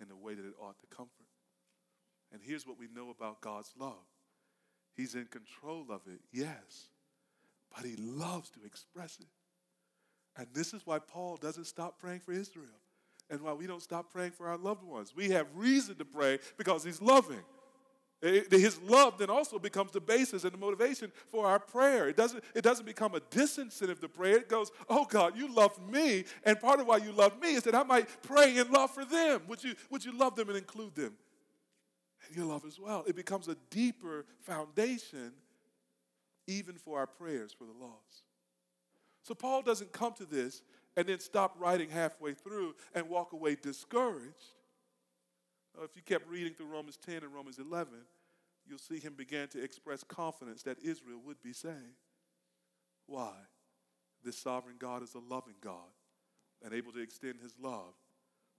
in 0.00 0.08
the 0.08 0.16
way 0.16 0.34
that 0.34 0.44
it 0.44 0.54
ought 0.60 0.78
to 0.80 0.86
comfort. 0.86 1.26
And 2.32 2.40
here's 2.42 2.66
what 2.66 2.78
we 2.78 2.88
know 2.94 3.10
about 3.10 3.40
God's 3.40 3.72
love 3.78 4.04
He's 4.96 5.14
in 5.14 5.26
control 5.26 5.86
of 5.90 6.00
it, 6.06 6.20
yes, 6.32 6.88
but 7.74 7.84
He 7.84 7.96
loves 7.96 8.50
to 8.50 8.60
express 8.64 9.18
it. 9.20 9.26
And 10.38 10.46
this 10.52 10.74
is 10.74 10.82
why 10.86 10.98
Paul 10.98 11.36
doesn't 11.36 11.66
stop 11.66 11.98
praying 11.98 12.20
for 12.20 12.32
Israel 12.32 12.80
and 13.30 13.40
why 13.40 13.52
we 13.52 13.66
don't 13.66 13.82
stop 13.82 14.10
praying 14.12 14.32
for 14.32 14.48
our 14.48 14.58
loved 14.58 14.82
ones. 14.82 15.14
We 15.16 15.30
have 15.30 15.46
reason 15.54 15.96
to 15.96 16.04
pray 16.04 16.38
because 16.56 16.84
He's 16.84 17.00
loving. 17.00 17.42
Eh, 18.22 18.40
eh, 18.50 18.58
his 18.58 18.80
love 18.80 19.18
then 19.18 19.28
also 19.28 19.58
becomes 19.58 19.92
the 19.92 20.00
basis 20.00 20.44
and 20.44 20.52
the 20.52 20.58
motivation 20.58 21.12
for 21.28 21.46
our 21.46 21.58
prayer. 21.58 22.08
It 22.08 22.16
doesn't, 22.16 22.42
it 22.54 22.62
doesn't 22.62 22.86
become 22.86 23.14
a 23.14 23.20
disincentive 23.20 24.00
to 24.00 24.08
prayer. 24.08 24.38
It 24.38 24.48
goes, 24.48 24.70
oh 24.88 25.04
God, 25.04 25.36
you 25.36 25.52
love 25.52 25.78
me. 25.90 26.24
And 26.44 26.58
part 26.58 26.80
of 26.80 26.86
why 26.86 26.98
you 26.98 27.12
love 27.12 27.40
me 27.40 27.54
is 27.54 27.62
that 27.64 27.74
I 27.74 27.82
might 27.82 28.08
pray 28.22 28.56
in 28.56 28.70
love 28.70 28.90
for 28.90 29.04
them. 29.04 29.42
Would 29.48 29.62
you, 29.62 29.74
would 29.90 30.04
you 30.04 30.16
love 30.16 30.34
them 30.34 30.48
and 30.48 30.56
include 30.56 30.94
them 30.94 31.12
in 32.30 32.36
your 32.36 32.46
love 32.46 32.64
as 32.66 32.80
well? 32.80 33.04
It 33.06 33.16
becomes 33.16 33.48
a 33.48 33.56
deeper 33.70 34.24
foundation 34.40 35.32
even 36.46 36.76
for 36.76 36.98
our 36.98 37.06
prayers 37.06 37.52
for 37.52 37.64
the 37.64 37.84
lost. 37.84 38.22
So 39.22 39.34
Paul 39.34 39.62
doesn't 39.62 39.92
come 39.92 40.14
to 40.14 40.24
this 40.24 40.62
and 40.96 41.06
then 41.06 41.20
stop 41.20 41.56
writing 41.58 41.90
halfway 41.90 42.32
through 42.32 42.74
and 42.94 43.08
walk 43.08 43.32
away 43.32 43.56
discouraged. 43.60 44.54
Uh, 45.78 45.84
if 45.84 45.94
you 45.94 46.02
kept 46.02 46.28
reading 46.28 46.54
through 46.54 46.66
Romans 46.66 46.98
10 47.04 47.16
and 47.16 47.34
Romans 47.34 47.58
11, 47.58 47.92
you'll 48.66 48.78
see 48.78 48.98
him 48.98 49.14
begin 49.16 49.48
to 49.48 49.62
express 49.62 50.02
confidence 50.02 50.62
that 50.62 50.78
Israel 50.82 51.20
would 51.24 51.42
be 51.42 51.52
saved. 51.52 51.74
Why? 53.06 53.32
This 54.24 54.38
sovereign 54.38 54.76
God 54.78 55.02
is 55.02 55.14
a 55.14 55.18
loving 55.18 55.54
God 55.60 55.92
and 56.64 56.72
able 56.72 56.92
to 56.92 57.00
extend 57.00 57.36
his 57.42 57.54
love 57.60 57.94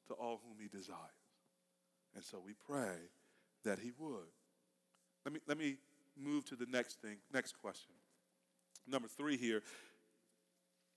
to 0.07 0.13
all 0.13 0.41
whom 0.47 0.57
he 0.61 0.67
desires. 0.67 0.99
And 2.15 2.23
so 2.23 2.41
we 2.43 2.53
pray 2.53 2.95
that 3.65 3.79
he 3.79 3.91
would. 3.97 4.31
Let 5.25 5.33
me, 5.33 5.39
let 5.47 5.57
me 5.57 5.77
move 6.15 6.45
to 6.45 6.55
the 6.55 6.67
next 6.69 7.01
thing, 7.01 7.17
next 7.33 7.59
question. 7.59 7.93
Number 8.87 9.07
three 9.07 9.37
here. 9.37 9.61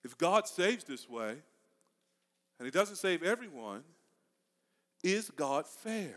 If 0.04 0.16
God 0.16 0.46
saves 0.46 0.84
this 0.84 1.08
way, 1.08 1.36
and 2.58 2.66
he 2.66 2.70
doesn't 2.70 2.96
save 2.96 3.22
everyone, 3.22 3.82
is 5.02 5.30
God 5.30 5.66
fair? 5.66 6.16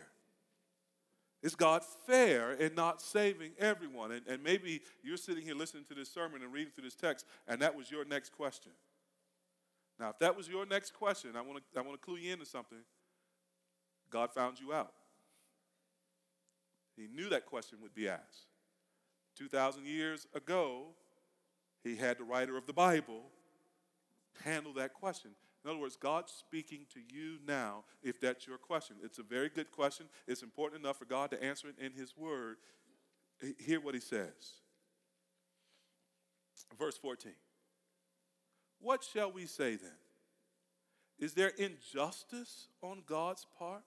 Is 1.42 1.56
God 1.56 1.84
fair 2.08 2.54
in 2.54 2.74
not 2.74 3.02
saving 3.02 3.52
everyone? 3.60 4.14
And, 4.14 4.22
and 4.28 4.42
maybe 4.42 4.82
you're 5.04 5.18
sitting 5.18 5.44
here 5.44 5.56
listening 5.56 5.84
to 5.90 5.94
this 5.94 6.10
sermon 6.10 6.42
and 6.42 6.54
reading 6.54 6.72
through 6.74 6.86
this 6.86 6.96
text, 6.96 7.26
and 7.48 7.62
that 7.62 7.76
was 7.76 7.92
your 7.92 8.06
next 8.06 8.32
question. 8.32 8.72
Now, 10.00 10.10
if 10.10 10.20
that 10.20 10.38
was 10.38 10.48
your 10.48 10.66
next 10.66 10.94
question, 10.94 11.32
I 11.36 11.42
want 11.42 11.60
to 11.60 11.80
I 11.80 11.84
want 11.84 12.00
to 12.00 12.06
clue 12.06 12.18
you 12.18 12.32
into 12.32 12.46
something. 12.46 12.80
God 14.10 14.32
found 14.34 14.60
you 14.60 14.74
out. 14.74 14.94
He 16.96 17.08
knew 17.08 17.30
that 17.30 17.46
question 17.46 17.80
would 17.82 17.94
be 17.96 18.08
asked. 18.08 18.48
2,000 19.38 19.86
years 19.86 20.28
ago, 20.36 20.90
he 21.84 21.96
had 21.96 22.20
the 22.20 22.24
writer 22.24 22.56
of 22.56 22.68
the 22.68 22.74
Bible 22.74 23.24
handle 24.44 24.74
that 24.74 24.94
question. 24.94 25.32
In 25.64 25.70
other 25.70 25.80
words, 25.80 25.96
God's 25.96 26.34
speaking 26.34 26.86
to 26.94 27.00
you 27.00 27.38
now 27.48 27.86
if 28.02 28.20
that's 28.20 28.46
your 28.46 28.58
question. 28.58 28.98
It's 29.02 29.20
a 29.20 29.24
very 29.24 29.50
good 29.50 29.72
question. 29.72 30.08
It's 30.28 30.44
important 30.44 30.84
enough 30.84 31.00
for 31.00 31.06
God 31.06 31.32
to 31.32 31.42
answer 31.42 31.70
it 31.70 31.76
in 31.84 31.94
His 31.94 32.18
Word. 32.18 32.58
Hear 33.60 33.80
what 33.80 33.94
He 33.94 34.02
says. 34.02 34.62
Verse 36.78 36.98
14. 36.98 37.32
What 38.82 39.04
shall 39.04 39.32
we 39.32 39.46
say 39.46 39.76
then? 39.76 39.92
Is 41.18 41.34
there 41.34 41.54
injustice 41.58 42.68
on 42.82 43.04
God's 43.06 43.46
part? 43.58 43.84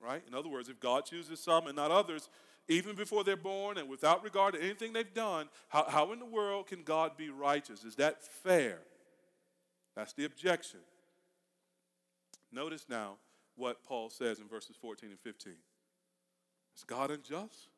Right? 0.00 0.22
In 0.28 0.34
other 0.34 0.48
words, 0.48 0.68
if 0.68 0.78
God 0.78 1.06
chooses 1.06 1.40
some 1.40 1.66
and 1.66 1.74
not 1.74 1.90
others, 1.90 2.28
even 2.68 2.94
before 2.94 3.24
they're 3.24 3.36
born 3.36 3.78
and 3.78 3.88
without 3.88 4.22
regard 4.22 4.54
to 4.54 4.62
anything 4.62 4.92
they've 4.92 5.14
done, 5.14 5.48
how, 5.68 5.86
how 5.88 6.12
in 6.12 6.20
the 6.20 6.26
world 6.26 6.68
can 6.68 6.82
God 6.82 7.16
be 7.16 7.30
righteous? 7.30 7.82
Is 7.82 7.96
that 7.96 8.22
fair? 8.22 8.80
That's 9.96 10.12
the 10.12 10.26
objection. 10.26 10.80
Notice 12.52 12.86
now 12.88 13.16
what 13.56 13.82
Paul 13.82 14.10
says 14.10 14.38
in 14.38 14.46
verses 14.46 14.76
14 14.80 15.10
and 15.10 15.18
15. 15.18 15.54
Is 16.76 16.84
God 16.84 17.10
unjust? 17.10 17.68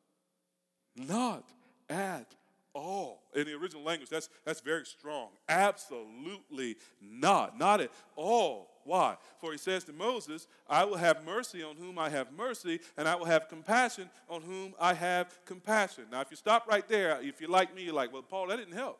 Not 0.95 1.49
at 1.89 2.35
all. 2.73 3.23
In 3.33 3.45
the 3.45 3.53
original 3.53 3.83
language, 3.83 4.09
that's, 4.09 4.29
that's 4.45 4.59
very 4.59 4.85
strong. 4.85 5.29
Absolutely 5.47 6.75
not. 7.01 7.57
Not 7.57 7.81
at 7.81 7.91
all. 8.15 8.69
Why? 8.83 9.15
For 9.39 9.51
he 9.51 9.57
says 9.57 9.83
to 9.85 9.93
Moses, 9.93 10.47
I 10.67 10.83
will 10.83 10.97
have 10.97 11.25
mercy 11.25 11.63
on 11.63 11.75
whom 11.77 11.97
I 11.97 12.09
have 12.09 12.31
mercy, 12.33 12.79
and 12.97 13.07
I 13.07 13.15
will 13.15 13.25
have 13.25 13.47
compassion 13.47 14.09
on 14.29 14.41
whom 14.41 14.73
I 14.79 14.93
have 14.93 15.37
compassion. 15.45 16.05
Now, 16.11 16.21
if 16.21 16.31
you 16.31 16.37
stop 16.37 16.67
right 16.67 16.87
there, 16.87 17.19
if 17.21 17.39
you're 17.39 17.49
like 17.49 17.73
me, 17.75 17.83
you're 17.83 17.93
like, 17.93 18.11
well, 18.11 18.23
Paul, 18.23 18.47
that 18.47 18.57
didn't 18.57 18.73
help. 18.73 18.99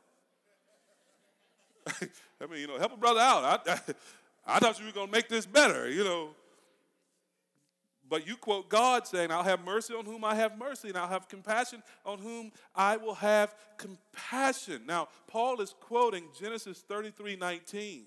I 2.42 2.46
mean, 2.48 2.62
you 2.62 2.68
know, 2.68 2.78
help 2.78 2.94
a 2.94 2.98
brother 2.98 3.20
out. 3.20 3.68
I, 3.68 3.72
I, 3.72 3.80
I 4.56 4.60
thought 4.60 4.80
you 4.80 4.86
were 4.86 4.92
going 4.92 5.08
to 5.08 5.12
make 5.12 5.30
this 5.30 5.46
better, 5.46 5.90
you 5.90 6.04
know. 6.04 6.30
But 8.10 8.28
you 8.28 8.36
quote 8.38 8.70
God 8.70 9.06
saying, 9.06 9.32
I'll 9.32 9.44
have 9.44 9.64
mercy 9.64 9.94
on 9.94 10.06
whom 10.06 10.24
I 10.24 10.34
have 10.34 10.58
mercy, 10.58 10.90
and 10.90 10.98
I'll 10.98 11.08
have 11.08 11.28
compassion 11.28 11.84
on 12.06 12.18
whom 12.18 12.52
I 12.76 12.98
will 12.98 13.14
have 13.14 13.54
compassion. 13.78 14.82
Now, 14.88 15.10
Paul 15.28 15.62
is 15.62 15.76
quoting 15.80 16.24
Genesis 16.40 16.80
33 16.80 17.36
19, 17.36 18.06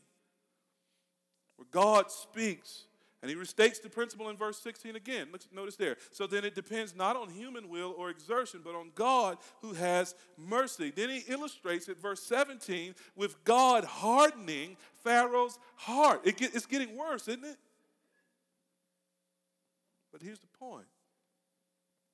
where 1.57 1.66
God 1.70 2.11
speaks, 2.11 2.85
and 3.23 3.31
he 3.31 3.37
restates 3.37 3.81
the 3.81 3.89
principle 3.89 4.29
in 4.31 4.37
verse 4.37 4.59
16 4.59 4.97
again. 4.97 5.29
Notice 5.53 5.77
there. 5.77 5.97
So 6.11 6.27
then 6.27 6.45
it 6.45 6.57
depends 6.57 6.97
not 6.97 7.14
on 7.14 7.29
human 7.29 7.68
will 7.68 7.95
or 7.97 8.11
exertion, 8.11 8.62
but 8.64 8.75
on 8.75 8.91
God 8.97 9.39
who 9.61 9.75
has 9.75 10.16
mercy. 10.37 10.91
Then 10.91 11.09
he 11.09 11.23
illustrates 11.29 11.89
it, 11.89 12.03
verse 12.03 12.20
17, 12.25 12.97
with 13.14 13.43
God 13.45 13.85
hardening 13.85 14.77
Pharaoh's 15.05 15.61
heart. 15.77 16.23
It 16.25 16.37
get, 16.37 16.55
it's 16.55 16.66
getting 16.66 16.97
worse, 16.97 17.29
isn't 17.29 17.45
it? 17.45 17.59
But 20.11 20.20
here's 20.20 20.41
the 20.41 20.59
point 20.59 20.87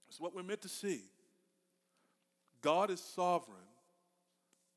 it's 0.09 0.21
what 0.21 0.35
we're 0.35 0.43
meant 0.43 0.63
to 0.63 0.69
see. 0.69 1.01
God 2.61 2.91
is 2.91 3.01
sovereign 3.01 3.57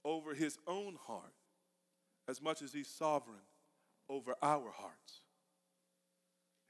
over 0.05 0.33
his 0.33 0.57
own 0.65 0.97
heart 1.07 1.33
as 2.27 2.41
much 2.41 2.61
as 2.61 2.71
he's 2.71 2.87
sovereign 2.87 3.35
over 4.07 4.35
our 4.41 4.71
hearts. 4.71 5.20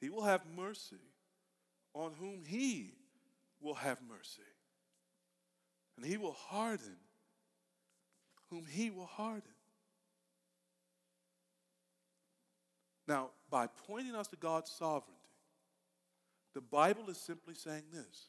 He 0.02 0.10
will 0.10 0.24
have 0.24 0.41
mercy 0.58 0.97
on 1.93 2.12
whom 2.20 2.43
he 2.45 2.95
will 3.62 3.76
have 3.76 3.99
mercy. 4.10 4.41
And 5.95 6.06
he 6.06 6.18
will 6.18 6.34
harden 6.34 6.97
whom 8.49 8.66
he 8.66 8.89
will 8.89 9.06
harden. 9.06 9.43
Now, 13.08 13.30
by 13.49 13.68
pointing 13.88 14.16
us 14.16 14.28
to 14.30 14.36
God's 14.36 14.72
sovereignty, 14.72 15.12
the 16.54 16.62
Bible 16.62 17.10
is 17.10 17.18
simply 17.18 17.54
saying 17.54 17.84
this 17.93 18.28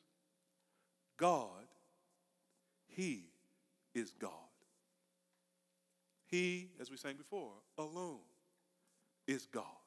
God, 1.16 1.66
He 2.88 3.24
is 3.94 4.12
God. 4.12 4.30
He, 6.26 6.70
as 6.80 6.90
we 6.90 6.96
sang 6.96 7.16
before, 7.16 7.52
alone 7.78 8.20
is 9.26 9.46
God. 9.46 9.81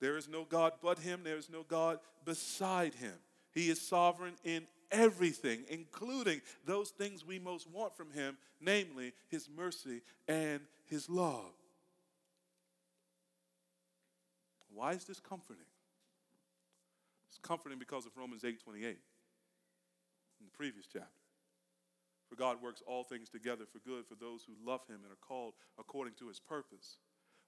There 0.00 0.16
is 0.16 0.28
no 0.28 0.44
God 0.44 0.72
but 0.82 0.98
Him, 0.98 1.20
there 1.24 1.36
is 1.36 1.50
no 1.50 1.62
God 1.62 1.98
beside 2.24 2.94
Him. 2.94 3.14
He 3.52 3.70
is 3.70 3.80
sovereign 3.80 4.34
in 4.44 4.66
everything, 4.90 5.64
including 5.68 6.42
those 6.66 6.90
things 6.90 7.26
we 7.26 7.38
most 7.38 7.68
want 7.70 7.96
from 7.96 8.10
Him, 8.10 8.36
namely 8.60 9.12
His 9.28 9.48
mercy 9.54 10.02
and 10.28 10.60
His 10.84 11.08
love. 11.08 11.52
Why 14.74 14.92
is 14.92 15.04
this 15.04 15.20
comforting? 15.20 15.64
It's 17.30 17.38
comforting 17.38 17.78
because 17.78 18.04
of 18.04 18.16
Romans 18.16 18.44
8 18.44 18.62
28 18.62 18.88
in 18.88 18.96
the 20.44 20.52
previous 20.52 20.86
chapter. 20.86 21.08
For 22.28 22.36
God 22.36 22.60
works 22.60 22.82
all 22.86 23.04
things 23.04 23.28
together 23.28 23.64
for 23.64 23.78
good 23.78 24.04
for 24.06 24.16
those 24.16 24.44
who 24.44 24.52
love 24.68 24.80
him 24.88 25.00
and 25.02 25.12
are 25.12 25.26
called 25.26 25.54
according 25.78 26.14
to 26.14 26.28
his 26.28 26.40
purpose. 26.40 26.98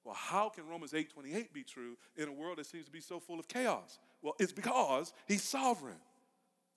Well, 0.08 0.16
how 0.16 0.48
can 0.48 0.66
Romans 0.66 0.94
8 0.94 1.10
28 1.10 1.52
be 1.52 1.62
true 1.62 1.98
in 2.16 2.30
a 2.30 2.32
world 2.32 2.56
that 2.56 2.64
seems 2.64 2.86
to 2.86 2.90
be 2.90 3.02
so 3.02 3.20
full 3.20 3.38
of 3.38 3.46
chaos? 3.46 3.98
Well, 4.22 4.32
it's 4.38 4.54
because 4.54 5.12
he's 5.26 5.42
sovereign. 5.42 6.00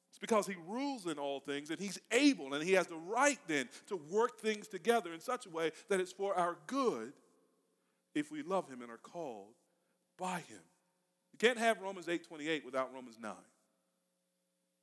It's 0.09 0.19
because 0.19 0.47
he 0.47 0.55
rules 0.67 1.05
in 1.05 1.17
all 1.17 1.39
things 1.39 1.69
and 1.69 1.79
he's 1.79 1.97
able 2.11 2.53
and 2.53 2.61
he 2.61 2.73
has 2.73 2.87
the 2.87 2.97
right 2.97 3.39
then 3.47 3.69
to 3.87 3.95
work 3.95 4.41
things 4.41 4.67
together 4.67 5.13
in 5.13 5.21
such 5.21 5.45
a 5.45 5.49
way 5.49 5.71
that 5.87 6.01
it's 6.01 6.11
for 6.11 6.35
our 6.37 6.57
good 6.67 7.13
if 8.13 8.33
we 8.33 8.43
love 8.43 8.67
him 8.67 8.81
and 8.81 8.91
are 8.91 8.97
called 8.97 9.53
by 10.17 10.39
him. 10.39 10.59
You 11.31 11.39
can't 11.39 11.57
have 11.57 11.79
Romans 11.79 12.09
8:28 12.09 12.65
without 12.65 12.93
Romans 12.93 13.17
9. 13.17 13.33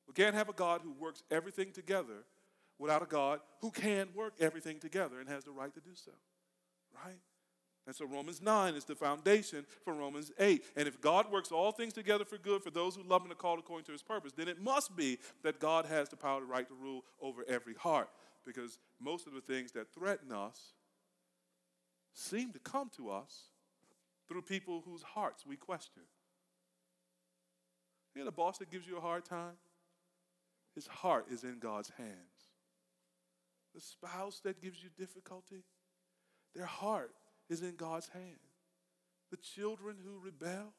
We 0.06 0.14
can't 0.14 0.34
have 0.34 0.48
a 0.48 0.54
God 0.54 0.80
who 0.82 0.92
works 0.92 1.22
everything 1.30 1.70
together 1.70 2.24
without 2.78 3.02
a 3.02 3.06
God 3.06 3.40
who 3.60 3.70
can 3.70 4.08
work 4.14 4.32
everything 4.40 4.80
together 4.80 5.20
and 5.20 5.28
has 5.28 5.44
the 5.44 5.52
right 5.52 5.74
to 5.74 5.80
do 5.80 5.94
so. 5.94 6.12
Right? 7.04 7.20
And 7.88 7.96
so 7.96 8.04
Romans 8.04 8.42
9 8.42 8.74
is 8.74 8.84
the 8.84 8.94
foundation 8.94 9.64
for 9.82 9.94
Romans 9.94 10.30
8. 10.38 10.62
And 10.76 10.86
if 10.86 11.00
God 11.00 11.32
works 11.32 11.50
all 11.50 11.72
things 11.72 11.94
together 11.94 12.26
for 12.26 12.36
good 12.36 12.62
for 12.62 12.70
those 12.70 12.94
who 12.94 13.02
love 13.02 13.22
him 13.22 13.30
and 13.30 13.32
are 13.32 13.36
called 13.36 13.58
according 13.58 13.86
to 13.86 13.92
his 13.92 14.02
purpose, 14.02 14.32
then 14.36 14.46
it 14.46 14.60
must 14.60 14.94
be 14.94 15.18
that 15.42 15.58
God 15.58 15.86
has 15.86 16.10
the 16.10 16.16
power, 16.16 16.40
to 16.40 16.44
right 16.44 16.68
to 16.68 16.74
rule 16.74 17.02
over 17.18 17.46
every 17.48 17.72
heart. 17.72 18.10
Because 18.44 18.78
most 19.00 19.26
of 19.26 19.32
the 19.32 19.40
things 19.40 19.72
that 19.72 19.94
threaten 19.94 20.32
us 20.32 20.74
seem 22.12 22.52
to 22.52 22.58
come 22.58 22.90
to 22.98 23.08
us 23.08 23.44
through 24.28 24.42
people 24.42 24.82
whose 24.84 25.02
hearts 25.02 25.46
we 25.46 25.56
question. 25.56 26.02
You 28.14 28.20
know 28.20 28.26
the 28.26 28.32
boss 28.32 28.58
that 28.58 28.70
gives 28.70 28.86
you 28.86 28.98
a 28.98 29.00
hard 29.00 29.24
time? 29.24 29.56
His 30.74 30.86
heart 30.86 31.28
is 31.30 31.42
in 31.42 31.58
God's 31.58 31.90
hands. 31.96 32.50
The 33.74 33.80
spouse 33.80 34.40
that 34.44 34.60
gives 34.60 34.82
you 34.82 34.90
difficulty, 34.94 35.64
their 36.54 36.66
heart 36.66 37.12
is 37.48 37.62
in 37.62 37.76
God's 37.76 38.08
hand. 38.08 38.38
The 39.30 39.36
children 39.36 39.96
who 40.02 40.18
rebel, 40.24 40.72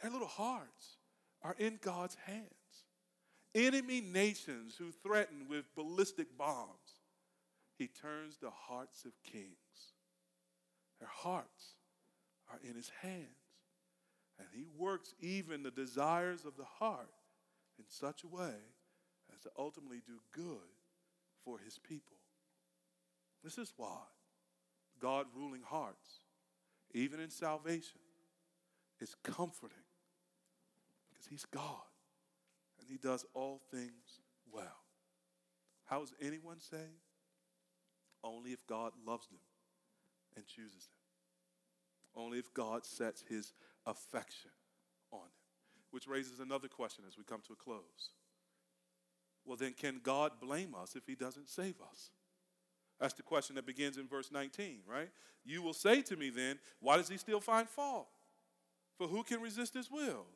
their 0.00 0.10
little 0.10 0.26
hearts 0.26 0.96
are 1.42 1.56
in 1.58 1.78
God's 1.82 2.16
hands. 2.26 2.46
Enemy 3.54 4.00
nations 4.00 4.76
who 4.78 4.92
threaten 4.92 5.46
with 5.48 5.74
ballistic 5.74 6.36
bombs, 6.38 7.00
he 7.76 7.88
turns 7.88 8.36
the 8.36 8.50
hearts 8.50 9.04
of 9.04 9.12
kings. 9.24 9.94
Their 11.00 11.08
hearts 11.10 11.74
are 12.50 12.60
in 12.62 12.76
his 12.76 12.90
hands. 13.02 13.26
And 14.38 14.48
he 14.54 14.64
works 14.78 15.14
even 15.20 15.62
the 15.62 15.70
desires 15.70 16.44
of 16.44 16.56
the 16.56 16.64
heart 16.64 17.10
in 17.78 17.84
such 17.88 18.22
a 18.22 18.28
way 18.28 18.54
as 19.34 19.40
to 19.42 19.50
ultimately 19.58 20.00
do 20.06 20.20
good 20.32 20.70
for 21.44 21.58
his 21.58 21.78
people. 21.78 22.16
This 23.42 23.58
is 23.58 23.72
why 23.76 24.00
God 25.00 25.26
ruling 25.34 25.62
hearts, 25.62 26.20
even 26.92 27.20
in 27.20 27.30
salvation, 27.30 28.00
is 29.00 29.14
comforting 29.22 29.78
because 31.08 31.26
he's 31.26 31.44
God 31.46 31.88
and 32.80 32.88
he 32.88 32.96
does 32.96 33.24
all 33.34 33.60
things 33.70 34.20
well. 34.52 34.84
How 35.86 36.02
is 36.02 36.12
anyone 36.20 36.60
saved? 36.60 36.82
Only 38.22 38.52
if 38.52 38.66
God 38.66 38.92
loves 39.06 39.26
them 39.28 39.40
and 40.36 40.46
chooses 40.46 40.86
them. 40.86 42.22
Only 42.22 42.38
if 42.38 42.52
God 42.52 42.84
sets 42.84 43.24
his 43.28 43.54
affection 43.86 44.50
on 45.12 45.20
him. 45.20 45.30
Which 45.90 46.06
raises 46.06 46.38
another 46.38 46.68
question 46.68 47.04
as 47.08 47.16
we 47.16 47.24
come 47.24 47.40
to 47.46 47.52
a 47.52 47.56
close. 47.56 48.10
Well, 49.44 49.56
then, 49.56 49.72
can 49.72 50.00
God 50.02 50.32
blame 50.40 50.74
us 50.80 50.94
if 50.94 51.06
he 51.06 51.14
doesn't 51.14 51.48
save 51.48 51.74
us? 51.90 52.10
That's 53.00 53.14
the 53.14 53.22
question 53.22 53.56
that 53.56 53.66
begins 53.66 53.96
in 53.96 54.06
verse 54.06 54.30
19, 54.30 54.80
right? 54.86 55.08
You 55.44 55.62
will 55.62 55.72
say 55.72 56.02
to 56.02 56.16
me 56.16 56.28
then, 56.28 56.58
why 56.80 56.98
does 56.98 57.08
he 57.08 57.16
still 57.16 57.40
find 57.40 57.68
fault? 57.68 58.08
For 58.98 59.06
who 59.06 59.22
can 59.22 59.40
resist 59.40 59.72
his 59.72 59.90
will? 59.90 60.26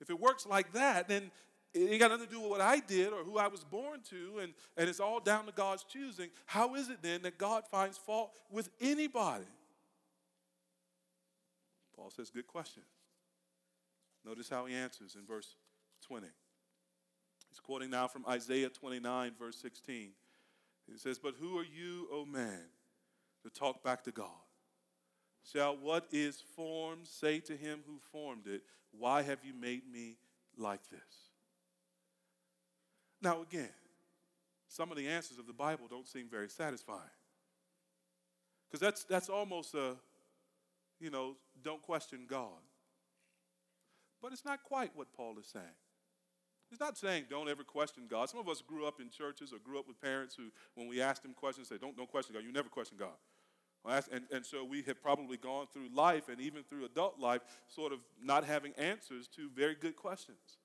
If 0.00 0.10
it 0.10 0.18
works 0.18 0.44
like 0.44 0.72
that, 0.72 1.08
then 1.08 1.30
it 1.72 1.90
ain't 1.90 2.00
got 2.00 2.10
nothing 2.10 2.26
to 2.26 2.32
do 2.32 2.40
with 2.40 2.50
what 2.50 2.60
I 2.60 2.80
did 2.80 3.12
or 3.12 3.22
who 3.22 3.38
I 3.38 3.46
was 3.46 3.62
born 3.62 4.00
to, 4.10 4.40
and, 4.40 4.52
and 4.76 4.88
it's 4.88 4.98
all 4.98 5.20
down 5.20 5.46
to 5.46 5.52
God's 5.52 5.84
choosing. 5.84 6.28
How 6.44 6.74
is 6.74 6.90
it 6.90 6.98
then 7.02 7.22
that 7.22 7.38
God 7.38 7.62
finds 7.70 7.96
fault 7.96 8.32
with 8.50 8.68
anybody? 8.80 9.46
Paul 11.96 12.10
says, 12.10 12.30
Good 12.30 12.48
question. 12.48 12.82
Notice 14.24 14.48
how 14.48 14.66
he 14.66 14.74
answers 14.74 15.16
in 15.16 15.24
verse 15.24 15.54
20. 16.06 16.26
He's 17.48 17.60
quoting 17.60 17.90
now 17.90 18.08
from 18.08 18.24
Isaiah 18.28 18.68
29, 18.68 19.32
verse 19.38 19.56
16. 19.56 20.10
He 20.90 20.98
says, 20.98 21.18
But 21.18 21.34
who 21.40 21.58
are 21.58 21.64
you, 21.64 22.08
O 22.12 22.24
man, 22.24 22.60
to 23.42 23.50
talk 23.50 23.82
back 23.82 24.04
to 24.04 24.12
God? 24.12 24.28
Shall 25.52 25.76
what 25.76 26.06
is 26.12 26.42
formed 26.54 27.06
say 27.06 27.40
to 27.40 27.56
him 27.56 27.80
who 27.86 27.98
formed 28.10 28.46
it, 28.46 28.62
Why 28.92 29.22
have 29.22 29.38
you 29.44 29.54
made 29.54 29.82
me 29.90 30.16
like 30.56 30.88
this? 30.90 31.00
Now, 33.20 33.42
again, 33.42 33.68
some 34.68 34.90
of 34.90 34.96
the 34.96 35.06
answers 35.08 35.38
of 35.38 35.46
the 35.46 35.52
Bible 35.52 35.86
don't 35.88 36.06
seem 36.06 36.28
very 36.28 36.48
satisfying. 36.48 37.00
Because 38.68 38.80
that's, 38.80 39.04
that's 39.04 39.28
almost 39.28 39.74
a, 39.74 39.96
you 40.98 41.10
know, 41.10 41.36
don't 41.62 41.82
question 41.82 42.20
God. 42.26 42.48
But 44.22 44.32
it's 44.32 44.44
not 44.44 44.62
quite 44.62 44.92
what 44.94 45.12
Paul 45.12 45.36
is 45.38 45.46
saying. 45.46 45.64
He's 46.72 46.80
not 46.80 46.96
saying 46.96 47.24
don't 47.28 47.50
ever 47.50 47.64
question 47.64 48.04
God. 48.08 48.30
Some 48.30 48.40
of 48.40 48.48
us 48.48 48.62
grew 48.62 48.86
up 48.86 48.98
in 48.98 49.10
churches 49.10 49.52
or 49.52 49.58
grew 49.58 49.78
up 49.78 49.86
with 49.86 50.00
parents 50.00 50.34
who, 50.34 50.44
when 50.74 50.88
we 50.88 51.02
asked 51.02 51.22
them 51.22 51.34
questions, 51.34 51.68
say, 51.68 51.76
don't, 51.76 51.94
don't 51.94 52.10
question 52.10 52.34
God. 52.34 52.44
You 52.46 52.50
never 52.50 52.70
question 52.70 52.96
God. 52.98 53.12
And, 54.10 54.22
and 54.32 54.46
so 54.46 54.64
we 54.64 54.80
have 54.84 55.02
probably 55.02 55.36
gone 55.36 55.66
through 55.70 55.88
life 55.94 56.30
and 56.30 56.40
even 56.40 56.62
through 56.62 56.86
adult 56.86 57.20
life, 57.20 57.42
sort 57.68 57.92
of 57.92 57.98
not 58.24 58.44
having 58.44 58.72
answers 58.78 59.28
to 59.36 59.50
very 59.54 59.74
good 59.74 59.96
questions. 59.96 60.56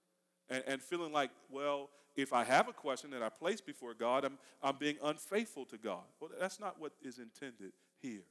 And, 0.49 0.63
and 0.65 0.81
feeling 0.81 1.11
like, 1.11 1.31
well, 1.49 1.89
if 2.15 2.31
I 2.31 2.45
have 2.45 2.69
a 2.69 2.73
question 2.73 3.09
that 3.09 3.21
I 3.21 3.27
place 3.27 3.59
before 3.59 3.93
God, 3.93 4.23
I'm, 4.23 4.37
I'm 4.63 4.77
being 4.77 4.95
unfaithful 5.03 5.65
to 5.65 5.77
God. 5.77 6.05
Well, 6.21 6.29
that's 6.39 6.57
not 6.57 6.79
what 6.79 6.93
is 7.01 7.19
intended 7.19 7.73
here. 8.01 8.23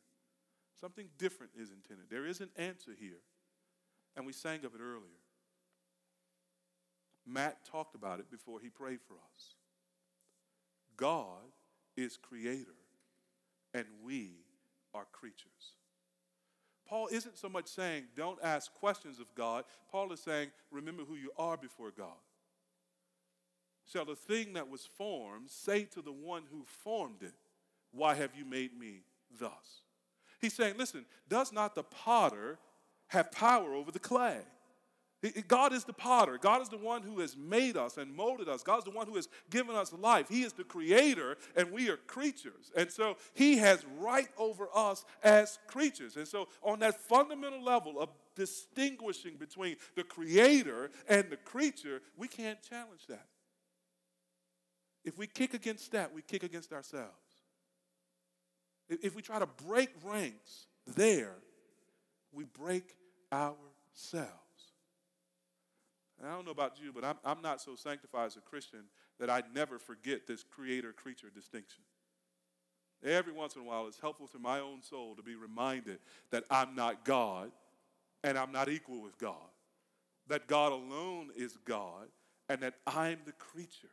Something 0.81 1.09
different 1.19 1.53
is 1.55 1.73
intended. 1.73 2.07
There 2.09 2.27
is 2.27 2.41
an 2.41 2.49
answer 2.57 2.93
here. 2.99 3.21
And 4.17 4.25
we 4.25 4.33
sang 4.33 4.65
of 4.65 4.75
it 4.75 4.81
earlier. 4.81 5.21
Matt 7.27 7.65
talked 7.65 7.95
about 7.95 8.21
it 8.21 8.31
before 8.31 8.61
he 8.61 8.69
prayed 8.69 9.01
for 9.07 9.15
us. 9.15 9.55
God 10.97 11.53
is 11.97 12.17
creator, 12.17 12.77
and 13.75 13.87
we 14.05 14.31
are 14.95 15.07
creatures. 15.13 15.75
Paul 16.89 17.09
isn't 17.11 17.37
so 17.37 17.49
much 17.49 17.67
saying, 17.67 18.05
don't 18.17 18.39
ask 18.43 18.73
questions 18.75 19.19
of 19.19 19.35
God. 19.35 19.65
Paul 19.91 20.13
is 20.13 20.21
saying, 20.21 20.51
remember 20.71 21.03
who 21.03 21.17
you 21.17 21.33
are 21.37 21.57
before 21.57 21.91
God. 21.91 22.15
Shall 23.93 24.05
the 24.05 24.17
thing 24.17 24.53
that 24.55 24.69
was 24.69 24.89
formed 24.97 25.51
say 25.51 25.85
to 25.85 26.03
the 26.03 26.13
one 26.13 26.43
who 26.51 26.65
formed 26.65 27.23
it, 27.23 27.35
Why 27.93 28.15
have 28.15 28.31
you 28.37 28.45
made 28.45 28.77
me 28.79 29.03
thus? 29.39 29.83
He's 30.41 30.55
saying, 30.55 30.75
listen, 30.77 31.07
does 31.29 31.53
not 31.53 31.75
the 31.75 31.85
potter 31.85 32.59
have 33.09 33.31
power 33.33 33.75
over 33.75 33.91
the 33.91 33.99
clay? 33.99 34.41
God 35.49 35.73
is 35.73 35.85
the 35.85 35.93
potter. 35.93 36.39
God 36.39 36.63
is 36.63 36.69
the 36.69 36.77
one 36.77 37.03
who 37.03 37.21
has 37.21 37.37
made 37.37 37.77
us 37.77 37.97
and 37.97 38.15
molded 38.15 38.49
us. 38.49 38.63
God 38.63 38.79
is 38.79 38.85
the 38.85 38.91
one 38.91 39.07
who 39.07 39.17
has 39.17 39.29
given 39.51 39.75
us 39.75 39.93
life. 39.93 40.29
He 40.29 40.43
is 40.43 40.53
the 40.53 40.65
creator, 40.65 41.37
and 41.57 41.73
we 41.73 41.89
are 41.89 41.97
creatures. 41.97 42.71
And 42.77 42.91
so 42.91 43.17
He 43.35 43.57
has 43.57 43.85
right 43.99 44.29
over 44.37 44.69
us 44.75 45.05
as 45.23 45.59
creatures. 45.67 46.17
And 46.17 46.29
so, 46.29 46.49
on 46.63 46.81
that 46.81 47.01
fundamental 47.01 47.63
level 47.63 47.99
of 47.99 48.11
distinguishing 48.35 49.37
between 49.37 49.77
the 49.95 50.05
creator 50.05 50.91
and 51.09 51.31
the 51.31 51.37
creature, 51.39 52.03
we 52.17 52.29
can't 52.29 52.63
challenge 52.63 53.07
that. 53.09 53.27
If 55.03 55.17
we 55.17 55.27
kick 55.27 55.55
against 55.55 55.93
that, 55.93 56.13
we 56.13 56.21
kick 56.21 56.43
against 56.43 56.73
ourselves. 56.73 57.11
If 58.89 59.17
we 59.17 59.23
try 59.23 59.39
to 59.39 59.47
break 59.47 59.91
ranks 60.05 60.67
there, 60.87 61.37
we 62.33 62.45
break 62.45 62.95
ourselves. 63.33 64.46
And 66.19 66.29
I 66.29 66.35
don't 66.35 66.45
know 66.45 66.53
about 66.53 66.81
you, 66.83 66.93
but 66.93 67.05
I'm, 67.05 67.17
I'm 67.25 67.43
not 67.43 67.61
so 67.61 67.75
sanctified 67.75 68.27
as 68.27 68.37
a 68.37 68.41
Christian 68.41 68.85
that 69.21 69.31
I'd 69.31 69.55
never 69.55 69.79
forget 69.79 70.27
this 70.27 70.43
creator 70.43 70.93
creature 70.93 71.29
distinction. 71.35 71.83
Every 73.05 73.33
once 73.33 73.55
in 73.55 73.63
a 73.63 73.65
while, 73.65 73.87
it's 73.87 74.01
helpful 74.01 74.27
to 74.29 74.39
my 74.39 74.61
own 74.61 74.83
soul 74.83 75.15
to 75.17 75.23
be 75.23 75.35
reminded 75.35 75.99
that 76.31 76.45
I'm 76.51 76.75
not 76.75 77.05
God 77.05 77.51
and 78.25 78.39
I'm 78.39 78.53
not 78.53 78.69
equal 78.69 79.03
with 79.03 79.19
God, 79.19 79.35
that 80.29 80.47
God 80.47 80.73
alone 80.73 81.31
is 81.37 81.57
God, 81.65 82.09
and 82.49 82.61
that 82.63 82.75
I'm 82.87 83.19
the 83.27 83.33
creature, 83.33 83.91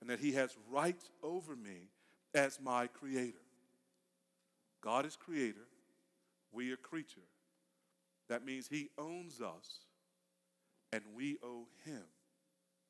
and 0.00 0.10
that 0.10 0.20
He 0.20 0.32
has 0.32 0.56
rights 0.70 1.10
over 1.22 1.56
me 1.56 1.88
as 2.34 2.60
my 2.60 2.86
creator. 2.86 3.38
God 4.82 5.06
is 5.06 5.16
creator, 5.16 5.66
we 6.52 6.70
are 6.72 6.76
creature. 6.76 7.20
That 8.28 8.44
means 8.44 8.68
He 8.68 8.90
owns 8.98 9.40
us 9.40 9.80
and 10.92 11.02
we 11.16 11.38
owe 11.42 11.66
him 11.84 12.02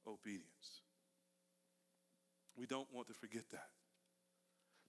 obedience. 0.07 0.83
We 2.57 2.67
don't 2.67 2.93
want 2.93 3.09
to 3.09 3.15
forget 3.15 3.45
that. 3.53 3.69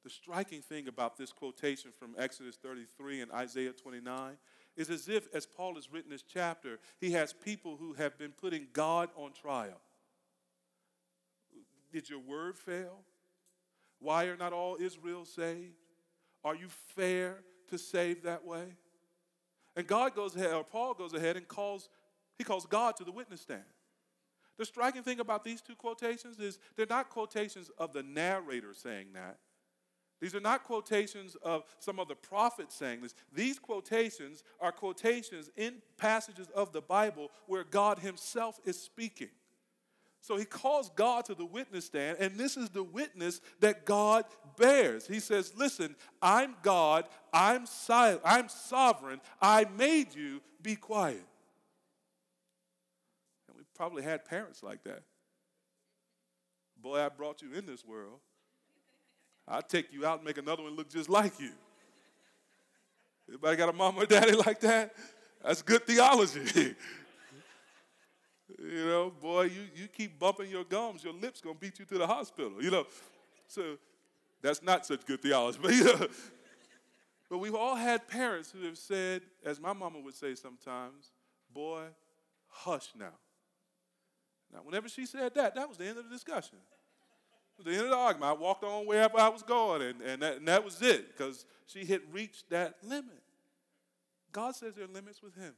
The 0.04 0.10
striking 0.10 0.62
thing 0.62 0.88
about 0.90 1.18
this 1.18 1.32
quotation 1.32 1.92
from 1.98 2.16
Exodus 2.18 2.58
33 2.58 3.22
and 3.22 3.32
Isaiah 3.32 3.72
29 3.72 4.38
is 4.76 4.90
as 4.90 5.08
if, 5.08 5.34
as 5.34 5.46
Paul 5.46 5.76
has 5.76 5.92
written 5.92 6.12
this 6.12 6.24
chapter, 6.24 6.80
he 7.00 7.12
has 7.12 7.32
people 7.32 7.78
who 7.78 7.94
have 7.94 8.18
been 8.18 8.32
putting 8.32 8.68
God 8.74 9.10
on 9.16 9.32
trial. 9.32 9.80
Did 11.92 12.10
your 12.10 12.20
word 12.20 12.58
fail? 12.58 13.00
Why 14.00 14.26
are 14.26 14.36
not 14.36 14.52
all 14.52 14.78
Israel 14.80 15.24
saved? 15.24 15.76
Are 16.44 16.56
you 16.56 16.68
fair 16.96 17.38
to 17.70 17.78
save 17.78 18.24
that 18.24 18.44
way? 18.44 18.66
And 19.76 19.88
God 19.88 20.14
goes 20.16 20.36
ahead, 20.36 20.54
or 20.54 20.64
Paul 20.64 20.96
goes 20.96 21.14
ahead 21.14 21.38
and 21.38 21.48
calls 21.48 21.88
he 22.38 22.44
calls 22.44 22.66
God 22.66 22.96
to 22.98 23.04
the 23.04 23.12
witness 23.12 23.42
stand. 23.42 23.64
The 24.58 24.66
striking 24.66 25.04
thing 25.04 25.20
about 25.20 25.44
these 25.44 25.62
two 25.62 25.76
quotations 25.76 26.40
is 26.40 26.60
they're 26.76 26.86
not 26.88 27.10
quotations 27.10 27.72
of 27.78 27.94
the 27.94 28.04
narrator 28.04 28.74
saying 28.74 29.08
that. 29.14 29.38
These 30.22 30.36
are 30.36 30.40
not 30.40 30.64
quotations 30.64 31.36
of 31.42 31.64
some 31.80 32.00
of 32.00 32.08
the 32.08 32.16
prophets 32.16 32.76
saying 32.76 33.02
this. 33.02 33.16
These 33.34 33.60
quotations 33.60 34.44
are 34.62 34.72
quotations 34.72 35.50
in 35.58 35.82
passages 35.98 36.48
of 36.56 36.72
the 36.72 36.82
Bible 36.82 37.30
where 37.48 37.64
God 37.64 38.00
Himself 38.00 38.60
is 38.64 38.82
speaking. 38.82 39.32
So 40.22 40.38
he 40.38 40.46
calls 40.46 40.90
God 40.96 41.26
to 41.26 41.36
the 41.36 41.44
witness 41.44 41.84
stand, 41.84 42.18
and 42.22 42.38
this 42.38 42.56
is 42.56 42.70
the 42.70 42.84
witness 42.84 43.42
that 43.60 43.84
God 43.84 44.24
bears. 44.58 45.06
He 45.06 45.20
says, 45.20 45.52
Listen, 45.58 45.98
I'm 46.22 46.56
God, 46.62 47.10
I'm 47.34 47.66
silent, 47.66 48.22
I'm 48.24 48.48
sovereign, 48.48 49.20
I 49.42 49.66
made 49.78 50.16
you, 50.16 50.40
be 50.62 50.78
quiet 50.78 51.26
probably 53.76 54.04
had 54.04 54.26
parents 54.26 54.64
like 54.64 54.84
that. 54.84 55.04
Boy, 56.82 57.00
I 57.00 57.10
brought 57.10 57.42
you 57.42 57.54
in 57.54 57.66
this 57.66 57.86
world. 57.86 58.20
I'll 59.48 59.62
take 59.62 59.92
you 59.92 60.06
out 60.06 60.18
and 60.18 60.26
make 60.26 60.38
another 60.38 60.64
one 60.64 60.76
look 60.76 60.90
just 60.90 61.10
like 61.10 61.40
you. 61.40 61.52
Anybody 63.28 63.58
got 63.58 63.70
a 63.70 63.74
mom 63.74 63.98
or 63.98 64.06
daddy 64.06 64.32
like 64.46 64.60
that? 64.62 64.94
That's 65.44 65.62
good 65.62 65.86
theology. 65.86 66.42
you 68.60 68.86
know, 68.86 69.12
boy, 69.22 69.44
you, 69.44 69.62
you 69.76 69.88
keep 69.88 70.18
bumping 70.20 70.50
your 70.50 70.64
gums, 70.64 71.04
your 71.04 71.14
lips 71.14 71.42
gonna 71.42 71.56
beat 71.60 71.80
you 71.80 71.86
to 71.86 71.98
the 71.98 72.08
hospital. 72.08 72.62
You 72.62 72.72
know, 72.72 72.86
so 73.48 73.78
that's 74.42 74.64
not 74.64 74.86
such 74.86 75.06
good 75.06 75.22
theology. 75.22 75.60
But 75.62 75.74
you 75.74 75.84
know, 75.86 76.08
but 77.30 77.38
we've 77.40 77.56
all 77.56 77.76
had 77.76 78.08
parents 78.08 78.52
who 78.52 78.66
have 78.66 78.78
said, 78.78 79.24
as 79.44 79.60
my 79.60 79.74
mama 79.74 80.00
would 80.00 80.14
say 80.14 80.36
sometimes, 80.36 81.12
boy, 81.52 81.86
hush 82.48 82.90
now. 82.98 83.14
Now, 84.54 84.60
whenever 84.64 84.88
she 84.88 85.06
said 85.06 85.34
that, 85.36 85.56
that 85.56 85.68
was 85.68 85.78
the 85.78 85.86
end 85.86 85.98
of 85.98 86.04
the 86.04 86.12
discussion. 86.12 86.60
the 87.64 87.72
end 87.72 87.82
of 87.82 87.90
the 87.90 87.96
argument. 87.96 88.30
I 88.30 88.34
walked 88.34 88.64
on 88.64 88.86
wherever 88.86 89.18
I 89.20 89.30
was 89.30 89.42
going, 89.42 89.82
and, 89.82 90.02
and, 90.02 90.22
that, 90.22 90.38
and 90.38 90.48
that 90.48 90.64
was 90.64 90.82
it, 90.82 91.18
because 91.18 91.46
she 91.66 91.86
had 91.86 92.02
reached 92.12 92.50
that 92.52 92.76
limit. 92.84 93.24
God 94.32 94.56
says 94.56 94.76
there 94.76 94.86
are 94.86 94.94
limits 94.94 95.24
with 95.24 95.36
him. 95.36 95.54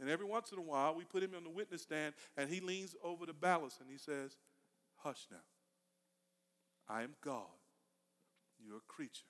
And 0.00 0.08
every 0.08 0.26
once 0.26 0.52
in 0.52 0.58
a 0.58 0.62
while, 0.62 0.94
we 0.94 1.04
put 1.04 1.22
him 1.22 1.32
on 1.36 1.44
the 1.44 1.50
witness 1.50 1.82
stand, 1.82 2.14
and 2.36 2.48
he 2.48 2.60
leans 2.60 2.94
over 3.02 3.26
the 3.26 3.32
ballast 3.32 3.80
and 3.80 3.88
he 3.90 3.98
says, 3.98 4.36
Hush 4.96 5.26
now. 5.30 5.36
I 6.88 7.02
am 7.02 7.14
God. 7.24 7.42
You're 8.64 8.78
a 8.78 8.92
creature. 8.92 9.26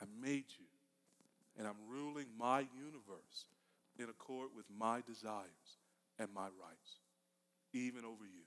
I 0.00 0.04
made 0.20 0.46
you, 0.58 0.66
and 1.58 1.66
I'm 1.66 1.76
ruling 1.88 2.26
my 2.38 2.60
universe 2.60 3.46
in 3.98 4.08
accord 4.08 4.50
with 4.56 4.66
my 4.76 5.02
desires 5.06 5.78
and 6.18 6.28
my 6.34 6.46
rights 6.46 6.99
even 7.72 8.04
over 8.04 8.24
you. 8.24 8.44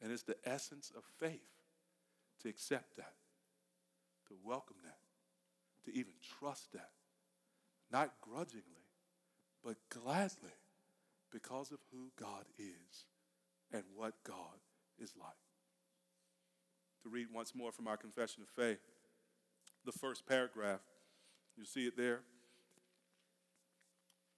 And 0.00 0.12
it's 0.12 0.22
the 0.22 0.36
essence 0.44 0.92
of 0.96 1.02
faith 1.18 1.48
to 2.42 2.48
accept 2.48 2.96
that, 2.96 3.14
to 4.28 4.34
welcome 4.44 4.76
that, 4.84 4.98
to 5.84 5.98
even 5.98 6.12
trust 6.38 6.72
that, 6.72 6.90
not 7.90 8.12
grudgingly, 8.20 8.62
but 9.64 9.76
gladly 9.90 10.54
because 11.32 11.72
of 11.72 11.78
who 11.92 12.10
God 12.18 12.44
is 12.58 13.06
and 13.72 13.82
what 13.94 14.14
God 14.24 14.60
is 14.98 15.14
like. 15.18 15.32
To 17.02 17.08
read 17.08 17.28
once 17.32 17.54
more 17.54 17.72
from 17.72 17.88
our 17.88 17.96
confession 17.96 18.42
of 18.42 18.48
faith, 18.48 18.80
the 19.84 19.92
first 19.92 20.26
paragraph, 20.26 20.80
you 21.56 21.64
see 21.64 21.86
it 21.86 21.96
there. 21.96 22.20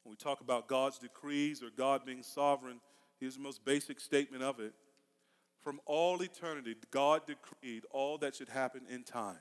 When 0.02 0.12
we 0.12 0.16
talk 0.16 0.40
about 0.40 0.68
God's 0.68 0.98
decrees 0.98 1.62
or 1.62 1.70
God 1.76 2.04
being 2.06 2.22
sovereign, 2.22 2.80
Here's 3.20 3.36
the 3.36 3.42
most 3.42 3.64
basic 3.64 4.00
statement 4.00 4.42
of 4.42 4.58
it. 4.58 4.72
From 5.62 5.78
all 5.84 6.22
eternity, 6.22 6.74
God 6.90 7.26
decreed 7.26 7.84
all 7.90 8.16
that 8.18 8.34
should 8.34 8.48
happen 8.48 8.82
in 8.88 9.04
time. 9.04 9.40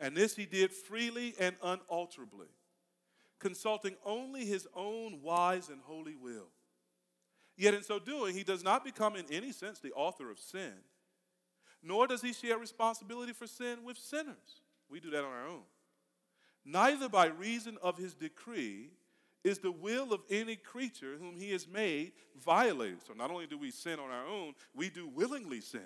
And 0.00 0.16
this 0.16 0.34
he 0.34 0.44
did 0.44 0.72
freely 0.72 1.34
and 1.38 1.54
unalterably, 1.62 2.48
consulting 3.38 3.94
only 4.04 4.44
his 4.44 4.66
own 4.74 5.22
wise 5.22 5.68
and 5.68 5.80
holy 5.82 6.16
will. 6.16 6.48
Yet 7.56 7.74
in 7.74 7.84
so 7.84 8.00
doing, 8.00 8.34
he 8.34 8.42
does 8.42 8.64
not 8.64 8.84
become 8.84 9.14
in 9.14 9.26
any 9.30 9.52
sense 9.52 9.78
the 9.78 9.92
author 9.92 10.32
of 10.32 10.40
sin, 10.40 10.72
nor 11.80 12.08
does 12.08 12.22
he 12.22 12.32
share 12.32 12.58
responsibility 12.58 13.32
for 13.32 13.46
sin 13.46 13.84
with 13.84 13.96
sinners. 13.96 14.62
We 14.90 14.98
do 14.98 15.10
that 15.10 15.22
on 15.22 15.30
our 15.30 15.46
own. 15.46 15.62
Neither 16.64 17.08
by 17.08 17.26
reason 17.26 17.78
of 17.80 17.98
his 17.98 18.14
decree 18.14 18.90
is 19.44 19.58
the 19.58 19.70
will 19.70 20.12
of 20.12 20.22
any 20.30 20.56
creature 20.56 21.16
whom 21.20 21.36
he 21.36 21.52
has 21.52 21.68
made 21.68 22.12
violated. 22.42 23.02
So 23.06 23.12
not 23.12 23.30
only 23.30 23.46
do 23.46 23.58
we 23.58 23.70
sin 23.70 24.00
on 24.00 24.10
our 24.10 24.26
own, 24.26 24.54
we 24.74 24.88
do 24.88 25.06
willingly 25.06 25.60
sin. 25.60 25.82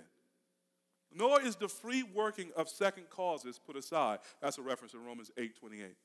Nor 1.13 1.43
is 1.43 1.57
the 1.57 1.69
free 1.69 2.03
working 2.03 2.51
of 2.57 2.69
second 2.69 3.11
causes 3.11 3.59
put 3.59 3.77
aside. 3.77 4.21
That's 4.41 4.59
a 4.59 4.63
reference 4.63 4.95
in 4.95 5.05
Romans 5.05 5.31
8 5.37 5.59
28. 5.59 5.97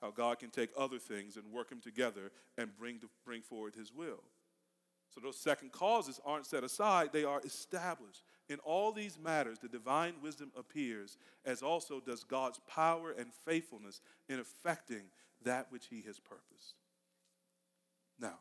How 0.00 0.10
God 0.10 0.38
can 0.38 0.50
take 0.50 0.70
other 0.76 0.98
things 0.98 1.36
and 1.36 1.52
work 1.52 1.70
them 1.70 1.80
together 1.80 2.30
and 2.58 2.76
bring, 2.76 2.98
to, 3.00 3.08
bring 3.24 3.42
forward 3.42 3.74
his 3.74 3.92
will. 3.92 4.22
So 5.14 5.20
those 5.20 5.38
second 5.38 5.72
causes 5.72 6.20
aren't 6.24 6.46
set 6.46 6.64
aside, 6.64 7.10
they 7.12 7.24
are 7.24 7.40
established. 7.44 8.24
In 8.48 8.58
all 8.58 8.92
these 8.92 9.18
matters, 9.18 9.58
the 9.58 9.68
divine 9.68 10.14
wisdom 10.20 10.50
appears, 10.58 11.16
as 11.46 11.62
also 11.62 12.00
does 12.00 12.24
God's 12.24 12.60
power 12.68 13.12
and 13.16 13.32
faithfulness 13.32 14.02
in 14.28 14.38
effecting 14.40 15.04
that 15.44 15.70
which 15.70 15.86
he 15.86 16.02
has 16.02 16.18
purposed. 16.18 16.74
Now, 18.18 18.38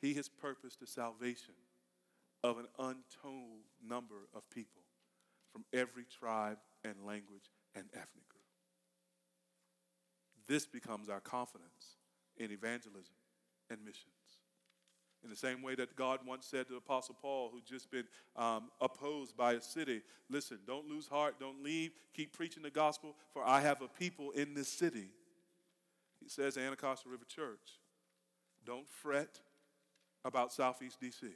he 0.00 0.14
has 0.14 0.28
purposed 0.28 0.80
the 0.80 0.86
salvation 0.86 1.54
of 2.44 2.58
an 2.58 2.66
untold 2.78 3.64
number 3.86 4.28
of 4.34 4.48
people 4.50 4.82
from 5.52 5.64
every 5.72 6.04
tribe 6.04 6.58
and 6.84 6.94
language 7.04 7.50
and 7.74 7.84
ethnic 7.92 8.28
group. 8.28 8.42
This 10.46 10.66
becomes 10.66 11.08
our 11.08 11.20
confidence 11.20 11.96
in 12.36 12.52
evangelism 12.52 13.14
and 13.70 13.80
missions. 13.84 14.12
In 15.24 15.30
the 15.30 15.36
same 15.36 15.62
way 15.62 15.74
that 15.74 15.96
God 15.96 16.20
once 16.24 16.46
said 16.46 16.68
to 16.68 16.76
Apostle 16.76 17.16
Paul, 17.20 17.50
who'd 17.52 17.66
just 17.66 17.90
been 17.90 18.04
um, 18.36 18.70
opposed 18.80 19.36
by 19.36 19.54
a 19.54 19.60
city, 19.60 20.02
listen, 20.30 20.58
don't 20.66 20.88
lose 20.88 21.08
heart, 21.08 21.36
don't 21.40 21.64
leave, 21.64 21.90
keep 22.14 22.32
preaching 22.32 22.62
the 22.62 22.70
gospel, 22.70 23.16
for 23.32 23.42
I 23.44 23.60
have 23.60 23.82
a 23.82 23.88
people 23.88 24.30
in 24.30 24.54
this 24.54 24.68
city. 24.68 25.08
He 26.22 26.28
says, 26.28 26.56
Anacostia 26.56 27.10
River 27.10 27.24
Church, 27.24 27.80
don't 28.66 28.88
fret 28.88 29.40
about 30.24 30.52
Southeast 30.52 31.00
DC. 31.00 31.30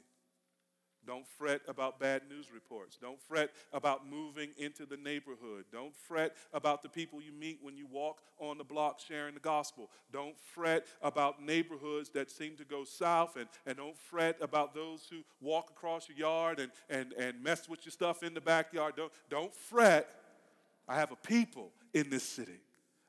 Don't 1.05 1.25
fret 1.27 1.61
about 1.67 1.99
bad 1.99 2.23
news 2.29 2.51
reports. 2.53 2.97
Don't 3.01 3.19
fret 3.19 3.49
about 3.73 4.07
moving 4.07 4.51
into 4.57 4.85
the 4.85 4.97
neighborhood. 4.97 5.65
Don't 5.71 5.95
fret 5.95 6.35
about 6.53 6.83
the 6.83 6.89
people 6.89 7.21
you 7.21 7.31
meet 7.31 7.59
when 7.61 7.75
you 7.75 7.87
walk 7.87 8.21
on 8.37 8.59
the 8.59 8.63
block 8.63 8.99
sharing 8.99 9.33
the 9.33 9.39
gospel. 9.39 9.89
Don't 10.13 10.37
fret 10.53 10.85
about 11.01 11.41
neighborhoods 11.41 12.09
that 12.09 12.29
seem 12.29 12.55
to 12.57 12.63
go 12.63 12.83
south, 12.83 13.35
and, 13.35 13.47
and 13.65 13.77
don't 13.77 13.97
fret 13.97 14.37
about 14.41 14.75
those 14.75 15.07
who 15.09 15.23
walk 15.39 15.71
across 15.71 16.07
your 16.07 16.17
yard 16.19 16.59
and, 16.59 16.71
and, 16.89 17.13
and 17.13 17.41
mess 17.43 17.67
with 17.67 17.83
your 17.83 17.91
stuff 17.91 18.21
in 18.21 18.35
the 18.35 18.41
backyard. 18.41 18.93
Don't, 18.95 19.11
don't 19.29 19.55
fret. 19.55 20.07
I 20.87 20.95
have 20.95 21.11
a 21.11 21.15
people 21.15 21.71
in 21.95 22.11
this 22.11 22.23
city. 22.23 22.59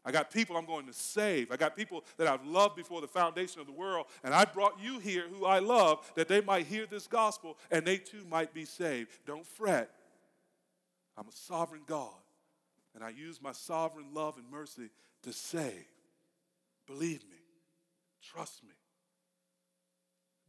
I 0.05 0.11
got 0.11 0.33
people 0.33 0.57
I'm 0.57 0.67
going 0.67 0.87
to 0.87 0.93
save. 0.93 1.53
I 1.53 1.57
got 1.57 1.77
people 1.77 2.05
that 2.17 2.27
I've 2.27 2.45
loved 2.45 2.75
before 2.75 3.01
the 3.01 3.07
foundation 3.07 3.61
of 3.61 3.67
the 3.67 3.73
world. 3.73 4.07
And 4.25 4.35
I 4.35 4.45
brought 4.45 4.81
you 4.83 4.99
here 4.99 5.25
who 5.29 5.45
I 5.45 5.61
love 5.61 6.11
that 6.17 6.27
they 6.27 6.41
might 6.41 6.67
hear 6.67 6.87
this 6.87 7.07
gospel 7.07 7.57
and 7.71 7.87
they 7.87 7.99
too 7.99 8.25
might 8.29 8.53
be 8.53 8.65
saved. 8.65 9.11
Don't 9.27 9.47
fret. 9.47 9.91
I'm 11.17 11.29
a 11.29 11.33
sovereign 11.33 11.83
God. 11.87 12.11
And 12.95 13.05
I 13.05 13.11
use 13.11 13.41
my 13.41 13.53
sovereign 13.53 14.07
love 14.13 14.37
and 14.37 14.51
mercy 14.51 14.91
to 15.23 15.33
save. 15.33 15.87
Believe 16.87 17.23
me. 17.31 17.37
Trust 18.23 18.65
me. 18.65 18.75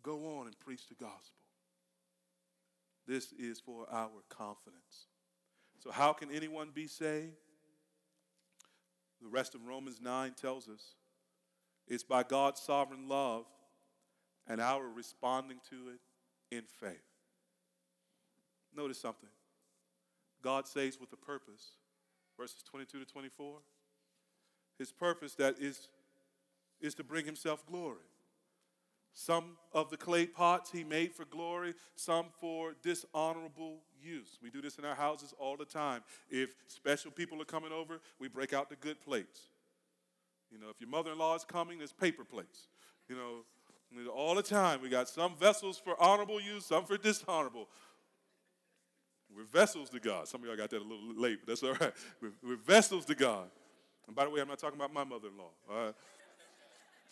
Go 0.02 0.40
on 0.40 0.48
and 0.48 0.60
preach 0.60 0.88
the 0.88 0.96
gospel. 0.96 1.40
This 3.08 3.34
is 3.34 3.60
for 3.60 3.86
our 3.92 4.10
confidence. 4.30 5.08
So, 5.80 5.92
how 5.92 6.14
can 6.14 6.32
anyone 6.32 6.70
be 6.74 6.88
saved? 6.88 7.36
The 9.24 9.30
rest 9.30 9.56
of 9.56 9.66
Romans 9.66 10.00
9 10.02 10.34
tells 10.40 10.68
us 10.68 10.96
it's 11.88 12.04
by 12.04 12.24
God's 12.24 12.62
sovereign 12.62 13.08
love 13.08 13.46
and 14.48 14.60
our 14.60 14.86
responding 14.88 15.60
to 15.70 15.90
it 15.90 16.56
in 16.56 16.64
faith. 16.64 17.04
Notice 18.76 19.00
something 19.00 19.30
God 20.44 20.68
saves 20.68 21.00
with 21.00 21.14
a 21.14 21.18
purpose, 21.18 21.78
verses 22.38 22.64
22 22.64 23.00
to 23.00 23.06
24. 23.06 23.60
His 24.78 24.92
purpose 24.92 25.36
that 25.36 25.56
is, 25.60 25.88
is 26.82 26.94
to 26.96 27.04
bring 27.04 27.26
himself 27.26 27.66
glory. 27.66 28.00
Some 29.14 29.58
of 29.74 29.90
the 29.90 29.98
clay 29.98 30.26
pots 30.26 30.72
he 30.72 30.84
made 30.84 31.14
for 31.14 31.26
glory, 31.26 31.76
some 31.96 32.28
for 32.40 32.74
dishonorable 32.82 33.82
use. 34.02 34.40
We 34.42 34.50
do 34.50 34.62
this 34.62 34.78
in 34.78 34.86
our 34.86 34.96
houses 34.96 35.34
all 35.38 35.56
the 35.56 35.66
time. 35.66 36.02
If 36.30 36.56
special 36.68 37.12
people 37.12 37.42
are 37.42 37.46
coming 37.46 37.72
over, 37.72 38.02
we 38.20 38.28
break 38.28 38.54
out 38.54 38.70
the 38.70 38.76
good 38.76 39.00
plates. 39.02 39.50
You 40.52 40.60
know, 40.60 40.70
if 40.70 40.80
your 40.80 40.90
mother 40.90 41.12
in 41.12 41.18
law 41.18 41.36
is 41.36 41.44
coming, 41.44 41.78
there's 41.78 41.94
paper 41.94 42.24
plates. 42.24 42.68
You 43.08 43.16
know, 43.16 43.44
all 44.12 44.36
the 44.36 44.44
time. 44.44 44.82
We 44.82 44.90
got 44.90 45.08
some 45.08 45.36
vessels 45.36 45.78
for 45.78 46.02
honorable 46.02 46.42
use, 46.42 46.66
some 46.66 46.86
for 46.86 46.98
dishonorable. 46.98 47.68
We're 49.36 49.44
vessels 49.44 49.90
to 49.92 50.00
God. 50.00 50.28
Some 50.28 50.42
of 50.42 50.48
y'all 50.48 50.58
got 50.58 50.70
that 50.70 50.82
a 50.82 50.84
little 50.84 51.14
late, 51.16 51.40
but 51.42 51.48
that's 51.48 51.64
all 51.64 51.74
right. 51.74 51.94
We're, 52.22 52.32
we're 52.44 52.56
vessels 52.56 53.06
to 53.06 53.16
God. 53.16 53.50
And 54.08 54.16
by 54.16 54.26
the 54.26 54.32
way, 54.32 54.42
I'm 54.42 54.48
not 54.48 54.60
talking 54.60 54.78
about 54.78 54.94
my 54.94 55.04
mother 55.04 55.30
in 55.30 55.38
law. 55.38 55.52
All 55.70 55.86
right? 55.86 55.96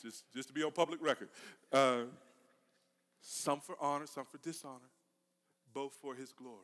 Just, 0.02 0.26
just 0.34 0.48
to 0.48 0.54
be 0.54 0.64
on 0.64 0.72
public 0.72 1.02
record. 1.02 1.30
Uh, 1.72 2.04
some 3.22 3.60
for 3.60 3.76
honor, 3.80 4.08
some 4.08 4.26
for 4.26 4.38
dishonor, 4.38 4.90
both 5.74 5.94
for 6.02 6.16
his 6.16 6.32
glory. 6.32 6.58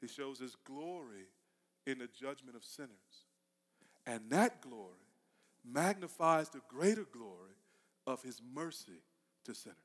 He 0.00 0.08
shows 0.08 0.38
his 0.38 0.56
glory 0.66 1.28
in 1.86 1.98
the 1.98 2.08
judgment 2.08 2.56
of 2.56 2.64
sinners. 2.64 2.90
And 4.06 4.22
that 4.30 4.60
glory 4.60 4.92
magnifies 5.64 6.50
the 6.50 6.60
greater 6.68 7.06
glory 7.10 7.56
of 8.06 8.22
his 8.22 8.40
mercy 8.54 9.00
to 9.44 9.54
sinners. 9.54 9.76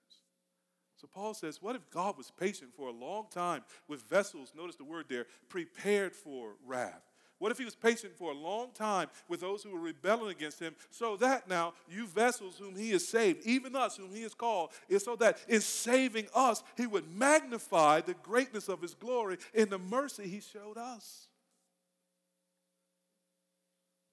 So 0.97 1.07
Paul 1.07 1.33
says, 1.33 1.61
What 1.61 1.75
if 1.75 1.89
God 1.89 2.17
was 2.17 2.31
patient 2.37 2.71
for 2.75 2.89
a 2.89 2.91
long 2.91 3.27
time 3.31 3.63
with 3.87 4.03
vessels, 4.09 4.51
notice 4.55 4.75
the 4.75 4.83
word 4.83 5.05
there, 5.07 5.25
prepared 5.47 6.13
for 6.13 6.55
wrath? 6.65 7.09
What 7.39 7.53
if 7.53 7.57
he 7.57 7.65
was 7.65 7.75
patient 7.75 8.15
for 8.17 8.31
a 8.31 8.35
long 8.35 8.71
time 8.73 9.07
with 9.29 9.39
those 9.39 9.63
who 9.63 9.71
were 9.71 9.79
rebelling 9.79 10.29
against 10.29 10.59
him, 10.59 10.75
so 10.91 11.15
that 11.17 11.49
now 11.49 11.73
you 11.89 12.05
vessels 12.05 12.57
whom 12.59 12.75
he 12.75 12.91
has 12.91 13.07
saved, 13.07 13.45
even 13.45 13.75
us 13.75 13.95
whom 13.95 14.13
he 14.13 14.23
has 14.23 14.33
called, 14.33 14.71
is 14.89 15.03
so 15.03 15.15
that 15.15 15.39
in 15.47 15.61
saving 15.61 16.27
us, 16.35 16.61
he 16.75 16.85
would 16.85 17.09
magnify 17.15 18.01
the 18.01 18.13
greatness 18.15 18.67
of 18.67 18.81
his 18.81 18.93
glory 18.93 19.37
in 19.53 19.69
the 19.69 19.77
mercy 19.77 20.27
he 20.27 20.41
showed 20.41 20.77
us. 20.77 21.29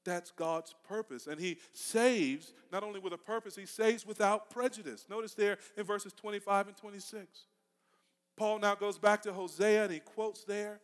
That's 0.05 0.31
God's 0.31 0.73
purpose. 0.89 1.27
And 1.27 1.41
he 1.41 1.59
saves 1.73 2.55
not 2.71 2.85
only 2.85 3.01
with 3.01 3.13
a 3.13 3.19
purpose, 3.19 3.57
he 3.57 3.67
saves 3.67 4.07
without 4.07 4.51
prejudice. 4.51 5.05
Notice 5.11 5.35
there 5.35 5.59
in 5.77 5.83
verses 5.83 6.13
25 6.13 6.69
and 6.69 6.77
26. 6.77 7.47
Paul 8.37 8.61
now 8.61 8.77
goes 8.77 8.99
back 8.99 9.23
to 9.23 9.33
Hosea 9.33 9.85
and 9.85 9.93
he 9.93 9.99
quotes 9.99 10.45
there 10.45 10.81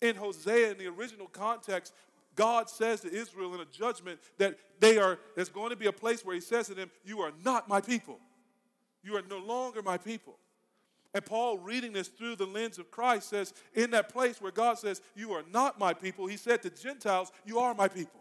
in 0.00 0.16
Hosea, 0.16 0.72
in 0.72 0.78
the 0.78 0.86
original 0.86 1.26
context, 1.26 1.92
God 2.34 2.70
says 2.70 3.00
to 3.00 3.12
Israel 3.12 3.54
in 3.54 3.60
a 3.60 3.64
judgment 3.64 4.20
that 4.38 4.56
they 4.78 4.98
are, 4.98 5.18
there's 5.34 5.48
going 5.48 5.70
to 5.70 5.76
be 5.76 5.86
a 5.86 5.92
place 5.92 6.24
where 6.24 6.34
he 6.34 6.40
says 6.40 6.68
to 6.68 6.74
them, 6.74 6.90
You 7.04 7.20
are 7.20 7.32
not 7.44 7.68
my 7.68 7.80
people. 7.80 8.18
You 9.02 9.16
are 9.16 9.22
no 9.28 9.38
longer 9.38 9.82
my 9.82 9.98
people. 9.98 10.38
And 11.14 11.24
Paul, 11.24 11.58
reading 11.58 11.92
this 11.92 12.08
through 12.08 12.36
the 12.36 12.46
lens 12.46 12.78
of 12.78 12.90
Christ, 12.90 13.30
says, 13.30 13.54
In 13.74 13.90
that 13.90 14.10
place 14.10 14.40
where 14.40 14.52
God 14.52 14.78
says, 14.78 15.00
You 15.16 15.32
are 15.32 15.42
not 15.50 15.78
my 15.78 15.94
people, 15.94 16.26
he 16.26 16.36
said 16.36 16.62
to 16.62 16.70
Gentiles, 16.70 17.32
You 17.44 17.58
are 17.58 17.74
my 17.74 17.88
people. 17.88 18.20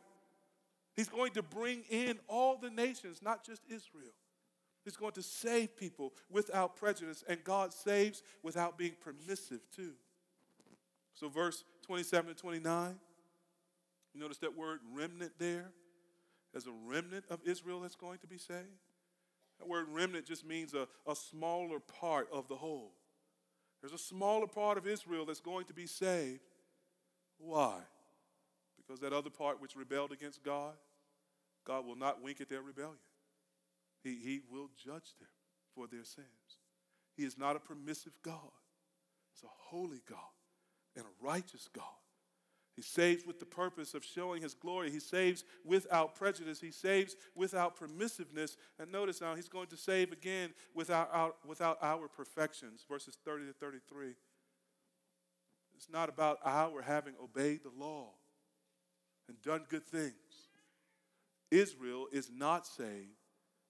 He's 0.96 1.10
going 1.10 1.34
to 1.34 1.44
bring 1.44 1.84
in 1.90 2.18
all 2.28 2.58
the 2.58 2.72
nations, 2.72 3.22
not 3.22 3.46
just 3.46 3.62
Israel. 3.68 4.14
He's 4.84 4.98
going 4.98 5.12
to 5.12 5.22
save 5.22 5.78
people 5.78 6.14
without 6.32 6.76
prejudice, 6.76 7.24
and 7.28 7.44
God 7.44 7.72
saves 7.72 8.24
without 8.42 8.78
being 8.78 8.94
permissive, 9.00 9.60
too. 9.76 9.92
So, 11.20 11.30
verse 11.30 11.64
27 11.88 12.36
to 12.36 12.40
29, 12.40 12.96
you 14.14 14.22
notice 14.22 14.38
that 14.38 14.56
word 14.56 14.80
remnant 14.94 15.32
there? 15.40 15.72
There's 16.52 16.68
a 16.68 16.74
remnant 16.86 17.26
of 17.32 17.40
Israel 17.44 17.82
that's 17.82 17.96
going 17.96 18.20
to 18.20 18.28
be 18.28 18.38
saved. 18.38 18.68
That 19.58 19.68
word 19.68 19.88
remnant 19.90 20.28
just 20.28 20.46
means 20.46 20.76
a, 20.76 20.88
a 21.10 21.16
smaller 21.16 21.80
part 21.80 22.28
of 22.32 22.48
the 22.48 22.56
whole. 22.56 22.92
There's 23.82 23.94
a 23.94 23.98
smaller 23.98 24.46
part 24.46 24.78
of 24.78 24.86
Israel 24.86 25.26
that's 25.26 25.40
going 25.40 25.66
to 25.66 25.74
be 25.74 25.88
saved. 25.88 26.42
Why? 27.40 27.80
Because 28.78 29.00
that 29.02 29.12
other 29.12 29.32
part 29.32 29.60
which 29.60 29.76
rebelled 29.76 30.12
against 30.12 30.44
God, 30.44 30.76
God 31.66 31.84
will 31.84 31.96
not 31.96 32.22
wink 32.22 32.42
at 32.42 32.50
their 32.50 32.62
rebellion. 32.62 32.98
He, 34.04 34.20
he 34.24 34.42
will 34.52 34.70
judge 34.78 35.16
them 35.20 35.30
for 35.74 35.88
their 35.88 36.04
sins. 36.04 36.28
He 37.16 37.24
is 37.24 37.40
not 37.40 37.56
a 37.56 37.60
permissive 37.60 38.14
God, 38.22 38.54
He's 39.34 39.44
a 39.44 39.52
holy 39.70 40.02
God 40.08 40.37
and 40.98 41.06
a 41.06 41.26
righteous 41.26 41.70
God. 41.74 41.86
He 42.76 42.84
saves 42.84 43.26
with 43.26 43.40
the 43.40 43.46
purpose 43.46 43.94
of 43.96 44.04
showing 44.04 44.42
his 44.42 44.54
glory. 44.54 44.92
He 44.92 45.00
saves 45.00 45.44
without 45.66 46.14
prejudice. 46.14 46.62
He 46.62 46.70
saves 46.70 47.16
without 47.36 47.80
permissiveness. 47.80 48.56
And 48.78 48.92
notice 48.92 49.20
now, 49.20 49.34
he's 49.34 49.50
going 49.50 49.68
to 49.68 49.78
save 49.78 50.12
again 50.12 50.52
without 50.76 51.10
our, 51.12 51.34
without 51.48 51.80
our 51.82 52.08
perfections. 52.08 52.86
Verses 52.88 53.18
30 53.26 53.48
to 53.48 53.54
33. 53.54 54.14
It's 55.76 55.90
not 55.90 56.10
about 56.10 56.38
our 56.46 56.84
having 56.84 57.14
obeyed 57.22 57.62
the 57.64 57.72
law 57.84 58.10
and 59.28 59.42
done 59.42 59.66
good 59.70 59.86
things. 59.86 60.14
Israel 61.50 62.08
is 62.12 62.30
not 62.32 62.68
saved 62.68 63.18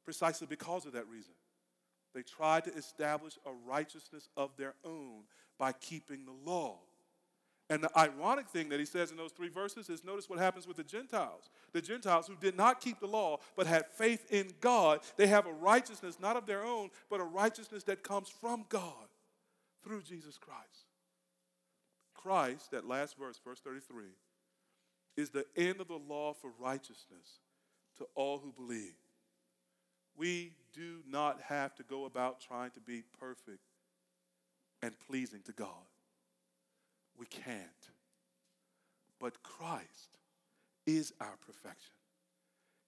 precisely 0.04 0.48
because 0.48 0.86
of 0.86 0.94
that 0.94 1.08
reason. 1.08 1.34
They 2.14 2.24
tried 2.24 2.64
to 2.66 2.74
establish 2.74 3.38
a 3.46 3.52
righteousness 3.52 4.28
of 4.36 4.52
their 4.58 4.74
own 4.84 5.24
by 5.58 5.72
keeping 5.74 6.26
the 6.26 6.50
law. 6.50 6.80
And 7.70 7.84
the 7.84 7.98
ironic 7.98 8.48
thing 8.48 8.70
that 8.70 8.80
he 8.80 8.86
says 8.86 9.12
in 9.12 9.18
those 9.18 9.34
three 9.34 9.50
verses 9.50 9.90
is 9.90 10.04
notice 10.04 10.30
what 10.30 10.40
happens 10.40 10.66
with 10.66 10.78
the 10.78 10.84
Gentiles. 10.84 11.50
The 11.74 11.82
Gentiles 11.82 12.28
who 12.28 12.36
did 12.40 12.56
not 12.56 12.80
keep 12.80 13.00
the 13.00 13.08
law 13.08 13.40
but 13.58 13.68
had 13.68 13.88
faith 13.88 14.26
in 14.32 14.54
God, 14.62 15.02
they 15.18 15.28
have 15.28 15.46
a 15.46 15.52
righteousness 15.52 16.18
not 16.20 16.38
of 16.38 16.46
their 16.46 16.64
own, 16.64 16.90
but 17.10 17.20
a 17.20 17.26
righteousness 17.26 17.84
that 17.84 18.04
comes 18.04 18.30
from 18.30 18.66
God 18.70 19.10
through 19.84 20.02
Jesus 20.02 20.38
Christ. 20.38 20.86
Christ, 22.14 22.72
that 22.72 22.88
last 22.88 23.18
verse, 23.18 23.40
verse 23.44 23.60
33, 23.60 24.06
is 25.18 25.30
the 25.30 25.46
end 25.58 25.82
of 25.82 25.88
the 25.88 26.00
law 26.08 26.34
for 26.34 26.52
righteousness 26.60 27.42
to 27.98 28.06
all 28.16 28.38
who 28.38 28.54
believe. 28.54 28.96
We 30.16 30.54
do 30.74 31.00
not 31.08 31.42
have 31.42 31.76
to 31.76 31.84
go 31.84 32.06
about 32.06 32.40
trying 32.40 32.72
to 32.72 32.80
be 32.80 33.04
perfect 33.20 33.60
and 34.82 34.94
pleasing 35.08 35.42
to 35.46 35.52
God. 35.52 35.68
We 37.18 37.26
can't. 37.26 37.58
But 39.20 39.42
Christ 39.44 40.18
is 40.86 41.14
our 41.20 41.38
perfection. 41.46 41.94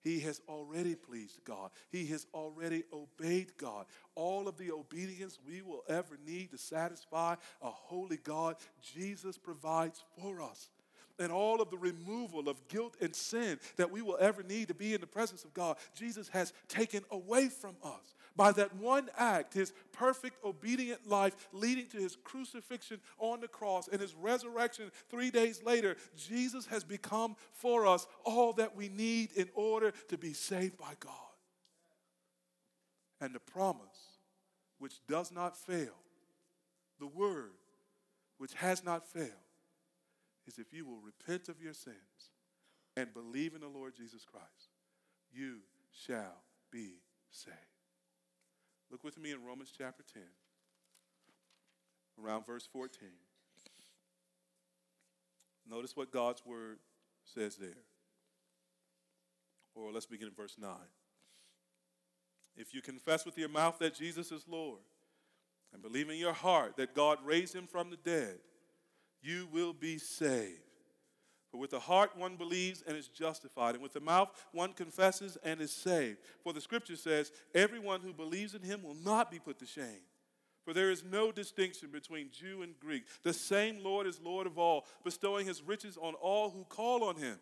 He 0.02 0.22
has 0.22 0.42
already 0.48 0.96
pleased 0.96 1.44
God. 1.44 1.72
He 1.92 2.06
has 2.08 2.26
already 2.34 2.84
obeyed 2.94 3.58
God. 3.58 3.86
All 4.16 4.48
of 4.48 4.58
the 4.58 4.72
obedience 4.72 5.38
we 5.46 5.62
will 5.62 5.84
ever 5.90 6.18
need 6.26 6.52
to 6.52 6.58
satisfy 6.58 7.36
a 7.62 7.70
holy 7.70 8.18
God, 8.18 8.56
Jesus 8.96 9.38
provides 9.38 10.02
for 10.18 10.42
us 10.42 10.70
and 11.20 11.32
all 11.32 11.62
of 11.62 11.70
the 11.70 11.78
removal 11.78 12.50
of 12.50 12.68
guilt 12.68 12.96
and 13.02 13.14
sin 13.14 13.60
that 13.76 13.92
we 13.92 14.02
will 14.02 14.18
ever 14.20 14.42
need 14.42 14.70
to 14.70 14.74
be 14.74 14.94
in 14.94 15.02
the 15.02 15.08
presence 15.08 15.44
of 15.44 15.54
God, 15.54 15.78
Jesus 15.94 16.30
has 16.30 16.54
taken 16.68 17.04
away 17.12 17.50
from 17.50 17.76
us. 17.84 18.16
By 18.36 18.52
that 18.54 18.76
one 18.76 19.10
act, 19.18 19.54
his 19.54 19.74
perfect 19.92 20.44
obedient 20.44 21.08
life 21.08 21.36
leading 21.52 21.88
to 21.88 21.98
his 21.98 22.16
crucifixion 22.24 23.00
on 23.18 23.42
the 23.42 23.48
cross 23.48 23.88
and 23.88 24.00
his 24.00 24.16
resurrection 24.16 24.92
three 25.10 25.30
days 25.30 25.62
later, 25.64 25.98
Jesus 26.16 26.66
has 26.68 26.84
become 26.84 27.36
for 27.52 27.86
us 27.86 28.08
all 28.24 28.54
that 28.54 28.76
we 28.76 28.90
need 28.90 29.32
in 29.34 29.50
order 29.54 29.92
to 30.08 30.18
be 30.18 30.34
saved 30.34 30.78
by 30.78 30.94
God. 31.00 31.14
And 33.22 33.36
the 33.36 33.40
promise, 33.40 34.18
which 34.78 35.06
does 35.08 35.32
not 35.32 35.58
fail, 35.58 35.96
the 37.00 37.08
word, 37.08 37.52
which 38.38 38.54
has 38.54 38.84
not 38.84 39.06
failed, 39.06 39.30
is 40.48 40.58
if 40.58 40.74
you 40.74 40.86
will 40.86 41.02
repent 41.02 41.50
of 41.50 41.62
your 41.62 41.74
sins 41.74 41.96
and 42.96 43.14
believe 43.14 43.54
in 43.54 43.62
the 43.62 43.68
Lord 43.68 43.96
Jesus 43.96 44.26
Christ, 44.26 44.70
you 45.32 45.58
shall 45.92 46.44
be 46.72 47.02
saved. 47.32 47.69
Look 48.92 49.04
with 49.04 49.20
me 49.20 49.32
in 49.32 49.44
Romans 49.44 49.72
chapter 49.76 50.04
10, 50.14 50.24
around 52.24 52.46
verse 52.46 52.68
14. 52.72 53.10
Notice 55.70 55.96
what 55.96 56.12
God's 56.12 56.44
word 56.46 56.80
says 57.24 57.56
there. 57.56 57.70
Or 59.76 59.92
let's 59.92 60.08
begin 60.08 60.28
in 60.28 60.34
verse 60.34 60.56
9. 60.60 60.72
If 62.58 62.74
you 62.74 62.82
confess 62.82 63.26
with 63.26 63.38
your 63.38 63.50
mouth 63.50 63.78
that 63.80 63.94
Jesus 63.94 64.32
is 64.32 64.46
Lord 64.48 64.80
and 65.72 65.82
believe 65.82 66.10
in 66.10 66.18
your 66.18 66.34
heart 66.34 66.76
that 66.78 66.96
God 66.96 67.20
raised 67.24 67.54
him 67.54 67.68
from 67.68 67.92
the 67.92 67.98
dead, 67.98 68.40
you 69.22 69.48
will 69.52 69.74
be 69.74 69.98
saved. 69.98 70.69
For 71.52 71.58
with 71.58 71.72
the 71.72 71.80
heart 71.80 72.16
one 72.16 72.36
believes 72.36 72.84
and 72.86 72.96
is 72.96 73.08
justified, 73.08 73.74
and 73.76 73.82
with 73.82 73.94
the 73.94 74.00
mouth 74.00 74.30
one 74.52 74.74
confesses 74.74 75.38
and 75.44 75.60
is 75.62 75.72
saved. 75.72 76.20
For 76.44 76.54
the 76.54 76.62
scripture 76.62 76.96
says, 76.96 77.32
Everyone 77.56 78.02
who 78.02 78.14
believes 78.14 78.54
in 78.54 78.62
him 78.62 78.84
will 78.84 78.98
not 79.04 79.32
be 79.32 79.40
put 79.40 79.58
to 79.60 79.66
shame. 79.66 80.04
For 80.64 80.74
there 80.74 80.92
is 80.92 81.04
no 81.04 81.32
distinction 81.32 81.90
between 81.92 82.30
Jew 82.32 82.62
and 82.62 82.80
Greek. 82.80 83.06
The 83.24 83.34
same 83.34 83.84
Lord 83.84 84.06
is 84.06 84.22
Lord 84.22 84.46
of 84.46 84.60
all, 84.60 84.86
bestowing 85.04 85.48
his 85.48 85.64
riches 85.64 85.98
on 86.00 86.14
all 86.16 86.52
who 86.52 86.66
call 86.66 87.04
on 87.04 87.16
him. 87.16 87.40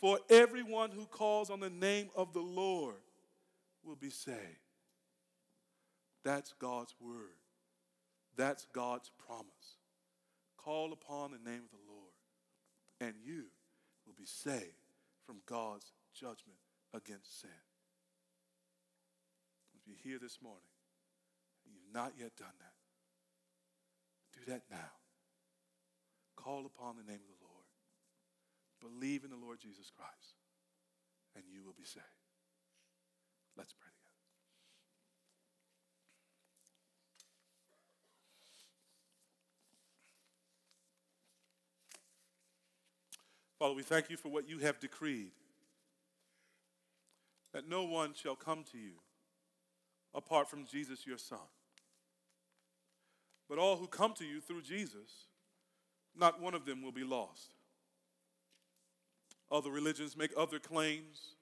For 0.00 0.18
everyone 0.28 0.90
who 0.90 1.04
calls 1.04 1.50
on 1.50 1.60
the 1.60 1.70
name 1.70 2.08
of 2.16 2.32
the 2.32 2.40
Lord 2.40 2.96
will 3.84 3.96
be 3.96 4.10
saved. 4.10 4.38
That's 6.24 6.54
God's 6.58 6.94
word. 7.00 7.36
That's 8.36 8.66
God's 8.72 9.10
promise. 9.26 9.76
Call 10.56 10.92
upon 10.92 11.32
the 11.32 11.50
name 11.50 11.62
of 11.62 11.70
the 11.70 11.84
Lord, 11.86 11.89
and 13.00 13.14
you 13.24 13.44
will 14.06 14.14
be 14.16 14.26
saved 14.26 14.92
from 15.24 15.40
God's 15.46 15.92
judgment 16.14 16.58
against 16.94 17.40
sin. 17.40 17.50
If 19.74 19.86
you're 19.86 19.96
here 20.02 20.18
this 20.20 20.38
morning 20.42 20.60
and 21.64 21.74
you've 21.74 21.94
not 21.94 22.12
yet 22.18 22.36
done 22.36 22.54
that, 22.58 22.76
do 24.38 24.52
that 24.52 24.62
now. 24.70 24.92
Call 26.36 26.66
upon 26.66 26.96
the 26.96 27.04
name 27.04 27.20
of 27.20 27.28
the 27.28 27.44
Lord. 27.44 27.50
Believe 28.80 29.24
in 29.24 29.30
the 29.30 29.36
Lord 29.36 29.60
Jesus 29.60 29.90
Christ, 29.94 30.36
and 31.36 31.44
you 31.52 31.62
will 31.64 31.74
be 31.76 31.84
saved. 31.84 32.06
Let's 33.56 33.74
pray. 33.74 33.89
Father, 43.60 43.74
we 43.74 43.82
thank 43.82 44.08
you 44.08 44.16
for 44.16 44.30
what 44.30 44.48
you 44.48 44.58
have 44.60 44.80
decreed 44.80 45.32
that 47.52 47.68
no 47.68 47.84
one 47.84 48.14
shall 48.14 48.34
come 48.34 48.64
to 48.72 48.78
you 48.78 48.92
apart 50.14 50.48
from 50.48 50.64
Jesus, 50.64 51.06
your 51.06 51.18
Son. 51.18 51.38
But 53.50 53.58
all 53.58 53.76
who 53.76 53.86
come 53.86 54.14
to 54.14 54.24
you 54.24 54.40
through 54.40 54.62
Jesus, 54.62 55.26
not 56.16 56.40
one 56.40 56.54
of 56.54 56.64
them 56.64 56.80
will 56.82 56.90
be 56.90 57.04
lost. 57.04 57.52
Other 59.52 59.70
religions 59.70 60.16
make 60.16 60.30
other 60.38 60.58
claims. 60.58 61.34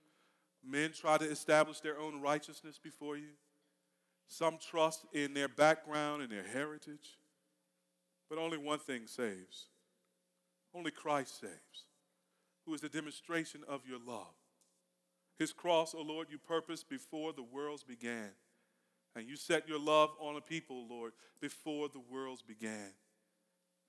Men 0.66 0.90
try 0.92 1.18
to 1.18 1.30
establish 1.30 1.78
their 1.78 2.00
own 2.00 2.20
righteousness 2.20 2.80
before 2.82 3.16
you. 3.16 3.36
Some 4.26 4.58
trust 4.58 5.04
in 5.12 5.34
their 5.34 5.48
background 5.48 6.22
and 6.22 6.32
their 6.32 6.42
heritage. 6.42 7.16
But 8.28 8.38
only 8.38 8.58
one 8.58 8.80
thing 8.80 9.06
saves. 9.06 9.68
Only 10.74 10.90
Christ 10.90 11.40
saves 11.40 11.87
who 12.68 12.74
is 12.74 12.82
the 12.82 12.88
demonstration 12.90 13.62
of 13.66 13.80
your 13.88 13.98
love. 14.06 14.34
His 15.38 15.54
cross, 15.54 15.94
O 15.94 16.00
oh 16.00 16.02
Lord, 16.02 16.26
you 16.30 16.36
purposed 16.36 16.90
before 16.90 17.32
the 17.32 17.42
worlds 17.42 17.82
began. 17.82 18.32
And 19.16 19.26
you 19.26 19.36
set 19.36 19.66
your 19.66 19.78
love 19.78 20.10
on 20.20 20.36
a 20.36 20.40
people, 20.42 20.86
Lord, 20.86 21.12
before 21.40 21.88
the 21.88 22.02
worlds 22.10 22.42
began. 22.42 22.92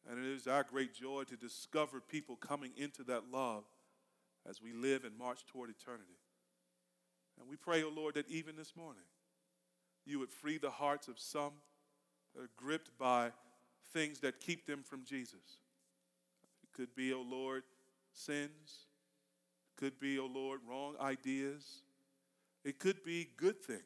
And 0.10 0.18
it 0.18 0.32
is 0.32 0.48
our 0.48 0.64
great 0.64 0.94
joy 0.94 1.24
to 1.24 1.36
discover 1.36 2.00
people 2.00 2.38
coming 2.38 2.72
into 2.78 3.04
that 3.04 3.30
love 3.30 3.66
as 4.50 4.62
we 4.62 4.72
live 4.72 5.04
and 5.04 5.18
march 5.18 5.46
toward 5.46 5.70
eternity. 5.70 6.18
And 7.38 7.50
we 7.50 7.58
pray, 7.58 7.84
O 7.84 7.88
oh 7.88 7.94
Lord, 7.94 8.16
that 8.16 8.30
even 8.30 8.56
this 8.56 8.78
morning, 8.78 9.04
you 10.06 10.20
would 10.20 10.32
free 10.32 10.58
the 10.58 10.72
hearts 10.72 11.10
of 11.10 11.20
some 11.20 11.52
that 12.34 12.44
are 12.44 12.50
gripped 12.56 12.98
by 12.98 13.32
things 13.92 14.22
that 14.22 14.40
keep 14.40 14.66
them 14.66 14.84
from 14.84 15.04
Jesus. 15.04 15.60
It 16.64 16.72
could 16.74 16.96
be, 16.96 17.12
O 17.12 17.18
oh 17.18 17.26
Lord, 17.30 17.64
sins. 18.20 18.86
Could 19.78 20.00
be, 20.00 20.20
oh 20.20 20.30
Lord, 20.32 20.60
wrong 20.68 20.96
ideas. 21.00 21.84
It 22.66 22.80
could 22.80 23.04
be 23.04 23.30
good 23.38 23.62
things 23.62 23.80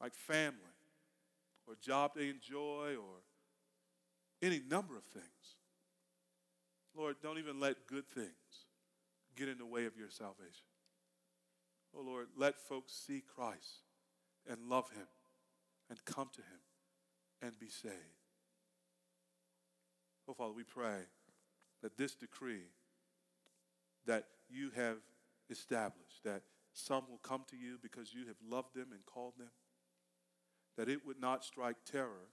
like 0.00 0.14
family 0.14 0.56
or 1.66 1.76
job 1.80 2.12
they 2.16 2.28
enjoy 2.28 2.96
or 2.96 3.22
any 4.42 4.60
number 4.68 4.96
of 4.96 5.04
things. 5.04 5.26
Lord, 6.96 7.16
don't 7.22 7.38
even 7.38 7.60
let 7.60 7.86
good 7.86 8.08
things 8.08 8.30
get 9.36 9.48
in 9.48 9.58
the 9.58 9.66
way 9.66 9.86
of 9.86 9.96
your 9.96 10.10
salvation. 10.10 10.66
Oh 11.96 12.02
Lord, 12.02 12.26
let 12.36 12.58
folks 12.58 12.92
see 12.92 13.22
Christ 13.34 13.84
and 14.48 14.68
love 14.68 14.90
him 14.90 15.06
and 15.88 16.04
come 16.04 16.30
to 16.34 16.40
him 16.40 16.60
and 17.42 17.58
be 17.58 17.68
saved. 17.68 17.94
Oh 20.28 20.34
Father, 20.34 20.52
we 20.52 20.64
pray 20.64 21.02
that 21.82 21.96
this 21.96 22.14
decree 22.14 22.66
that 24.06 24.24
you 24.48 24.70
have 24.74 24.96
established, 25.50 26.24
that 26.24 26.42
some 26.72 27.04
will 27.08 27.18
come 27.18 27.44
to 27.50 27.56
you 27.56 27.78
because 27.82 28.14
you 28.14 28.26
have 28.26 28.36
loved 28.48 28.74
them 28.74 28.88
and 28.92 29.04
called 29.06 29.34
them, 29.38 29.50
that 30.76 30.88
it 30.88 31.06
would 31.06 31.20
not 31.20 31.44
strike 31.44 31.76
terror 31.84 32.28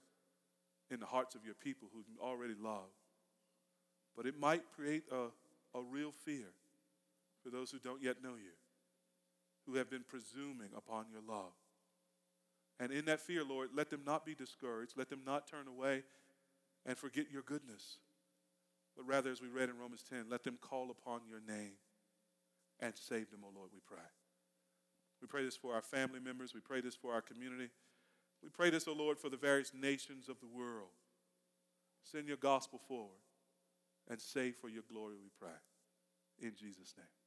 in 0.90 1.00
the 1.00 1.06
hearts 1.06 1.34
of 1.34 1.44
your 1.44 1.54
people 1.54 1.88
who 1.92 2.02
already 2.20 2.54
love, 2.60 2.90
but 4.16 4.26
it 4.26 4.38
might 4.38 4.62
create 4.74 5.04
a, 5.12 5.26
a 5.78 5.82
real 5.82 6.12
fear 6.12 6.52
for 7.42 7.50
those 7.50 7.70
who 7.70 7.78
don't 7.78 8.02
yet 8.02 8.22
know 8.22 8.34
you, 8.34 8.56
who 9.66 9.74
have 9.74 9.90
been 9.90 10.04
presuming 10.06 10.70
upon 10.76 11.06
your 11.12 11.20
love. 11.28 11.52
And 12.80 12.92
in 12.92 13.04
that 13.06 13.20
fear, 13.20 13.42
Lord, 13.44 13.70
let 13.74 13.90
them 13.90 14.02
not 14.06 14.24
be 14.24 14.34
discouraged. 14.34 14.92
Let 14.96 15.10
them 15.10 15.22
not 15.26 15.48
turn 15.48 15.66
away 15.66 16.04
and 16.86 16.96
forget 16.96 17.26
your 17.30 17.42
goodness. 17.42 17.98
But 18.98 19.06
rather, 19.06 19.30
as 19.30 19.40
we 19.40 19.46
read 19.46 19.70
in 19.70 19.78
Romans 19.78 20.02
10, 20.02 20.24
let 20.28 20.42
them 20.42 20.58
call 20.60 20.90
upon 20.90 21.20
your 21.28 21.40
name 21.46 21.78
and 22.80 22.92
save 22.96 23.30
them, 23.30 23.40
O 23.44 23.52
Lord, 23.54 23.70
we 23.72 23.78
pray. 23.86 24.04
We 25.22 25.28
pray 25.28 25.44
this 25.44 25.56
for 25.56 25.72
our 25.72 25.82
family 25.82 26.18
members. 26.18 26.52
We 26.52 26.60
pray 26.60 26.80
this 26.80 26.96
for 26.96 27.12
our 27.12 27.22
community. 27.22 27.70
We 28.42 28.48
pray 28.48 28.70
this, 28.70 28.88
O 28.88 28.92
Lord, 28.92 29.18
for 29.18 29.30
the 29.30 29.36
various 29.36 29.72
nations 29.72 30.28
of 30.28 30.40
the 30.40 30.48
world. 30.48 30.90
Send 32.02 32.26
your 32.26 32.36
gospel 32.36 32.80
forward 32.88 33.22
and 34.10 34.20
save 34.20 34.56
for 34.56 34.68
your 34.68 34.84
glory, 34.90 35.14
we 35.22 35.30
pray. 35.38 35.56
In 36.40 36.54
Jesus' 36.56 36.94
name. 36.96 37.17